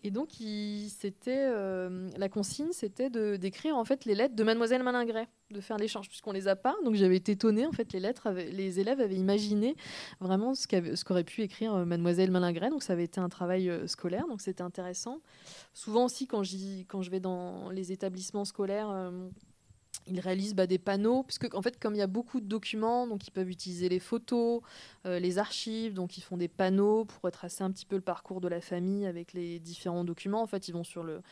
[0.02, 0.30] Et donc,
[0.88, 5.76] c'était, euh, la consigne, c'était d'écrire en fait les lettres de Mademoiselle Malingret, de faire
[5.76, 6.74] l'échange, puisqu'on les a pas.
[6.84, 7.66] Donc, j'avais été étonnée.
[7.66, 9.76] En fait, les lettres, les élèves avaient imaginé
[10.20, 12.70] vraiment ce, qu'aurait pu écrire euh, Mademoiselle Malingret.
[12.70, 14.26] Donc, ça avait été un travail scolaire.
[14.26, 15.20] Donc, c'était intéressant.
[15.74, 16.42] Souvent aussi, quand,
[16.88, 19.12] quand je vais dans les établissements scolaires,
[20.06, 23.06] ils réalisent bah, des panneaux, puisque en fait, comme il y a beaucoup de documents,
[23.06, 24.60] donc ils peuvent utiliser les photos,
[25.06, 28.40] euh, les archives, donc ils font des panneaux pour retracer un petit peu le parcours
[28.40, 30.42] de la famille avec les différents documents.
[30.42, 31.22] En fait, ils vont sur le,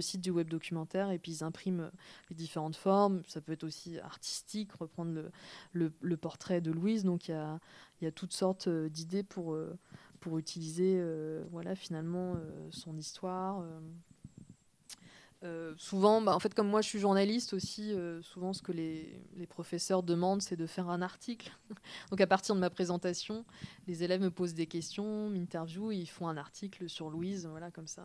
[0.00, 1.90] site du web documentaire et puis ils impriment euh,
[2.30, 3.22] les différentes formes.
[3.26, 5.22] Ça peut être aussi artistique, reprendre
[5.72, 7.04] le, portrait de Louise.
[7.04, 7.32] Donc il
[8.02, 9.56] y a, toutes sortes euh, d'idées pour,
[10.36, 11.00] utiliser
[11.52, 12.34] voilà, finalement
[12.70, 13.62] son histoire.
[15.42, 18.62] Euh, euh, souvent, bah, en fait, comme moi je suis journaliste aussi, euh, souvent ce
[18.62, 21.50] que les, les professeurs demandent, c'est de faire un article.
[22.10, 23.44] Donc à partir de ma présentation,
[23.86, 27.86] les élèves me posent des questions, m'interviewent, ils font un article sur Louise, voilà, comme
[27.86, 28.04] ça.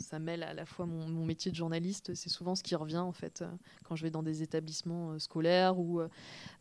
[0.00, 3.12] Ça mêle à la fois mon, métier de journaliste, c'est souvent ce qui revient en
[3.12, 3.50] fait euh,
[3.84, 6.00] quand je vais dans des établissements euh, scolaires ou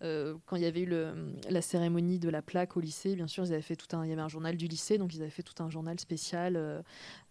[0.01, 3.27] euh, quand il y avait eu le- la cérémonie de la plaque au lycée, bien
[3.27, 5.21] sûr, ils avaient fait tout un, il y avait un journal du lycée, donc ils
[5.21, 6.83] avaient fait tout un journal spécial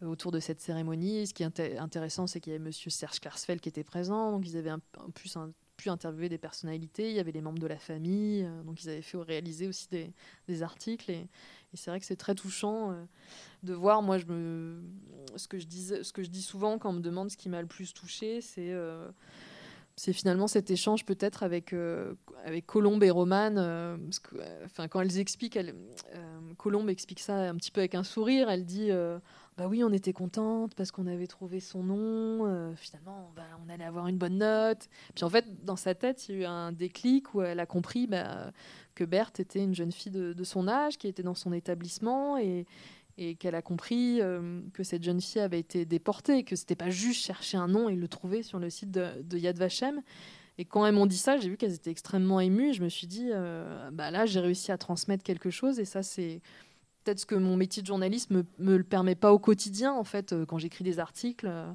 [0.02, 1.26] autour de cette cérémonie.
[1.26, 4.32] Ce qui est inté- intéressant, c'est qu'il y avait Monsieur Serge Klarsfeld qui était présent,
[4.32, 7.08] donc ils avaient un, un plus un- pu interviewer des personnalités.
[7.08, 10.62] Il y avait les membres de la famille, donc ils avaient fait réaliser aussi des,
[10.62, 11.12] articles.
[11.72, 13.04] Et c'est vrai que c'est très touchant euh,
[13.62, 14.02] de voir.
[14.02, 14.82] Moi, je me,
[15.36, 17.48] ce que je disais, ce que je dis souvent quand on me demande ce qui
[17.48, 19.08] m'a le plus touché, c'est euh,
[19.96, 22.14] c'est finalement cet échange peut-être avec, euh,
[22.44, 23.58] avec Colombe et Romane.
[24.64, 25.58] enfin, quand elles expliquent,
[26.56, 28.48] Colombe explique ça un petit peu avec un sourire.
[28.48, 28.90] Elle dit
[29.58, 32.46] Bah oui, on était contente parce qu'on avait trouvé son nom.
[32.46, 34.88] euh, finalement, bah, on allait avoir une bonne note.
[35.16, 37.66] Puis en fait, dans sa tête, il y a eu un déclic où elle a
[37.66, 38.52] compris bah,
[38.94, 42.66] que Berthe était une jeune fille de, son âge qui était dans son établissement et
[43.40, 47.24] qu'elle a compris euh, que cette jeune fille avait été déportée, que c'était pas juste
[47.24, 50.02] chercher un nom et le trouver sur le site de, Yad Vashem.
[50.58, 52.74] Et quand elles m'ont dit ça, j'ai vu qu'elles étaient extrêmement émues.
[52.74, 55.80] Je me suis dit, euh, bah là, j'ai réussi à transmettre quelque chose.
[55.80, 56.40] Et ça, c'est
[57.08, 60.32] peut-être que mon métier de journaliste me, me le permet pas au quotidien, en fait,
[60.32, 61.46] euh, quand j'écris des articles.
[61.46, 61.72] euh,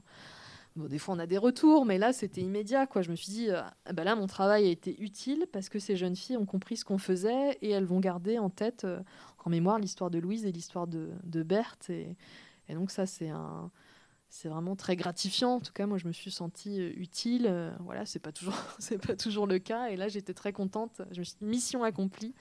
[0.76, 2.86] des fois, on a des retours, mais là, c'était immédiat.
[2.86, 3.02] Quoi.
[3.02, 5.80] Je me suis dit, euh, ah bah là, mon travail a été utile parce que
[5.80, 9.00] ces jeunes filles ont compris ce qu'on faisait et elles vont garder en tête, euh,
[9.44, 11.90] en mémoire, l'histoire de Louise et l'histoire de, Berthe.
[11.90, 13.72] Et donc, ça, c'est un.
[14.36, 15.58] C'est vraiment très gratifiant.
[15.58, 17.46] En tout cas, moi, je me suis sentie euh, utile.
[17.48, 19.90] Euh, voilà, c'est pas toujours, c'est pas toujours le cas.
[19.90, 21.04] Et là, j'étais très contente.
[21.12, 22.34] Je me suis mission accomplie,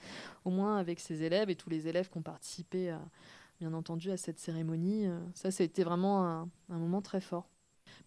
[0.43, 2.99] au moins avec ces élèves et tous les élèves qui ont participé, à-
[3.59, 5.05] bien entendu, à cette cérémonie.
[5.05, 7.47] Euh, Ça, été vraiment un, moment très fort.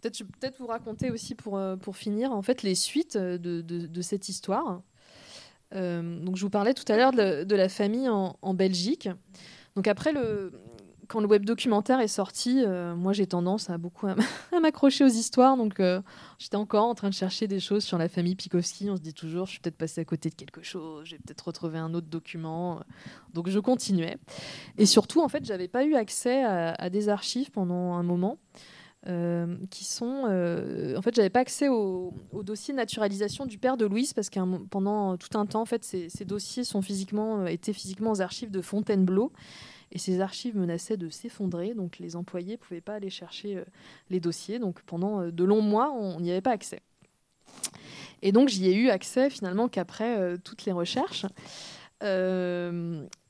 [0.00, 3.60] Peut-être, peut-être vous raconter aussi pour, euh, pour finir, en fait, les suites euh, de,
[3.60, 4.82] de- cette histoire.
[5.74, 9.08] Euh, donc, je vous parlais tout à l'heure de, de la famille en, en Belgique.
[9.76, 10.50] Donc, après, le,
[11.08, 14.06] quand le web documentaire est sorti, euh, moi, j'ai tendance à beaucoup
[14.56, 15.56] à m'accrocher aux histoires.
[15.56, 16.00] Donc, euh,
[16.38, 18.90] j'étais encore en train de chercher des choses sur la famille Pikowski.
[18.90, 21.46] On se dit toujours, je suis peut-être passé à côté de quelque chose, j'ai peut-être
[21.46, 22.80] retrouvé un autre document.
[23.34, 24.18] Donc, je continuais.
[24.78, 28.38] Et surtout, en fait, j'avais pas eu accès à, des archives pendant un moment.
[29.08, 30.24] euh, qui sont.
[30.24, 34.30] en fait, j'avais pas accès au, au dossier de naturalisation du père de Louise parce
[34.30, 38.20] que pendant tout un temps, en fait, ces, ces dossiers sont physiquement, étaient physiquement aux
[38.20, 39.30] archives de Fontainebleau
[39.92, 43.64] et ces archives menaçaient de s'effondrer, donc les employés pouvaient pas aller chercher euh,
[44.10, 44.58] les dossiers.
[44.58, 46.80] Donc pendant euh, de longs mois, on n'y avait pas accès.
[48.22, 51.26] Et donc j'y ai eu accès finalement qu'après euh, toutes les recherches.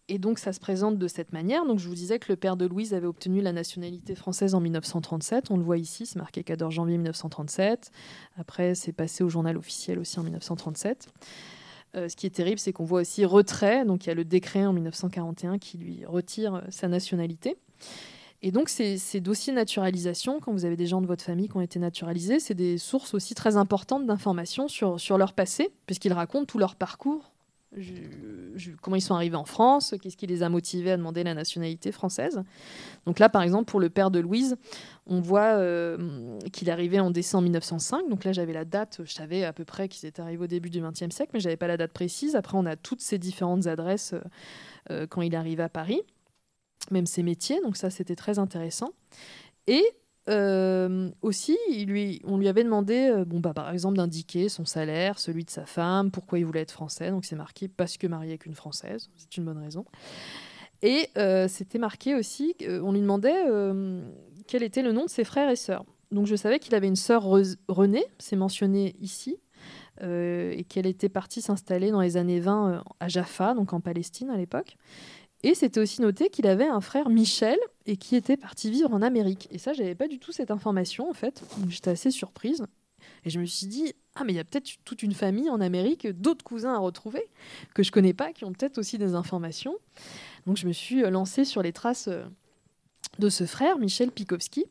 [0.09, 1.67] Et donc ça se présente de cette manière.
[1.67, 4.61] Donc je vous disais que le père de Louise avait obtenu la nationalité française en
[4.61, 5.51] 1937.
[5.51, 7.91] On le voit ici, c'est marqué 14 janvier 1937.
[8.37, 11.09] Après, c'est passé au journal officiel aussi en 1937.
[11.95, 13.85] Euh, ce qui est terrible, c'est qu'on voit aussi retrait.
[13.85, 17.57] Donc il y a le décret en 1941 qui lui retire euh, sa nationalité.
[18.43, 21.57] Et donc ces, ces dossiers naturalisation, quand vous avez des gens de votre famille qui
[21.57, 26.13] ont été naturalisés, c'est des sources aussi très importantes d'informations sur, sur leur passé, puisqu'ils
[26.13, 27.33] racontent tout leur parcours
[27.77, 27.93] je-
[28.55, 31.35] je- comment ils sont arrivés en France, qu'est-ce qui les a motivés à demander la
[31.35, 32.43] nationalité française.
[33.07, 34.57] Donc là, par exemple, pour le père de Louise,
[35.07, 38.09] on voit euh, qu'il est arrivé en décembre 1905.
[38.09, 40.71] Donc là, j'avais la date, je savais à peu près qu'ils étaient arrivés au début
[40.71, 42.35] du XXe siècle, mais j'avais pas la date précise.
[42.37, 44.21] Après, on a toutes ces différentes adresses euh,
[44.91, 46.01] euh, quand il est arrivé à Paris,
[46.91, 47.61] même ses métiers.
[47.63, 48.91] Donc ça, c'était très intéressant.
[49.67, 49.83] Et
[50.29, 51.57] euh, aussi,
[52.25, 55.67] on lui avait demandé, euh, bon, bah, par exemple, d'indiquer son salaire, celui de sa
[55.67, 57.11] femme, pourquoi il voulait être français.
[57.11, 59.11] Donc c'est marqué parce que marié avec une française.
[59.17, 59.85] C'est une bonne raison.
[60.83, 63.45] Et euh, c'était marqué aussi, on lui demandait
[64.47, 65.85] quel était le nom de ses frères et sœurs.
[66.13, 69.39] Donc je savais qu'il avait une sœur Re- Renée, c'est mentionné ici,
[70.03, 74.29] et qu'elle était partie s'installer dans les années 20 euh, à Jaffa, donc en Palestine
[74.29, 74.77] à l'époque.
[75.43, 79.03] Et c'était aussi noté qu'il avait un frère Michel et qui était parti vivre en
[79.03, 79.49] Amérique.
[79.51, 81.43] Et ça, j'avais pas du tout cette information en fait.
[81.69, 82.65] J'étais assez surprise.
[83.25, 85.61] Et je me suis dit, ah, mais il y a peut-être toute une famille en
[85.61, 87.23] Amérique, d'autres cousins à retrouver,
[87.75, 89.77] que je connais pas, qui ont peut-être aussi des informations.
[90.47, 92.25] Donc je me suis lancée sur les traces euh,
[93.19, 94.65] de ce frère, Michel Pikowski.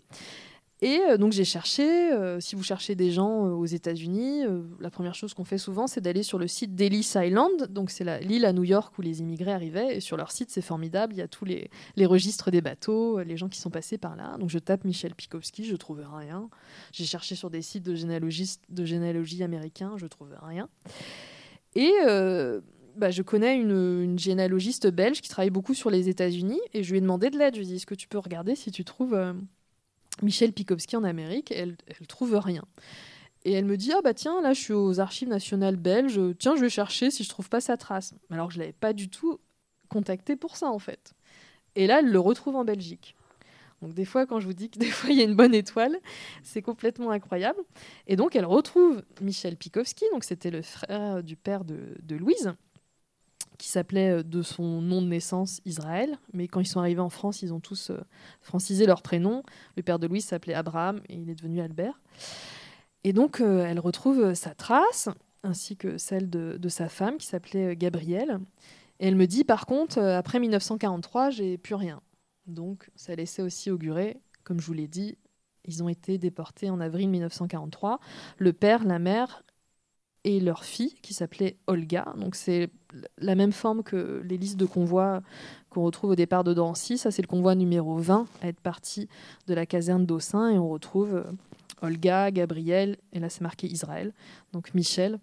[0.81, 4.43] Et euh, donc j'ai cherché, euh, si vous cherchez des gens euh, aux États-Unis,
[4.79, 7.67] la première chose qu'on fait souvent, c'est d'aller sur le site d'Ellis Island.
[7.69, 9.95] Donc c'est l'île à New York où les immigrés arrivaient.
[9.95, 11.13] Et sur leur site, c'est formidable.
[11.13, 11.69] Il y a tous les,
[12.05, 14.37] registres des bateaux, les gens qui sont passés par là.
[14.37, 16.49] Donc je tape Michel Pikowski, je trouve rien.
[16.91, 20.67] J'ai cherché sur des sites de, généalogistes- de généalogie américains, je trouve rien.
[21.75, 21.91] Et
[22.97, 26.91] bah, je connais une, une généalogiste belge qui travaille beaucoup sur les États-Unis et je
[26.91, 27.55] lui ai demandé de l'aide.
[27.55, 29.15] Je lui ai dit Est-ce que tu peux regarder si tu trouves
[30.21, 32.63] Michel Pikowski en Amérique Elle, elle trouve rien.
[33.43, 36.55] Et elle me dit Ah bah tiens, là je suis aux archives nationales belges, tiens,
[36.55, 38.13] je vais chercher si je trouve pas sa trace.
[38.31, 39.39] Alors je l'avais pas du tout
[39.89, 41.13] contacté pour ça en fait.
[41.75, 43.15] Et là, elle le retrouve en Belgique.
[43.81, 45.53] Donc des fois, quand je vous dis que des fois il y a une bonne
[45.53, 45.97] étoile,
[46.43, 47.59] c'est complètement incroyable.
[48.07, 52.53] Et donc elle retrouve Michel Pikowski, donc c'était le frère du père de, de Louise,
[53.57, 56.17] qui s'appelait euh, de son nom de naissance Israël.
[56.33, 57.99] Mais quand ils sont arrivés en France, ils ont tous euh,
[58.41, 59.43] francisé leur prénom.
[59.75, 61.99] Le père de Louise s'appelait Abraham et il est devenu Albert.
[63.03, 65.09] Et donc euh, elle retrouve sa trace,
[65.43, 68.39] ainsi que celle de, sa femme, qui s'appelait Gabrielle.
[68.99, 72.01] Et elle me dit, par contre, après 1943, j'ai plus rien.
[72.47, 75.17] Donc ça laissait aussi augurer, comme je vous l'ai dit,
[75.67, 77.99] ils ont été déportés en avril 1943.
[78.37, 79.43] Le père, la mère
[80.25, 82.13] et leur fille, qui s'appelait Olga.
[82.17, 82.69] Donc c'est
[83.19, 85.21] la même forme que les listes de convois
[85.69, 86.97] qu'on retrouve au départ de Drancy.
[86.97, 89.07] Ça, c'est le convoi numéro 20 à être parti
[89.47, 90.49] de la caserne d'Aussin.
[90.49, 91.31] Et on retrouve euh,
[91.83, 94.13] Olga, Gabriel, et là c'est marqué Israël,
[94.51, 95.19] donc Michel,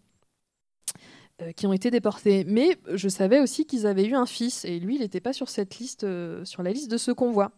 [1.43, 2.45] euh, qui ont été déportés.
[2.45, 5.49] Mais je savais aussi qu'ils avaient eu un fils, et lui, il n'était pas sur
[5.49, 7.51] cette liste, euh, sur la liste de ce convoi.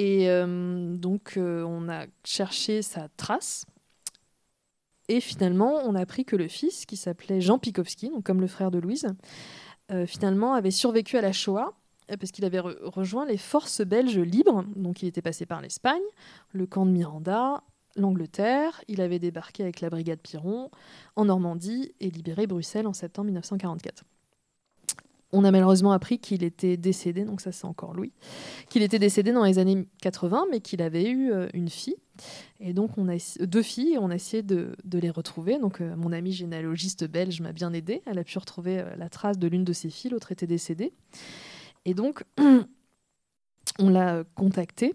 [0.00, 3.66] Et donc, on a cherché sa trace.
[5.08, 8.46] Et finalement, on a appris que le fils, qui s'appelait Jean Pikowski, donc comme le
[8.46, 9.06] frère de Louise,
[9.90, 11.72] euh, finalement avait survécu à la Shoah
[12.10, 14.64] euh, parce qu'il avait re- rejoint les forces belges libres.
[14.76, 16.02] Donc il était passé par l'Espagne,
[16.52, 17.62] le camp de Miranda,
[17.96, 18.82] l'Angleterre.
[18.88, 20.70] Il avait débarqué avec la brigade Piron
[21.16, 24.04] en Normandie et libéré Bruxelles en septembre 1944.
[25.32, 28.12] On a malheureusement appris qu'il était décédé, donc ça c'est encore Louis,
[28.70, 31.96] qu'il était décédé dans les années 80, mais qu'il avait eu euh, une fille.
[32.60, 35.58] Et donc on a deux filles, et on a essayé de, les retrouver.
[35.58, 38.00] Donc euh, mon amie généalogiste belge m'a bien aidée.
[38.06, 40.94] Elle a pu retrouver euh, la trace de l'une de ses filles, l'autre était décédée.
[41.84, 42.24] Et donc
[43.78, 44.94] on l'a contactée.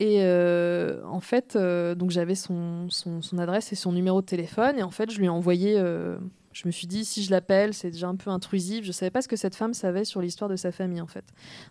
[0.00, 1.58] Et en fait,
[2.08, 2.88] j'avais son,
[3.36, 4.78] adresse et son numéro de téléphone.
[4.78, 5.82] Et en fait, je lui ai envoyé.
[6.58, 8.82] Je me suis dit, si je l'appelle, c'est déjà un peu intrusif.
[8.82, 11.06] Je ne savais pas ce que cette femme savait sur l'histoire de sa famille, en
[11.06, 11.24] fait.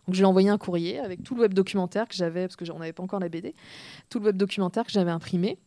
[0.06, 2.56] Donc, je lui ai envoyé un courrier avec tout le web documentaire que j'avais, parce
[2.56, 3.54] qu'on n'avait pas encore la BD,
[4.10, 5.60] tout le web documentaire que j'avais imprimé.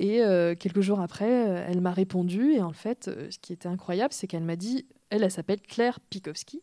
[0.00, 2.54] Et euh, quelques jours après, euh, elle m'a répondu.
[2.54, 5.60] Et en fait, euh, ce qui était incroyable, c'est qu'elle m'a dit, elle, elle s'appelle
[5.60, 6.60] Claire Pikowski.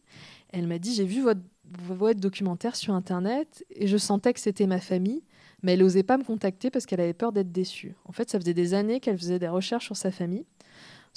[0.50, 1.42] Elle m'a dit, j'ai vu votre,
[1.88, 5.24] votre documentaire sur Internet et je sentais que c'était ma famille.
[5.64, 7.96] Mais elle n'osait pas me contacter parce qu'elle avait peur d'être déçue.
[8.04, 10.46] En fait, ça faisait des années qu'elle faisait des recherches sur sa famille.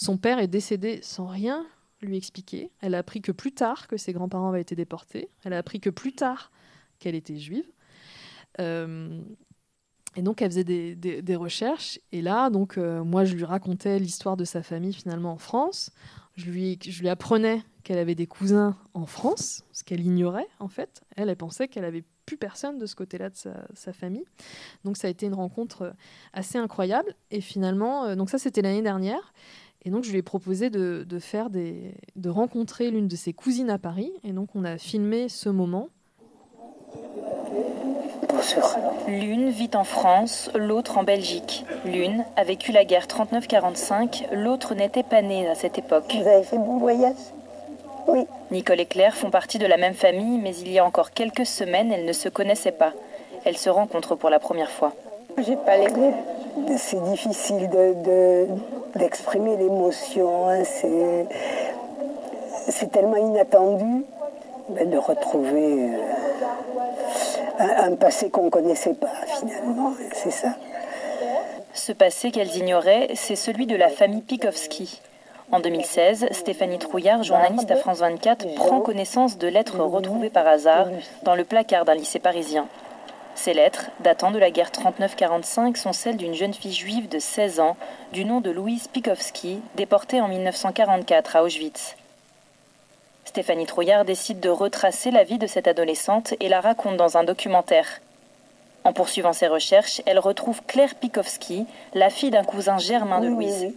[0.00, 1.66] Son père est décédé sans rien
[2.00, 2.70] lui expliquer.
[2.80, 5.28] Elle a appris que plus tard que ses grands-parents avaient été déportés.
[5.44, 6.50] Elle a appris que plus tard
[6.98, 7.66] qu'elle était juive.
[8.60, 9.20] Euh,
[10.16, 12.00] et donc, elle faisait des, recherches.
[12.12, 15.90] Et là, donc, euh, moi, je lui racontais l'histoire de sa famille finalement en France.
[16.34, 21.02] Je lui, apprenais qu'elle avait des cousins en France, ce qu'elle ignorait en fait.
[21.14, 24.24] Elle, elle pensait qu'elle avait plus personne de ce côté-là de sa, famille.
[24.84, 25.92] Donc, ça a été une rencontre euh,
[26.32, 27.14] assez incroyable.
[27.30, 29.34] Et finalement, donc ça, c'était l'année dernière.
[29.82, 33.32] Et donc, je lui ai proposé de, de faire des, de rencontrer l'une de ses
[33.32, 34.12] cousines à Paris.
[34.24, 35.88] Et donc, on a filmé ce moment.
[39.06, 41.64] L'une vit en France, l'autre en Belgique.
[41.84, 46.14] L'une a vécu la guerre 39-45, l'autre n'était pas née à cette époque.
[46.14, 47.16] Vous avez fait bon voyage
[48.06, 48.26] Oui.
[48.50, 51.46] Nicole et Claire font partie de la même famille, mais il y a encore quelques
[51.46, 52.92] semaines, elles ne se connaissaient pas.
[53.44, 54.94] Elles se rencontrent pour la première fois.
[55.38, 56.12] J'ai pas les mots.
[56.76, 58.46] C'est difficile de- de-
[58.96, 60.48] d'exprimer l'émotion.
[60.48, 60.62] hein,
[62.68, 64.04] C'est tellement inattendu
[64.68, 65.98] ben, de retrouver euh,
[67.58, 69.92] un, un passé qu'on connaissait pas finalement.
[70.12, 70.48] C'est ça.
[71.72, 75.00] Ce passé qu'elles ignoraient, c'est celui de la famille Pikowski.
[75.52, 80.86] En 2016, Stéphanie Trouillard, journaliste à France 24, prend connaissance de lettres retrouvées par hasard
[81.24, 82.66] dans le placard d'un lycée parisien.
[83.42, 87.58] Ces lettres, datant de la guerre 39-45, sont celles d'une jeune fille juive de 16
[87.58, 87.78] ans,
[88.12, 91.96] du nom de Louise Pikowski, déportée en 1944 à Auschwitz.
[93.24, 97.24] Stéphanie Trouillard décide de retracer la vie de cette adolescente et la raconte dans un
[97.24, 98.02] documentaire.
[98.84, 101.64] En poursuivant ses recherches, elle retrouve Claire Pikowski,
[101.94, 103.72] la fille d'un cousin germain de Louise.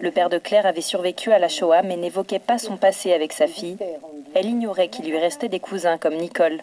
[0.00, 3.32] Le père de Claire avait survécu à la Shoah mais n'évoquait pas son passé avec
[3.32, 3.78] sa fille.
[4.34, 6.62] Elle ignorait qu'il lui restait des cousins comme Nicole.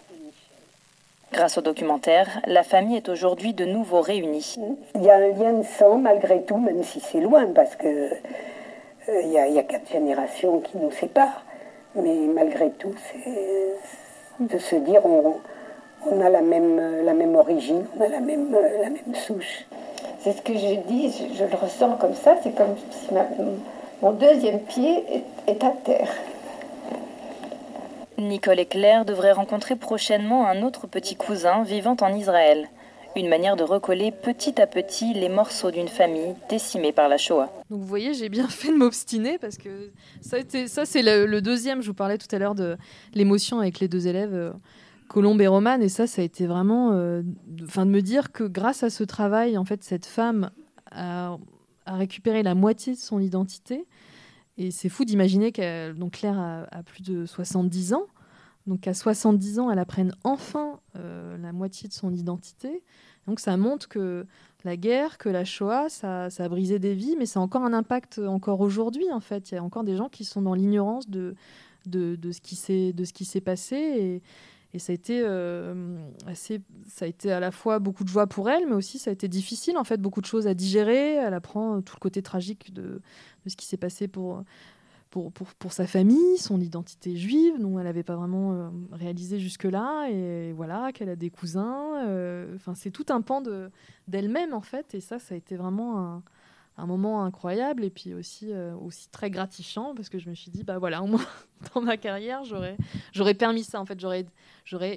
[1.36, 4.56] Grâce au documentaire, la famille est aujourd'hui de nouveau réunie.
[4.96, 7.88] Il y a un lien de sang malgré tout, même si c'est loin, parce que
[7.88, 11.44] euh, il y, a, il y a quatre générations qui nous séparent.
[11.96, 15.34] Mais malgré tout, c'est de se dire on,
[16.10, 19.66] on a la même, la même origine, on a la même, la même souche.
[20.22, 23.28] C'est ce que je dis, je, je le ressens comme ça, c'est comme si ma-
[24.02, 26.08] mon deuxième pied est, est à terre.
[28.18, 32.70] Nicole et Claire devraient rencontrer prochainement un autre petit cousin vivant en Israël.
[33.16, 37.50] Une manière de recoller petit à petit les morceaux d'une famille décimée par la Shoah.
[37.70, 41.82] Donc vous voyez, j'ai bien fait de m'obstiner parce que ça, c'est le, deuxième.
[41.82, 42.78] Je vous parlais tout à l'heure de
[43.14, 44.52] l'émotion avec les deux élèves, euh,
[45.08, 47.22] Colombe et Romane, et ça, ça a été vraiment, euh,
[47.64, 50.50] enfin, de me dire que grâce à ce travail, en fait, cette femme
[50.92, 51.38] a
[51.86, 53.86] récupéré la moitié de son identité.
[54.58, 55.52] Et c'est fou d'imaginer
[55.98, 58.06] donc Claire a, plus de 70 ans.
[58.68, 62.84] Donc qu'à 70 ans, elle apprenne enfin euh, la moitié de son identité.
[63.28, 64.26] Donc ça montre que
[64.64, 67.64] la guerre, que la Shoah, ça, ça a brisé des vies, mais ça a encore
[67.64, 69.52] un impact encore aujourd'hui, en fait.
[69.52, 71.36] Il y a encore des gens qui sont dans l'ignorance de,
[71.86, 74.22] de, de ce qui s'est passé.
[74.76, 75.96] Et ça a été euh,
[76.28, 79.10] assez, ça a été à la fois beaucoup de joie pour elle, mais aussi ça
[79.10, 81.14] a été difficile, en fait, beaucoup de choses à digérer.
[81.14, 83.00] Elle apprend tout le côté tragique de,
[83.48, 84.44] ce qui s'est passé pour,
[85.12, 89.40] pour, pour, pour sa famille, son identité juive, dont elle n'avait pas vraiment euh, réalisé
[89.40, 92.06] jusque-là, et voilà, qu'elle a des cousins.
[92.08, 93.72] euh, Enfin, c'est tout un pan de-
[94.10, 96.24] d'elle-même, en fait, et ça, ça a été vraiment un,
[96.78, 100.52] un moment incroyable et puis aussi, euh, aussi très gratifiant parce que je me suis
[100.52, 101.26] dit, bah voilà, au moins
[101.74, 103.80] dans ma carrière, j'aurais, permis ça.
[103.80, 104.26] En fait, j'aurais,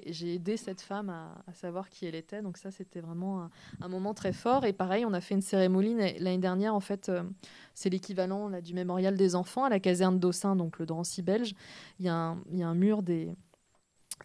[0.06, 2.42] j'ai aidé cette femme à, savoir qui elle était.
[2.42, 3.48] Donc ça, c'était vraiment
[3.80, 4.64] un, moment très fort.
[4.64, 6.74] Et pareil, on a fait une cérémonie l'année dernière.
[6.74, 7.22] En fait, euh,
[7.74, 11.54] c'est l'équivalent du mémorial des enfants à la caserne d'Aussin, donc le Drancy belge.
[12.00, 13.30] Il y, a un, y a un mur des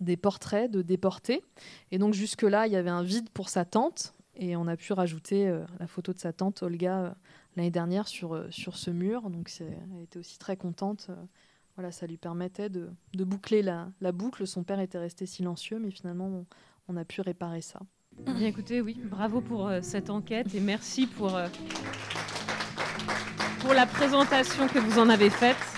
[0.02, 1.44] des portraits de déportés.
[1.92, 4.14] Et donc jusque-là, il y avait un vide pour sa tante.
[4.36, 7.16] Et on a pu rajouter euh, la photo de sa tante Olga
[7.56, 9.30] l'année dernière sur, euh, sur ce mur.
[9.30, 11.08] Donc elle était aussi très contente.
[11.10, 11.16] Euh,
[11.76, 14.46] voilà, ça lui permettait de, de boucler la, la, boucle.
[14.46, 16.46] Son père était resté silencieux, mais finalement,
[16.88, 17.80] on, a pu réparer ça.
[18.26, 21.36] Bien écoutez, oui, bravo pour euh, cette enquête et merci pour,
[23.60, 25.73] pour la présentation que vous en avez faite.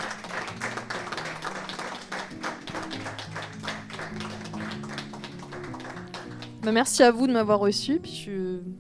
[6.66, 8.02] Bah, merci à vous de m'avoir reçu.
[8.04, 8.32] Je suis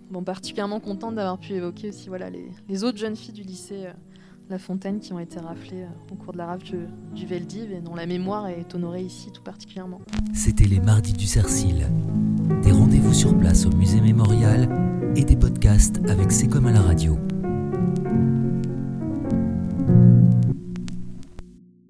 [0.09, 2.09] bon, particulièrement contente d'avoir pu évoquer aussi
[2.67, 3.91] les, autres jeunes filles du lycée euh,
[4.49, 6.77] La Fontaine qui ont été raflées euh, au cours de la rafle
[7.13, 10.01] du, Veldiv et dont la mémoire est honorée ici tout particulièrement.
[10.33, 11.87] C'était les mardis du Cercil.
[12.63, 14.67] Des rendez-vous sur place au musée mémorial
[15.15, 17.19] et des podcasts avec C'est comme à la radio.